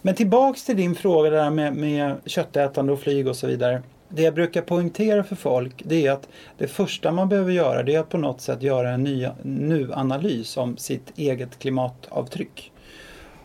Men 0.01 0.15
tillbaks 0.15 0.65
till 0.65 0.77
din 0.77 0.95
fråga 0.95 1.29
där 1.29 1.49
med, 1.49 1.73
med 1.73 2.15
köttätande 2.25 2.93
och 2.93 2.99
flyg 2.99 3.27
och 3.27 3.35
så 3.35 3.47
vidare. 3.47 3.81
Det 4.09 4.21
jag 4.21 4.33
brukar 4.33 4.61
poängtera 4.61 5.23
för 5.23 5.35
folk 5.35 5.83
det 5.85 6.07
är 6.07 6.11
att 6.11 6.27
det 6.57 6.67
första 6.67 7.11
man 7.11 7.29
behöver 7.29 7.51
göra 7.51 7.83
det 7.83 7.95
är 7.95 7.99
att 7.99 8.09
på 8.09 8.17
något 8.17 8.41
sätt 8.41 8.61
göra 8.61 8.89
en 8.89 9.03
ny 9.03 9.27
nu-analys 9.41 10.57
om 10.57 10.77
sitt 10.77 11.17
eget 11.17 11.59
klimatavtryck. 11.59 12.71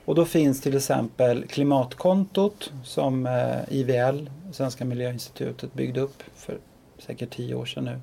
Och 0.05 0.15
då 0.15 0.25
finns 0.25 0.61
till 0.61 0.77
exempel 0.77 1.47
klimatkontot 1.47 2.73
som 2.85 3.27
eh, 3.27 3.79
IVL, 3.79 4.31
Svenska 4.53 4.85
Miljöinstitutet, 4.85 5.75
byggde 5.75 6.01
upp 6.01 6.23
för 6.37 6.59
säkert 6.99 7.31
tio 7.31 7.55
år 7.55 7.67
sedan 7.67 7.85
nu. 7.85 8.01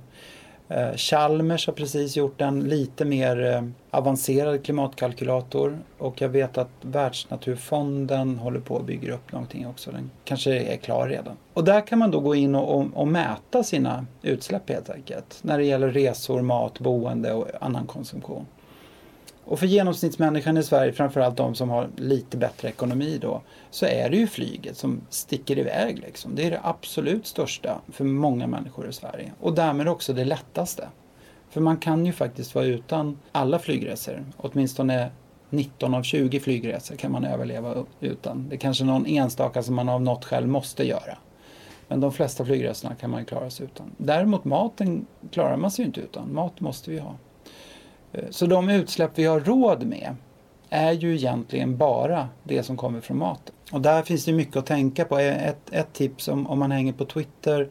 Eh, 0.73 0.95
Chalmers 0.95 1.67
har 1.67 1.73
precis 1.73 2.15
gjort 2.15 2.41
en 2.41 2.59
lite 2.59 3.05
mer 3.05 3.45
eh, 3.45 3.63
avancerad 3.91 4.65
klimatkalkylator 4.65 5.79
och 5.97 6.21
jag 6.21 6.29
vet 6.29 6.57
att 6.57 6.69
Världsnaturfonden 6.81 8.37
håller 8.37 8.59
på 8.59 8.77
att 8.77 8.85
bygga 8.85 9.13
upp 9.13 9.31
någonting 9.31 9.67
också. 9.67 9.91
Den 9.91 10.11
kanske 10.25 10.59
är 10.59 10.77
klar 10.77 11.07
redan. 11.07 11.37
Och 11.53 11.63
där 11.63 11.87
kan 11.87 11.99
man 11.99 12.11
då 12.11 12.19
gå 12.19 12.35
in 12.35 12.55
och, 12.55 12.77
och, 12.77 12.85
och 12.93 13.07
mäta 13.07 13.63
sina 13.63 14.05
utsläpp 14.21 14.69
helt 14.69 14.89
enkelt 14.89 15.39
när 15.41 15.57
det 15.57 15.65
gäller 15.65 15.89
resor, 15.89 16.41
mat, 16.41 16.79
boende 16.79 17.33
och 17.33 17.47
annan 17.61 17.87
konsumtion. 17.87 18.45
Och 19.45 19.59
för 19.59 19.67
genomsnittsmänniskan 19.67 20.57
i 20.57 20.63
Sverige, 20.63 20.93
framförallt 20.93 21.37
de 21.37 21.55
som 21.55 21.69
har 21.69 21.89
lite 21.97 22.37
bättre 22.37 22.67
ekonomi 22.67 23.17
då, 23.21 23.41
så 23.69 23.85
är 23.85 24.09
det 24.09 24.17
ju 24.17 24.27
flyget 24.27 24.77
som 24.77 25.01
sticker 25.09 25.59
iväg. 25.59 25.99
Liksom. 25.99 26.35
Det 26.35 26.47
är 26.47 26.51
det 26.51 26.59
absolut 26.63 27.27
största 27.27 27.81
för 27.91 28.03
många 28.03 28.47
människor 28.47 28.89
i 28.89 28.93
Sverige. 28.93 29.31
Och 29.39 29.53
därmed 29.53 29.87
också 29.87 30.13
det 30.13 30.25
lättaste. 30.25 30.87
För 31.49 31.61
man 31.61 31.77
kan 31.77 32.05
ju 32.05 32.11
faktiskt 32.11 32.55
vara 32.55 32.65
utan 32.65 33.19
alla 33.31 33.59
flygresor. 33.59 34.25
Åtminstone 34.37 35.11
19 35.49 35.93
av 35.93 36.03
20 36.03 36.39
flygresor 36.39 36.95
kan 36.95 37.11
man 37.11 37.25
överleva 37.25 37.85
utan. 37.99 38.49
Det 38.49 38.55
är 38.55 38.59
kanske 38.59 38.83
någon 38.83 39.05
enstaka 39.05 39.63
som 39.63 39.75
man 39.75 39.89
av 39.89 40.01
något 40.01 40.25
skäl 40.25 40.47
måste 40.47 40.87
göra. 40.87 41.17
Men 41.87 41.99
de 41.99 42.11
flesta 42.11 42.45
flygresorna 42.45 42.95
kan 42.95 43.09
man 43.09 43.25
klara 43.25 43.49
sig 43.49 43.65
utan. 43.65 43.91
Däremot 43.97 44.45
maten 44.45 45.05
klarar 45.31 45.57
man 45.57 45.71
sig 45.71 45.83
ju 45.83 45.87
inte 45.87 46.01
utan. 46.01 46.33
Mat 46.33 46.59
måste 46.59 46.91
vi 46.91 46.99
ha. 46.99 47.15
Eh, 48.13 48.23
så 48.29 48.45
de 48.45 48.69
utsläpp 48.69 49.11
vi 49.15 49.25
har 49.25 49.39
råd 49.39 49.85
med 49.85 50.15
är 50.69 50.91
ju 50.91 51.15
egentligen 51.15 51.77
bara 51.77 52.29
det 52.43 52.63
som 52.63 52.77
kommer 52.77 53.01
från 53.01 53.17
maten. 53.17 53.55
Och 53.71 53.81
där 53.81 54.01
finns 54.01 54.25
det 54.25 54.33
mycket 54.33 54.55
att 54.55 54.65
tänka 54.65 55.05
på. 55.05 55.19
Eh, 55.19 55.47
ett, 55.47 55.69
ett 55.71 55.93
tips 55.93 56.27
om, 56.27 56.47
om 56.47 56.59
man 56.59 56.71
hänger 56.71 56.93
på 56.93 57.05
Twitter 57.05 57.69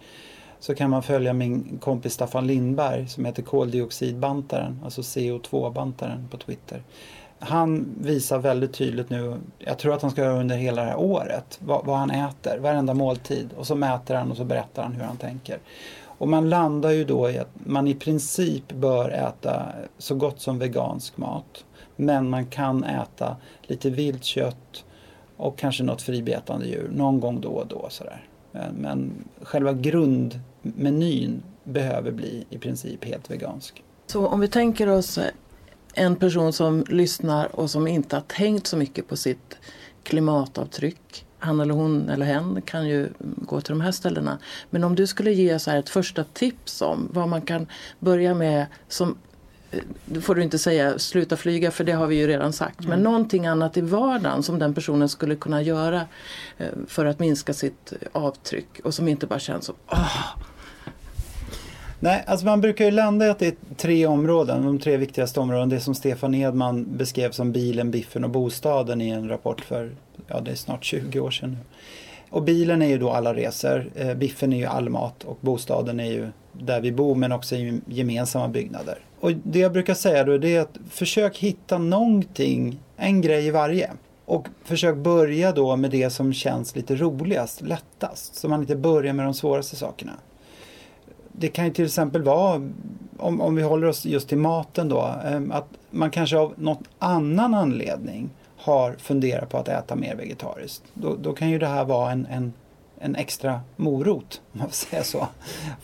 så 0.60 0.74
kan 0.74 0.90
man 0.90 1.02
följa 1.02 1.32
min 1.32 1.78
kompis 1.80 2.12
Staffan 2.12 2.46
Lindberg 2.46 3.08
som 3.08 3.24
heter 3.24 3.42
koldioxidbantaren, 3.42 4.80
alltså 4.84 5.00
CO2-bantaren 5.00 6.28
på 6.30 6.36
Twitter. 6.36 6.82
Han 7.38 7.94
visar 8.00 8.38
väldigt 8.38 8.74
tydligt 8.74 9.10
nu, 9.10 9.36
jag 9.58 9.78
tror 9.78 9.94
att 9.94 10.02
han 10.02 10.10
ska 10.10 10.22
göra 10.22 10.40
under 10.40 10.56
hela 10.56 10.82
det 10.82 10.88
här 10.88 11.00
året, 11.00 11.58
vad, 11.62 11.86
vad 11.86 11.98
han 11.98 12.10
äter, 12.10 12.58
varenda 12.58 12.94
måltid. 12.94 13.48
Och 13.56 13.66
så 13.66 13.74
mäter 13.74 14.14
han 14.14 14.30
och 14.30 14.36
så 14.36 14.44
berättar 14.44 14.82
han 14.82 14.92
hur 14.92 15.04
han 15.04 15.16
tänker. 15.16 15.58
Och 16.22 16.28
man 16.28 16.50
landar 16.50 16.90
ju 16.90 17.04
då 17.04 17.30
i 17.30 17.38
att 17.38 17.50
man 17.54 17.88
i 17.88 17.94
princip 17.94 18.72
bör 18.72 19.10
äta 19.10 19.66
så 19.98 20.14
gott 20.14 20.40
som 20.40 20.58
vegansk 20.58 21.16
mat. 21.16 21.64
Men 21.96 22.30
man 22.30 22.46
kan 22.46 22.84
äta 22.84 23.36
lite 23.62 23.90
viltkött 23.90 24.84
och 25.36 25.58
kanske 25.58 25.82
något 25.82 26.02
fribetande 26.02 26.66
djur 26.66 26.90
någon 26.94 27.20
gång 27.20 27.40
då 27.40 27.48
och 27.48 27.66
då. 27.66 27.86
Sådär. 27.90 28.26
Eh, 28.52 28.60
men 28.78 29.12
själva 29.42 29.72
grundmenyn 29.72 31.42
behöver 31.64 32.12
bli 32.12 32.44
i 32.50 32.58
princip 32.58 33.04
helt 33.04 33.30
vegansk. 33.30 33.82
Så 34.06 34.26
om 34.26 34.40
vi 34.40 34.48
tänker 34.48 34.88
oss 34.88 35.18
en 35.94 36.16
person 36.16 36.52
som 36.52 36.84
lyssnar 36.88 37.56
och 37.56 37.70
som 37.70 37.86
inte 37.86 38.16
har 38.16 38.22
tänkt 38.22 38.66
så 38.66 38.76
mycket 38.76 39.08
på 39.08 39.16
sitt 39.16 39.58
klimatavtryck 40.02 41.26
han 41.42 41.60
eller 41.60 41.74
hon 41.74 42.08
eller 42.08 42.26
hen 42.26 42.62
kan 42.62 42.88
ju 42.88 43.08
gå 43.18 43.60
till 43.60 43.72
de 43.72 43.80
här 43.80 43.92
ställena. 43.92 44.38
Men 44.70 44.84
om 44.84 44.94
du 44.94 45.06
skulle 45.06 45.32
ge 45.32 45.58
så 45.58 45.70
här 45.70 45.78
ett 45.78 45.88
första 45.88 46.24
tips 46.24 46.82
om 46.82 47.08
vad 47.12 47.28
man 47.28 47.42
kan 47.42 47.66
börja 47.98 48.34
med 48.34 48.66
som 48.88 49.16
då 50.04 50.20
får 50.20 50.34
du 50.34 50.42
inte 50.42 50.58
säga 50.58 50.98
sluta 50.98 51.36
flyga 51.36 51.70
för 51.70 51.84
det 51.84 51.92
har 51.92 52.06
vi 52.06 52.16
ju 52.16 52.26
redan 52.26 52.52
sagt. 52.52 52.80
Mm. 52.80 52.90
Men 52.90 53.02
någonting 53.02 53.46
annat 53.46 53.76
i 53.76 53.80
vardagen 53.80 54.42
som 54.42 54.58
den 54.58 54.74
personen 54.74 55.08
skulle 55.08 55.36
kunna 55.36 55.62
göra 55.62 56.06
eh, 56.58 56.66
för 56.88 57.06
att 57.06 57.18
minska 57.18 57.52
sitt 57.52 57.92
avtryck 58.12 58.80
och 58.84 58.94
som 58.94 59.08
inte 59.08 59.26
bara 59.26 59.38
känns 59.38 59.64
som 59.64 59.74
åh. 59.88 60.36
Nej, 62.00 62.24
alltså 62.26 62.46
man 62.46 62.60
brukar 62.60 62.84
ju 62.84 62.90
landa 62.90 63.26
i 63.26 63.30
att 63.30 63.38
det 63.38 63.46
är 63.46 63.54
tre 63.76 64.06
områden, 64.06 64.64
de 64.64 64.78
tre 64.78 64.96
viktigaste 64.96 65.40
områdena. 65.40 65.74
Det 65.74 65.80
som 65.80 65.94
Stefan 65.94 66.34
Edman 66.34 66.96
beskrev 66.96 67.30
som 67.30 67.52
bilen, 67.52 67.90
biffen 67.90 68.24
och 68.24 68.30
bostaden 68.30 69.00
i 69.00 69.08
en 69.08 69.28
rapport 69.28 69.60
för 69.60 69.90
ja, 70.32 70.40
det 70.40 70.50
är 70.50 70.54
snart 70.54 70.84
20 70.84 71.20
år 71.20 71.30
sedan 71.30 71.50
nu. 71.50 71.56
Och 72.30 72.42
bilen 72.42 72.82
är 72.82 72.86
ju 72.86 72.98
då 72.98 73.10
alla 73.10 73.34
resor, 73.34 73.90
eh, 73.94 74.14
biffen 74.14 74.52
är 74.52 74.56
ju 74.56 74.66
all 74.66 74.88
mat 74.88 75.24
och 75.24 75.38
bostaden 75.40 76.00
är 76.00 76.10
ju 76.10 76.28
där 76.52 76.80
vi 76.80 76.92
bor 76.92 77.14
men 77.14 77.32
också 77.32 77.56
i 77.56 77.80
gemensamma 77.86 78.48
byggnader. 78.48 78.98
Och 79.20 79.32
det 79.32 79.58
jag 79.58 79.72
brukar 79.72 79.94
säga 79.94 80.24
då 80.24 80.44
är 80.44 80.60
att 80.60 80.78
försök 80.90 81.38
hitta 81.38 81.78
någonting, 81.78 82.80
en 82.96 83.20
grej 83.20 83.46
i 83.46 83.50
varje. 83.50 83.90
Och 84.24 84.48
försök 84.64 84.96
börja 84.96 85.52
då 85.52 85.76
med 85.76 85.90
det 85.90 86.10
som 86.10 86.32
känns 86.32 86.76
lite 86.76 86.96
roligast, 86.96 87.60
lättast. 87.60 88.34
Så 88.34 88.48
man 88.48 88.60
inte 88.60 88.76
börjar 88.76 89.12
med 89.12 89.26
de 89.26 89.34
svåraste 89.34 89.76
sakerna. 89.76 90.12
Det 91.32 91.48
kan 91.48 91.64
ju 91.64 91.72
till 91.72 91.84
exempel 91.84 92.22
vara, 92.22 92.70
om, 93.18 93.40
om 93.40 93.54
vi 93.54 93.62
håller 93.62 93.86
oss 93.86 94.06
just 94.06 94.28
till 94.28 94.38
maten 94.38 94.88
då, 94.88 95.14
eh, 95.24 95.40
att 95.50 95.68
man 95.90 96.10
kanske 96.10 96.38
av 96.38 96.54
någon 96.56 96.84
annan 96.98 97.54
anledning 97.54 98.30
har 98.62 98.92
funderat 98.92 99.48
på 99.48 99.58
att 99.58 99.68
äta 99.68 99.96
mer 99.96 100.16
vegetariskt. 100.16 100.82
Då, 100.94 101.16
då 101.16 101.32
kan 101.32 101.50
ju 101.50 101.58
det 101.58 101.66
här 101.66 101.84
vara 101.84 102.12
en, 102.12 102.26
en, 102.26 102.52
en 102.98 103.16
extra 103.16 103.60
morot, 103.76 104.40
om 104.52 104.58
man 104.58 104.68
får 104.68 104.74
säga 104.74 105.02
så, 105.02 105.28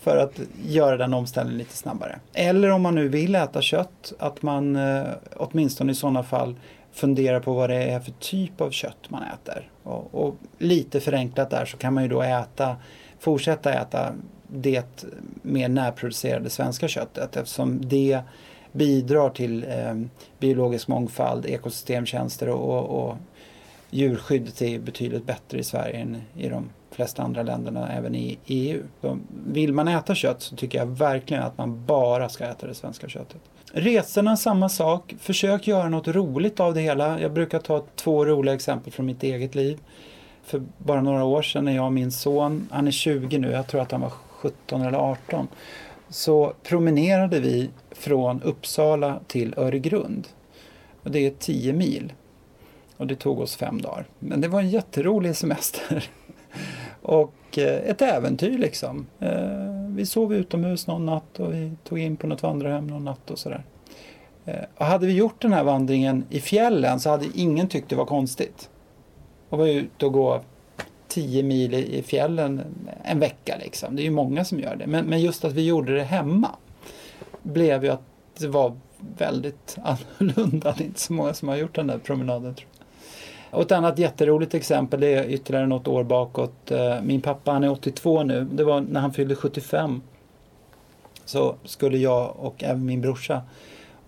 för 0.01 0.17
att 0.17 0.39
göra 0.65 0.97
den 0.97 1.13
omställningen 1.13 1.57
lite 1.57 1.75
snabbare. 1.75 2.19
Eller 2.33 2.69
om 2.69 2.81
man 2.81 2.95
nu 2.95 3.07
vill 3.07 3.35
äta 3.35 3.61
kött, 3.61 4.13
att 4.19 4.41
man 4.41 4.75
eh, 4.75 5.03
åtminstone 5.35 5.91
i 5.91 5.95
sådana 5.95 6.23
fall 6.23 6.55
funderar 6.91 7.39
på 7.39 7.53
vad 7.53 7.69
det 7.69 7.83
är 7.83 7.99
för 7.99 8.11
typ 8.11 8.61
av 8.61 8.71
kött 8.71 9.09
man 9.09 9.23
äter. 9.23 9.69
Och, 9.83 10.15
och, 10.15 10.35
lite 10.57 10.99
förenklat 10.99 11.49
där 11.49 11.65
så 11.65 11.77
kan 11.77 11.93
man 11.93 12.03
ju 12.03 12.09
då 12.09 12.21
äta, 12.21 12.75
fortsätta 13.19 13.73
äta 13.73 14.13
det 14.47 15.05
mer 15.41 15.69
närproducerade 15.69 16.49
svenska 16.49 16.87
köttet 16.87 17.35
eftersom 17.35 17.89
det 17.89 18.19
bidrar 18.71 19.29
till 19.29 19.63
eh, 19.63 19.95
biologisk 20.39 20.87
mångfald, 20.87 21.45
ekosystemtjänster 21.45 22.49
och, 22.49 22.77
och, 22.77 23.09
och 23.09 23.17
djurskyddet 23.89 24.61
är 24.61 24.79
betydligt 24.79 25.25
bättre 25.25 25.59
i 25.59 25.63
Sverige 25.63 25.97
än 25.97 26.21
i 26.37 26.49
de 26.49 26.69
flesta 26.91 27.23
andra 27.23 27.43
länderna, 27.43 27.91
även 27.93 28.15
i 28.15 28.37
EU. 28.45 28.83
Så 29.01 29.19
vill 29.45 29.73
man 29.73 29.87
äta 29.87 30.15
kött 30.15 30.41
så 30.41 30.55
tycker 30.55 30.77
jag 30.77 30.85
verkligen 30.85 31.43
att 31.43 31.57
man 31.57 31.85
bara 31.85 32.29
ska 32.29 32.45
äta 32.45 32.67
det 32.67 32.73
svenska 32.73 33.07
köttet. 33.07 33.41
Resorna 33.73 34.37
samma 34.37 34.69
sak. 34.69 35.15
Försök 35.19 35.67
göra 35.67 35.89
något 35.89 36.07
roligt 36.07 36.59
av 36.59 36.73
det 36.73 36.81
hela. 36.81 37.21
Jag 37.21 37.33
brukar 37.33 37.59
ta 37.59 37.83
två 37.95 38.25
roliga 38.25 38.55
exempel 38.55 38.93
från 38.93 39.05
mitt 39.05 39.23
eget 39.23 39.55
liv. 39.55 39.79
För 40.43 40.61
bara 40.77 41.01
några 41.01 41.23
år 41.23 41.41
sedan 41.41 41.65
när 41.65 41.75
jag 41.75 41.85
och 41.85 41.93
min 41.93 42.11
son, 42.11 42.67
han 42.71 42.87
är 42.87 42.91
20 42.91 43.37
nu, 43.37 43.51
jag 43.51 43.67
tror 43.67 43.81
att 43.81 43.91
han 43.91 44.01
var 44.01 44.09
17 44.09 44.81
eller 44.81 44.97
18, 44.97 45.47
så 46.09 46.53
promenerade 46.63 47.39
vi 47.39 47.69
från 47.91 48.41
Uppsala 48.41 49.19
till 49.27 49.53
Öregrund. 49.57 50.27
Och 51.03 51.11
det 51.11 51.25
är 51.25 51.31
10 51.39 51.73
mil. 51.73 52.13
Och 52.97 53.07
det 53.07 53.15
tog 53.15 53.39
oss 53.39 53.55
fem 53.55 53.81
dagar. 53.81 54.05
Men 54.19 54.41
det 54.41 54.47
var 54.47 54.59
en 54.59 54.69
jätterolig 54.69 55.35
semester. 55.35 56.09
och 57.01 57.57
eh, 57.57 57.89
ett 57.89 58.01
äventyr 58.01 58.57
liksom. 58.57 59.05
Eh, 59.19 59.89
vi 59.95 60.05
sov 60.05 60.33
utomhus 60.33 60.87
någon 60.87 61.05
natt 61.05 61.39
och 61.39 61.53
vi 61.53 61.71
tog 61.83 61.99
in 61.99 62.17
på 62.17 62.27
något 62.27 62.43
vandrarhem 62.43 62.87
någon 62.87 63.05
natt 63.05 63.31
och 63.31 63.39
sådär. 63.39 63.63
Eh, 64.45 64.63
och 64.77 64.85
hade 64.85 65.07
vi 65.07 65.13
gjort 65.13 65.41
den 65.41 65.53
här 65.53 65.63
vandringen 65.63 66.25
i 66.29 66.39
fjällen 66.39 66.99
så 66.99 67.09
hade 67.09 67.25
ingen 67.35 67.67
tyckt 67.67 67.89
det 67.89 67.95
var 67.95 68.05
konstigt. 68.05 68.69
Och 69.49 69.57
var 69.57 69.67
ute 69.67 70.05
och 70.05 70.13
gå 70.13 70.41
10 71.09 71.43
mil 71.43 71.73
i 71.73 72.03
fjällen 72.03 72.61
en 73.03 73.19
vecka 73.19 73.57
liksom. 73.63 73.95
Det 73.95 74.01
är 74.01 74.03
ju 74.03 74.11
många 74.11 74.45
som 74.45 74.59
gör 74.59 74.75
det. 74.75 74.87
Men, 74.87 75.05
men 75.05 75.21
just 75.21 75.45
att 75.45 75.53
vi 75.53 75.65
gjorde 75.65 75.95
det 75.95 76.03
hemma 76.03 76.49
blev 77.41 77.83
ju 77.83 77.89
att 77.89 78.03
det 78.37 78.47
var 78.47 78.75
väldigt 79.17 79.77
annorlunda. 79.83 80.73
Det 80.77 80.83
är 80.83 80.85
inte 80.85 80.99
så 80.99 81.13
många 81.13 81.33
som 81.33 81.47
har 81.47 81.55
gjort 81.55 81.75
den 81.75 81.87
där 81.87 81.97
promenaden. 81.97 82.55
Tror 82.55 82.67
jag. 82.77 82.79
Och 83.51 83.61
ett 83.61 83.71
annat 83.71 83.99
jätteroligt 83.99 84.53
exempel 84.53 84.99
det 84.99 85.07
är 85.07 85.29
ytterligare 85.29 85.67
något 85.67 85.87
år 85.87 86.03
bakåt. 86.03 86.71
Eh, 86.71 87.01
min 87.03 87.21
pappa 87.21 87.51
han 87.51 87.63
är 87.63 87.71
82 87.71 88.23
nu. 88.23 88.47
Det 88.51 88.63
var 88.63 88.81
när 88.81 88.99
han 88.99 89.13
fyllde 89.13 89.35
75. 89.35 90.01
Så 91.25 91.55
skulle 91.63 91.97
jag 91.97 92.35
och 92.39 92.63
även 92.63 92.85
min 92.85 93.01
brorsa 93.01 93.41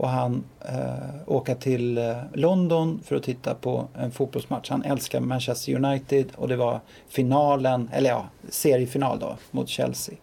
och 0.01 0.09
han 0.09 0.43
eh, 0.59 1.15
åka 1.27 1.55
till 1.55 1.97
eh, 1.97 2.17
London 2.33 2.99
för 3.05 3.15
att 3.15 3.23
titta 3.23 3.55
på 3.55 3.87
en 3.97 4.11
fotbollsmatch. 4.11 4.69
Han 4.69 4.83
älskar 4.83 5.19
Manchester 5.19 5.75
United 5.75 6.25
och 6.35 6.47
det 6.47 6.55
var 6.55 6.79
finalen, 7.09 7.89
eller 7.93 8.09
ja, 8.09 8.25
seriefinal 8.49 9.19
då 9.19 9.37
mot 9.51 9.69
Chelsea. 9.69 10.15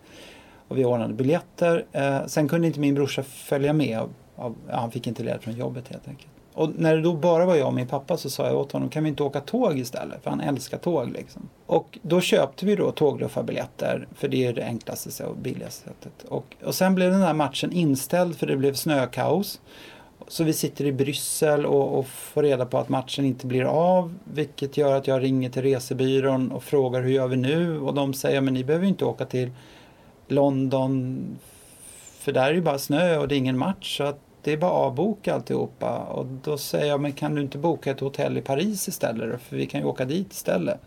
Och 0.69 0.79
vi 0.79 0.85
ordnade 0.85 1.15
biljetter. 1.15 1.85
Eh, 1.93 2.27
sen 2.27 2.49
kunde 2.49 2.67
inte 2.67 2.81
min 2.81 2.95
brorsa 2.95 3.23
följa 3.23 3.73
med. 3.73 3.99
Av, 3.99 4.11
av, 4.37 4.55
ja, 4.69 4.77
han 4.77 4.91
fick 4.91 5.07
inte 5.07 5.23
ledigt 5.23 5.43
från 5.43 5.55
jobbet 5.55 5.89
helt 5.89 6.09
enkelt. 6.09 6.33
Och 6.59 6.71
när 6.77 6.97
det 6.97 7.03
då 7.03 7.15
bara 7.15 7.47
var 7.47 7.57
jag 7.57 7.67
och 7.67 7.75
min 7.75 7.87
pappa 7.87 8.17
så 8.17 8.31
sa 8.31 8.47
jag 8.47 8.57
åt 8.57 8.73
honom, 8.73 8.89
kan 8.89 9.03
vi 9.03 9.09
inte 9.09 9.23
åka 9.23 9.41
tåg 9.41 9.79
istället? 9.79 10.23
För 10.23 10.31
han 10.31 10.41
älskar 10.41 10.79
tåg 10.79 11.11
liksom. 11.11 11.49
Och 11.67 11.99
då 12.03 12.21
köpte 12.21 12.67
vi 12.67 12.77
då 12.77 12.91
tågluffarbiljetter, 12.91 14.09
för 14.15 14.29
det 14.29 14.47
är 14.47 14.53
det 14.53 14.65
enklaste 14.65 15.25
och 15.25 15.37
billigaste 15.37 15.89
sättet. 15.89 16.29
Och, 16.29 16.57
och 16.65 16.75
sen 16.75 16.95
blev 16.95 17.11
den 17.11 17.23
här 17.23 17.35
matchen 17.35 17.73
inställd 17.73 18.37
för 18.37 18.47
det 18.47 18.57
blev 18.57 18.75
snökaos. 18.75 19.61
Så 20.29 20.45
vi 20.45 20.53
sitter 20.53 20.85
i 20.85 20.93
Bryssel 20.93 21.67
och, 21.67 21.99
och, 21.99 22.07
får 22.07 22.43
reda 22.43 22.67
på 22.67 22.79
att 22.79 22.89
matchen 22.89 23.25
inte 23.25 23.47
blir 23.47 23.65
av. 23.65 24.15
Vilket 24.25 24.77
gör 24.77 24.97
att 24.97 25.07
jag 25.07 25.23
ringer 25.23 25.51
till 25.51 25.63
resebyrån 25.63 26.53
och 26.53 26.63
frågar 26.63 27.03
hur 27.03 27.11
gör 27.11 27.29
vi 27.29 27.37
nu? 27.37 27.81
Och 27.81 27.95
de 27.95 28.15
säger, 28.15 28.41
men 28.41 28.55
ni 28.55 28.65
behöver 28.65 28.87
inte 28.87 29.05
åka 29.05 29.25
till 29.25 29.51
London 30.29 31.25
för 32.19 32.33
där 32.33 32.51
är 32.51 32.55
ju 32.55 32.63
bara 32.63 32.79
snö 32.79 33.19
och 33.19 33.29
det 33.29 33.35
är 33.35 33.37
ingen 33.37 33.59
match. 33.59 33.97
Så 33.97 34.05
att 34.05 34.21
det 34.49 34.53
är 34.53 34.57
bara 34.57 34.71
att 34.71 34.87
avboka 34.87 35.35
alltihopa. 35.35 35.99
Och 35.99 36.27
då 36.27 36.59
säger 36.59 36.87
jag, 36.87 37.01
men 37.01 37.13
kan 37.13 37.35
du 37.35 37.43
inte 37.43 37.59
boka 37.59 37.91
ett 37.91 38.01
hotell 38.01 38.39
i 38.39 38.41
Paris 38.41 38.89
istället? 38.89 39.41
För 39.43 39.57
vi 39.57 39.67
kan 39.67 39.81
ju 39.81 39.87
åka 39.87 40.05
dit 40.05 40.33
istället. 40.33 40.81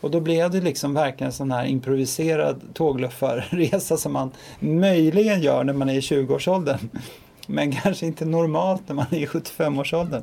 Och 0.00 0.10
då 0.10 0.20
blev 0.20 0.50
det 0.50 0.60
liksom 0.60 0.94
verkligen 0.94 1.26
en 1.26 1.32
sån 1.32 1.50
här 1.50 1.64
improviserad 1.64 2.60
tågluffarresa 2.74 3.96
som 3.96 4.12
man 4.12 4.30
möjligen 4.60 5.40
gör 5.40 5.64
när 5.64 5.72
man 5.72 5.88
är 5.88 5.94
i 5.94 6.00
20-årsåldern. 6.00 6.78
Men 7.46 7.72
kanske 7.72 8.06
inte 8.06 8.24
normalt 8.24 8.82
när 8.86 8.94
man 8.94 9.06
är 9.10 9.16
i 9.16 9.26
75-årsåldern. 9.26 10.22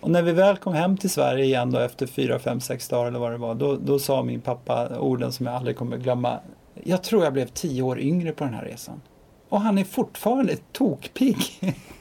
Och 0.00 0.10
när 0.10 0.22
vi 0.22 0.32
väl 0.32 0.56
kom 0.56 0.74
hem 0.74 0.96
till 0.96 1.10
Sverige 1.10 1.44
igen 1.44 1.70
då 1.70 1.78
efter 1.78 2.06
4, 2.06 2.38
5, 2.38 2.60
6 2.60 2.88
dagar 2.88 3.06
eller 3.06 3.18
vad 3.18 3.32
det 3.32 3.38
var. 3.38 3.54
Då, 3.54 3.76
då 3.76 3.98
sa 3.98 4.22
min 4.22 4.40
pappa 4.40 4.98
orden 4.98 5.32
som 5.32 5.46
jag 5.46 5.54
aldrig 5.54 5.76
kommer 5.76 5.96
glömma. 5.96 6.38
Jag 6.82 7.02
tror 7.02 7.24
jag 7.24 7.32
blev 7.32 7.46
10 7.46 7.82
år 7.82 8.00
yngre 8.00 8.32
på 8.32 8.44
den 8.44 8.54
här 8.54 8.64
resan. 8.64 9.00
Och 9.48 9.60
han 9.60 9.78
är 9.78 9.84
fortfarande 9.84 10.56
tokpigg. 10.72 11.36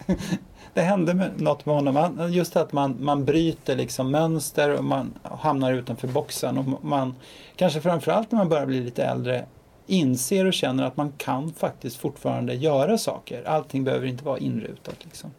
det 0.73 0.81
hände 0.81 1.31
något 1.37 1.65
med 1.65 1.75
honom. 1.75 2.29
Just 2.33 2.55
att 2.55 2.71
man, 2.71 2.97
man 2.99 3.25
bryter 3.25 3.75
liksom 3.75 4.11
mönster 4.11 4.77
och 4.77 4.83
man 4.83 5.13
hamnar 5.23 5.73
utanför 5.73 6.07
boxen. 6.07 6.57
Och 6.57 6.85
man, 6.85 7.15
kanske 7.55 7.81
framförallt 7.81 8.31
när 8.31 8.37
man 8.39 8.49
börjar 8.49 8.65
bli 8.65 8.79
lite 8.79 9.03
äldre, 9.03 9.45
inser 9.87 10.45
och 10.45 10.53
känner 10.53 10.83
att 10.83 10.97
man 10.97 11.11
kan 11.17 11.53
faktiskt 11.53 11.97
fortfarande 11.97 12.53
göra 12.53 12.97
saker. 12.97 13.43
Allting 13.43 13.83
behöver 13.83 14.07
inte 14.07 14.23
vara 14.25 14.37
inrutat. 14.37 14.95
Liksom. 15.03 15.31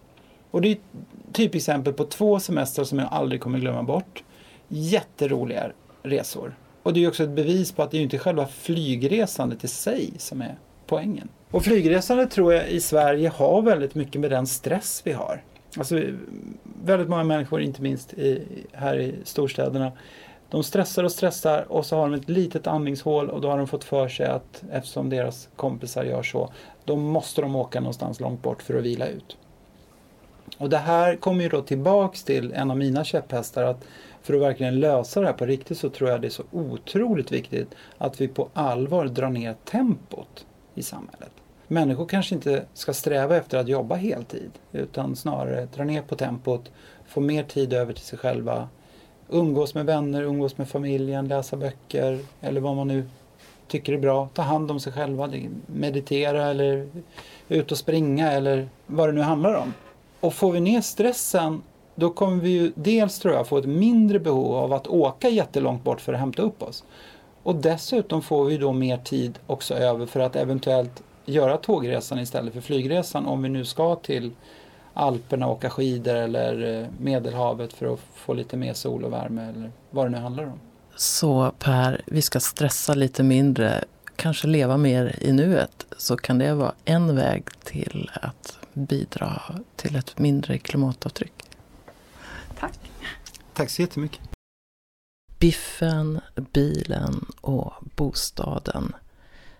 Och 0.51 0.61
det 0.61 0.69
är 0.69 0.73
ett 0.73 1.33
typexempel 1.33 1.93
på 1.93 2.05
två 2.05 2.41
semestrar 2.41 2.85
som 2.85 2.99
jag 2.99 3.09
aldrig 3.11 3.41
kommer 3.41 3.59
glömma 3.59 3.83
bort. 3.83 4.25
Jätteroliga 4.69 5.71
resor. 6.03 6.57
Och 6.83 6.93
det 6.93 7.05
är 7.05 7.09
också 7.09 7.25
ett 7.25 7.31
bevis 7.31 7.73
på 7.73 7.83
att 7.83 7.91
det 7.91 7.99
är 7.99 8.03
inte 8.03 8.19
själva 8.19 8.47
flygresandet 8.47 9.65
i 9.65 9.69
sig 9.69 10.13
som 10.19 10.43
är 10.43 10.55
poängen. 10.87 11.29
Och 11.51 11.65
flygresande 11.65 12.27
tror 12.27 12.55
jag 12.55 12.69
i 12.69 12.81
Sverige 12.81 13.29
har 13.29 13.63
väldigt 13.63 13.95
mycket 13.95 14.21
med 14.21 14.31
den 14.31 14.47
stress 14.47 15.03
vi 15.05 15.13
har. 15.13 15.43
Alltså 15.79 16.01
väldigt 16.85 17.09
många 17.09 17.25
människor, 17.25 17.63
inte 17.63 17.83
minst 17.83 18.13
i, 18.13 18.43
här 18.73 19.01
i 19.01 19.15
storstäderna, 19.25 19.93
de 20.51 20.63
stressar 20.63 21.05
och 21.05 21.13
stressar 21.13 21.73
och 21.73 21.87
så 21.87 21.97
har 21.97 22.03
de 22.03 22.15
ett 22.15 22.29
litet 22.29 22.67
andningshål 22.67 23.31
och 23.31 23.41
då 23.41 23.51
har 23.51 23.59
de 23.59 23.67
fått 23.67 23.85
för 23.85 24.09
sig 24.09 24.27
att 24.27 24.65
eftersom 24.73 25.11
deras 25.11 25.49
kompisar 25.57 26.05
gör 26.05 26.23
så, 26.23 26.51
då 26.85 26.97
måste 26.97 27.41
de 27.41 27.57
åka 27.57 27.81
någonstans 27.81 28.21
långt 28.21 28.43
bort 28.43 28.63
för 28.63 28.75
att 28.75 28.85
vila 28.85 29.07
ut. 29.07 29.37
Och 30.59 30.71
det 30.71 30.79
här 30.79 31.17
kommer 31.17 31.43
ju 31.43 31.49
då 31.49 31.63
tillbaks 31.63 32.25
till 32.25 32.53
en 32.53 32.71
av 32.71 32.77
mina 32.77 33.05
käpphästar 33.05 33.63
att 33.65 33.85
för 34.23 34.35
att 34.35 34.41
verkligen 34.41 34.81
lösa 34.81 35.21
det 35.21 35.27
här 35.27 35.33
på 35.35 35.47
riktigt 35.47 35.79
så 35.79 35.91
tror 35.91 36.11
jag 36.11 36.21
det 36.21 36.29
är 36.29 36.31
så 36.31 36.45
otroligt 36.51 37.33
viktigt 37.33 37.75
att 37.99 38.21
vi 38.21 38.29
på 38.29 38.49
allvar 38.55 39.05
drar 39.07 39.31
ner 39.31 39.55
tempot 39.65 40.47
i 40.75 40.83
samhället. 40.83 41.33
Människor 41.69 42.07
kanske 42.07 42.35
inte 42.35 42.65
ska 42.75 42.95
sträva 42.95 43.37
efter 43.37 43.59
att 43.59 43.69
jobba 43.69 43.95
heltid 43.95 44.51
utan 44.73 45.17
snarare 45.17 45.69
dra 45.75 45.85
ner 45.85 46.03
på 46.03 46.17
tempot, 46.17 46.71
få 47.07 47.21
mer 47.21 47.43
tid 47.43 47.73
över 47.73 47.93
till 47.93 48.05
sig 48.05 48.19
själva, 48.19 48.69
umgås 49.29 49.75
med 49.75 49.87
vänner, 49.87 50.23
umgås 50.23 50.59
med 50.59 50.69
familjen, 50.69 51.29
läsa 51.29 51.57
böcker 51.57 52.19
eller 52.41 52.61
vad 52.61 52.77
man 52.77 52.89
nu 52.89 53.09
tycker 53.69 53.93
är 53.93 53.99
bra. 53.99 54.29
Ta 54.35 54.43
hand 54.43 54.71
om 54.71 54.81
sig 54.81 54.93
själva, 54.93 55.33
meditera 55.67 56.47
eller 56.47 56.89
ut 57.49 57.73
och 57.73 57.79
springa 57.79 58.33
eller 58.33 58.69
vad 58.87 59.09
det 59.09 59.13
nu 59.13 59.21
handlar 59.21 59.55
om. 59.55 59.75
Och 60.21 60.35
får 60.35 60.53
vi 60.53 60.61
ner 60.61 60.81
stressen 60.81 61.63
då 61.95 62.11
kommer 62.11 62.43
vi 62.43 62.51
ju 62.51 62.73
dels 62.75 63.19
tror 63.19 63.35
jag 63.35 63.49
få 63.49 63.59
ett 63.59 63.65
mindre 63.65 64.19
behov 64.19 64.55
av 64.55 64.73
att 64.73 64.87
åka 64.87 65.29
jättelångt 65.29 65.85
bort 65.85 66.01
för 66.01 66.13
att 66.13 66.21
hämta 66.21 66.43
upp 66.43 66.63
oss. 66.63 66.85
Och 67.45 67.57
dessutom 67.57 68.23
får 68.23 68.45
vi 68.45 68.57
då 68.57 68.73
mer 68.73 68.97
tid 68.97 69.39
också 69.47 69.75
över 69.75 70.07
för 70.07 70.21
att 70.21 70.37
eventuellt 70.37 71.03
göra 71.25 71.57
tågresan 71.57 72.19
istället 72.19 72.55
för 72.55 72.61
flygresan 72.61 73.27
om 73.27 73.43
vi 73.43 73.49
nu 73.49 73.65
ska 73.65 73.97
till 73.97 74.33
Alperna 74.95 75.47
och 75.47 75.53
åka 75.53 75.71
skidor 75.71 76.15
eller 76.15 76.83
eh, 76.83 76.89
Medelhavet 76.99 77.73
för 77.73 77.95
att 77.95 78.01
få 78.15 78.35
lite 78.35 78.57
mer 78.57 78.75
sol 78.75 79.05
och 79.05 79.13
värme 79.13 79.43
eller 79.43 79.73
vad 79.91 80.07
det 80.07 80.11
nu 80.11 80.19
handlar 80.19 80.45
om. 80.45 80.61
Så 80.97 81.53
Per, 81.59 82.03
vi 82.07 82.23
ska 82.23 82.41
stressa 82.41 82.95
lite 82.95 83.23
mindre, 83.23 83.85
kanske 84.17 84.47
leva 84.47 84.77
mer 84.77 85.19
i 85.21 85.33
nuet. 85.33 85.87
Så 85.97 86.17
kan 86.17 86.39
det 86.39 86.55
vara 86.55 86.73
en 86.85 87.17
väg 87.17 87.45
till 87.65 88.11
att 88.15 88.59
bidra 88.73 89.43
till 89.77 89.97
ett 89.97 90.19
mindre 90.19 90.59
klimatavtryck. 90.59 91.43
Tack. 92.61 92.79
Tack 93.55 93.71
så 93.71 93.83
jättemycket. 93.83 94.34
Biffen, 95.45 96.21
bilen 96.53 97.25
och 97.41 97.73
bostaden. 97.97 98.95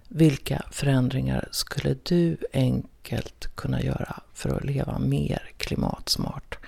Vilka 0.09 0.63
förändringar 0.71 1.49
skulle 1.51 1.97
du 2.03 2.37
enkelt 2.53 3.57
kunna 3.57 3.83
göra 3.83 4.21
för 4.35 4.51
att 4.51 4.65
leva 4.65 4.99
mer 4.99 5.53
klimatsmart? 5.57 6.59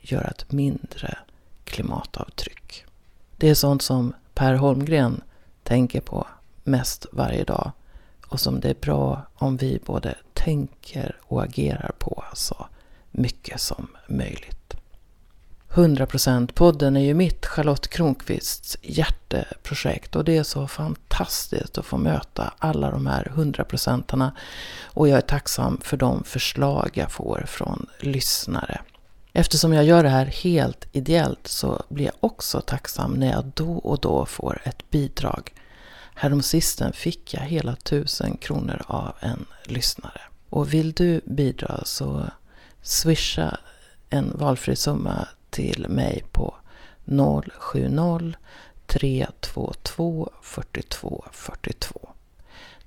Göra 0.00 0.28
ett 0.28 0.52
mindre 0.52 1.18
klimatavtryck. 1.64 2.84
Det 3.36 3.48
är 3.48 3.54
sånt 3.54 3.82
som 3.82 4.14
Per 4.34 4.54
Holmgren 4.54 5.20
tänker 5.62 6.00
på 6.00 6.26
mest 6.64 7.06
varje 7.12 7.44
dag 7.44 7.72
och 8.26 8.40
som 8.40 8.60
det 8.60 8.70
är 8.70 8.80
bra 8.80 9.22
om 9.34 9.56
vi 9.56 9.80
både 9.86 10.14
tänker 10.32 11.16
och 11.22 11.42
agerar 11.42 11.92
på 11.98 12.24
så 12.34 12.66
mycket 13.10 13.60
som 13.60 13.88
möjligt. 14.08 14.77
100%-podden 15.78 16.96
är 16.96 17.04
ju 17.04 17.14
mitt, 17.14 17.46
Charlotte 17.46 17.88
Kronqvists, 17.88 18.76
hjärteprojekt 18.82 20.16
och 20.16 20.24
det 20.24 20.36
är 20.36 20.42
så 20.42 20.68
fantastiskt 20.68 21.78
att 21.78 21.86
få 21.86 21.96
möta 21.96 22.54
alla 22.58 22.90
de 22.90 23.06
här 23.06 23.32
100%arna 23.34 24.32
och 24.84 25.08
jag 25.08 25.16
är 25.18 25.22
tacksam 25.22 25.80
för 25.82 25.96
de 25.96 26.24
förslag 26.24 26.90
jag 26.94 27.12
får 27.12 27.44
från 27.46 27.86
lyssnare. 28.00 28.80
Eftersom 29.32 29.72
jag 29.72 29.84
gör 29.84 30.02
det 30.02 30.08
här 30.08 30.26
helt 30.26 30.86
ideellt 30.92 31.46
så 31.46 31.82
blir 31.88 32.04
jag 32.04 32.14
också 32.20 32.60
tacksam 32.60 33.12
när 33.12 33.30
jag 33.30 33.44
då 33.54 33.72
och 33.72 34.00
då 34.00 34.26
får 34.26 34.60
ett 34.64 34.90
bidrag. 34.90 35.54
Häromsisten 36.14 36.92
fick 36.92 37.34
jag 37.34 37.40
hela 37.40 37.76
tusen 37.76 38.36
kronor 38.36 38.82
av 38.86 39.12
en 39.20 39.46
lyssnare. 39.64 40.20
Och 40.50 40.74
vill 40.74 40.92
du 40.92 41.20
bidra 41.24 41.80
så 41.84 42.30
swisha 42.82 43.58
en 44.10 44.32
valfri 44.38 44.76
summa 44.76 45.28
till 45.50 45.86
mig 45.88 46.24
på 46.32 46.54
070 47.04 48.34
322 48.86 50.30
42 50.42 51.24
42. 51.32 52.08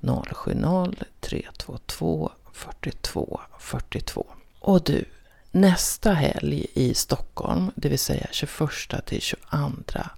070 0.02 0.96
322 1.20 2.32
42 2.54 3.40
42. 3.60 4.26
Och 4.60 4.84
du, 4.84 5.06
nästa 5.52 6.14
helg 6.14 6.66
i 6.74 6.94
Stockholm, 6.94 7.72
det 7.76 7.90
vill 7.90 8.00
säga 8.00 8.28
21 8.32 9.06
till 9.06 9.22
22 9.22 9.38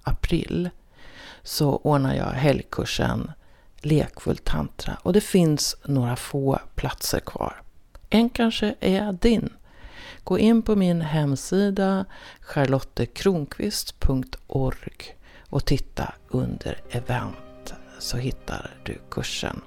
april, 0.04 0.70
så 1.44 1.76
ordnar 1.76 2.16
jag 2.16 2.26
helgkursen 2.26 3.32
Lekfull 3.86 4.38
tantra 4.38 4.98
och 5.02 5.14
det 5.14 5.22
finns 5.22 5.76
några 5.86 6.16
få 6.16 6.60
platser 6.76 7.20
kvar. 7.20 7.62
En 8.10 8.30
kanske 8.30 8.76
är 8.80 9.12
din. 9.12 9.50
Gå 10.24 10.39
in 10.39 10.61
på 10.61 10.76
min 10.76 11.01
hemsida 11.01 12.05
charlottekronqvist.org 12.41 15.15
och 15.49 15.65
titta 15.65 16.13
under 16.30 16.82
event 16.89 17.74
så 17.99 18.17
hittar 18.17 18.71
du 18.86 18.99
kursen. 19.11 19.61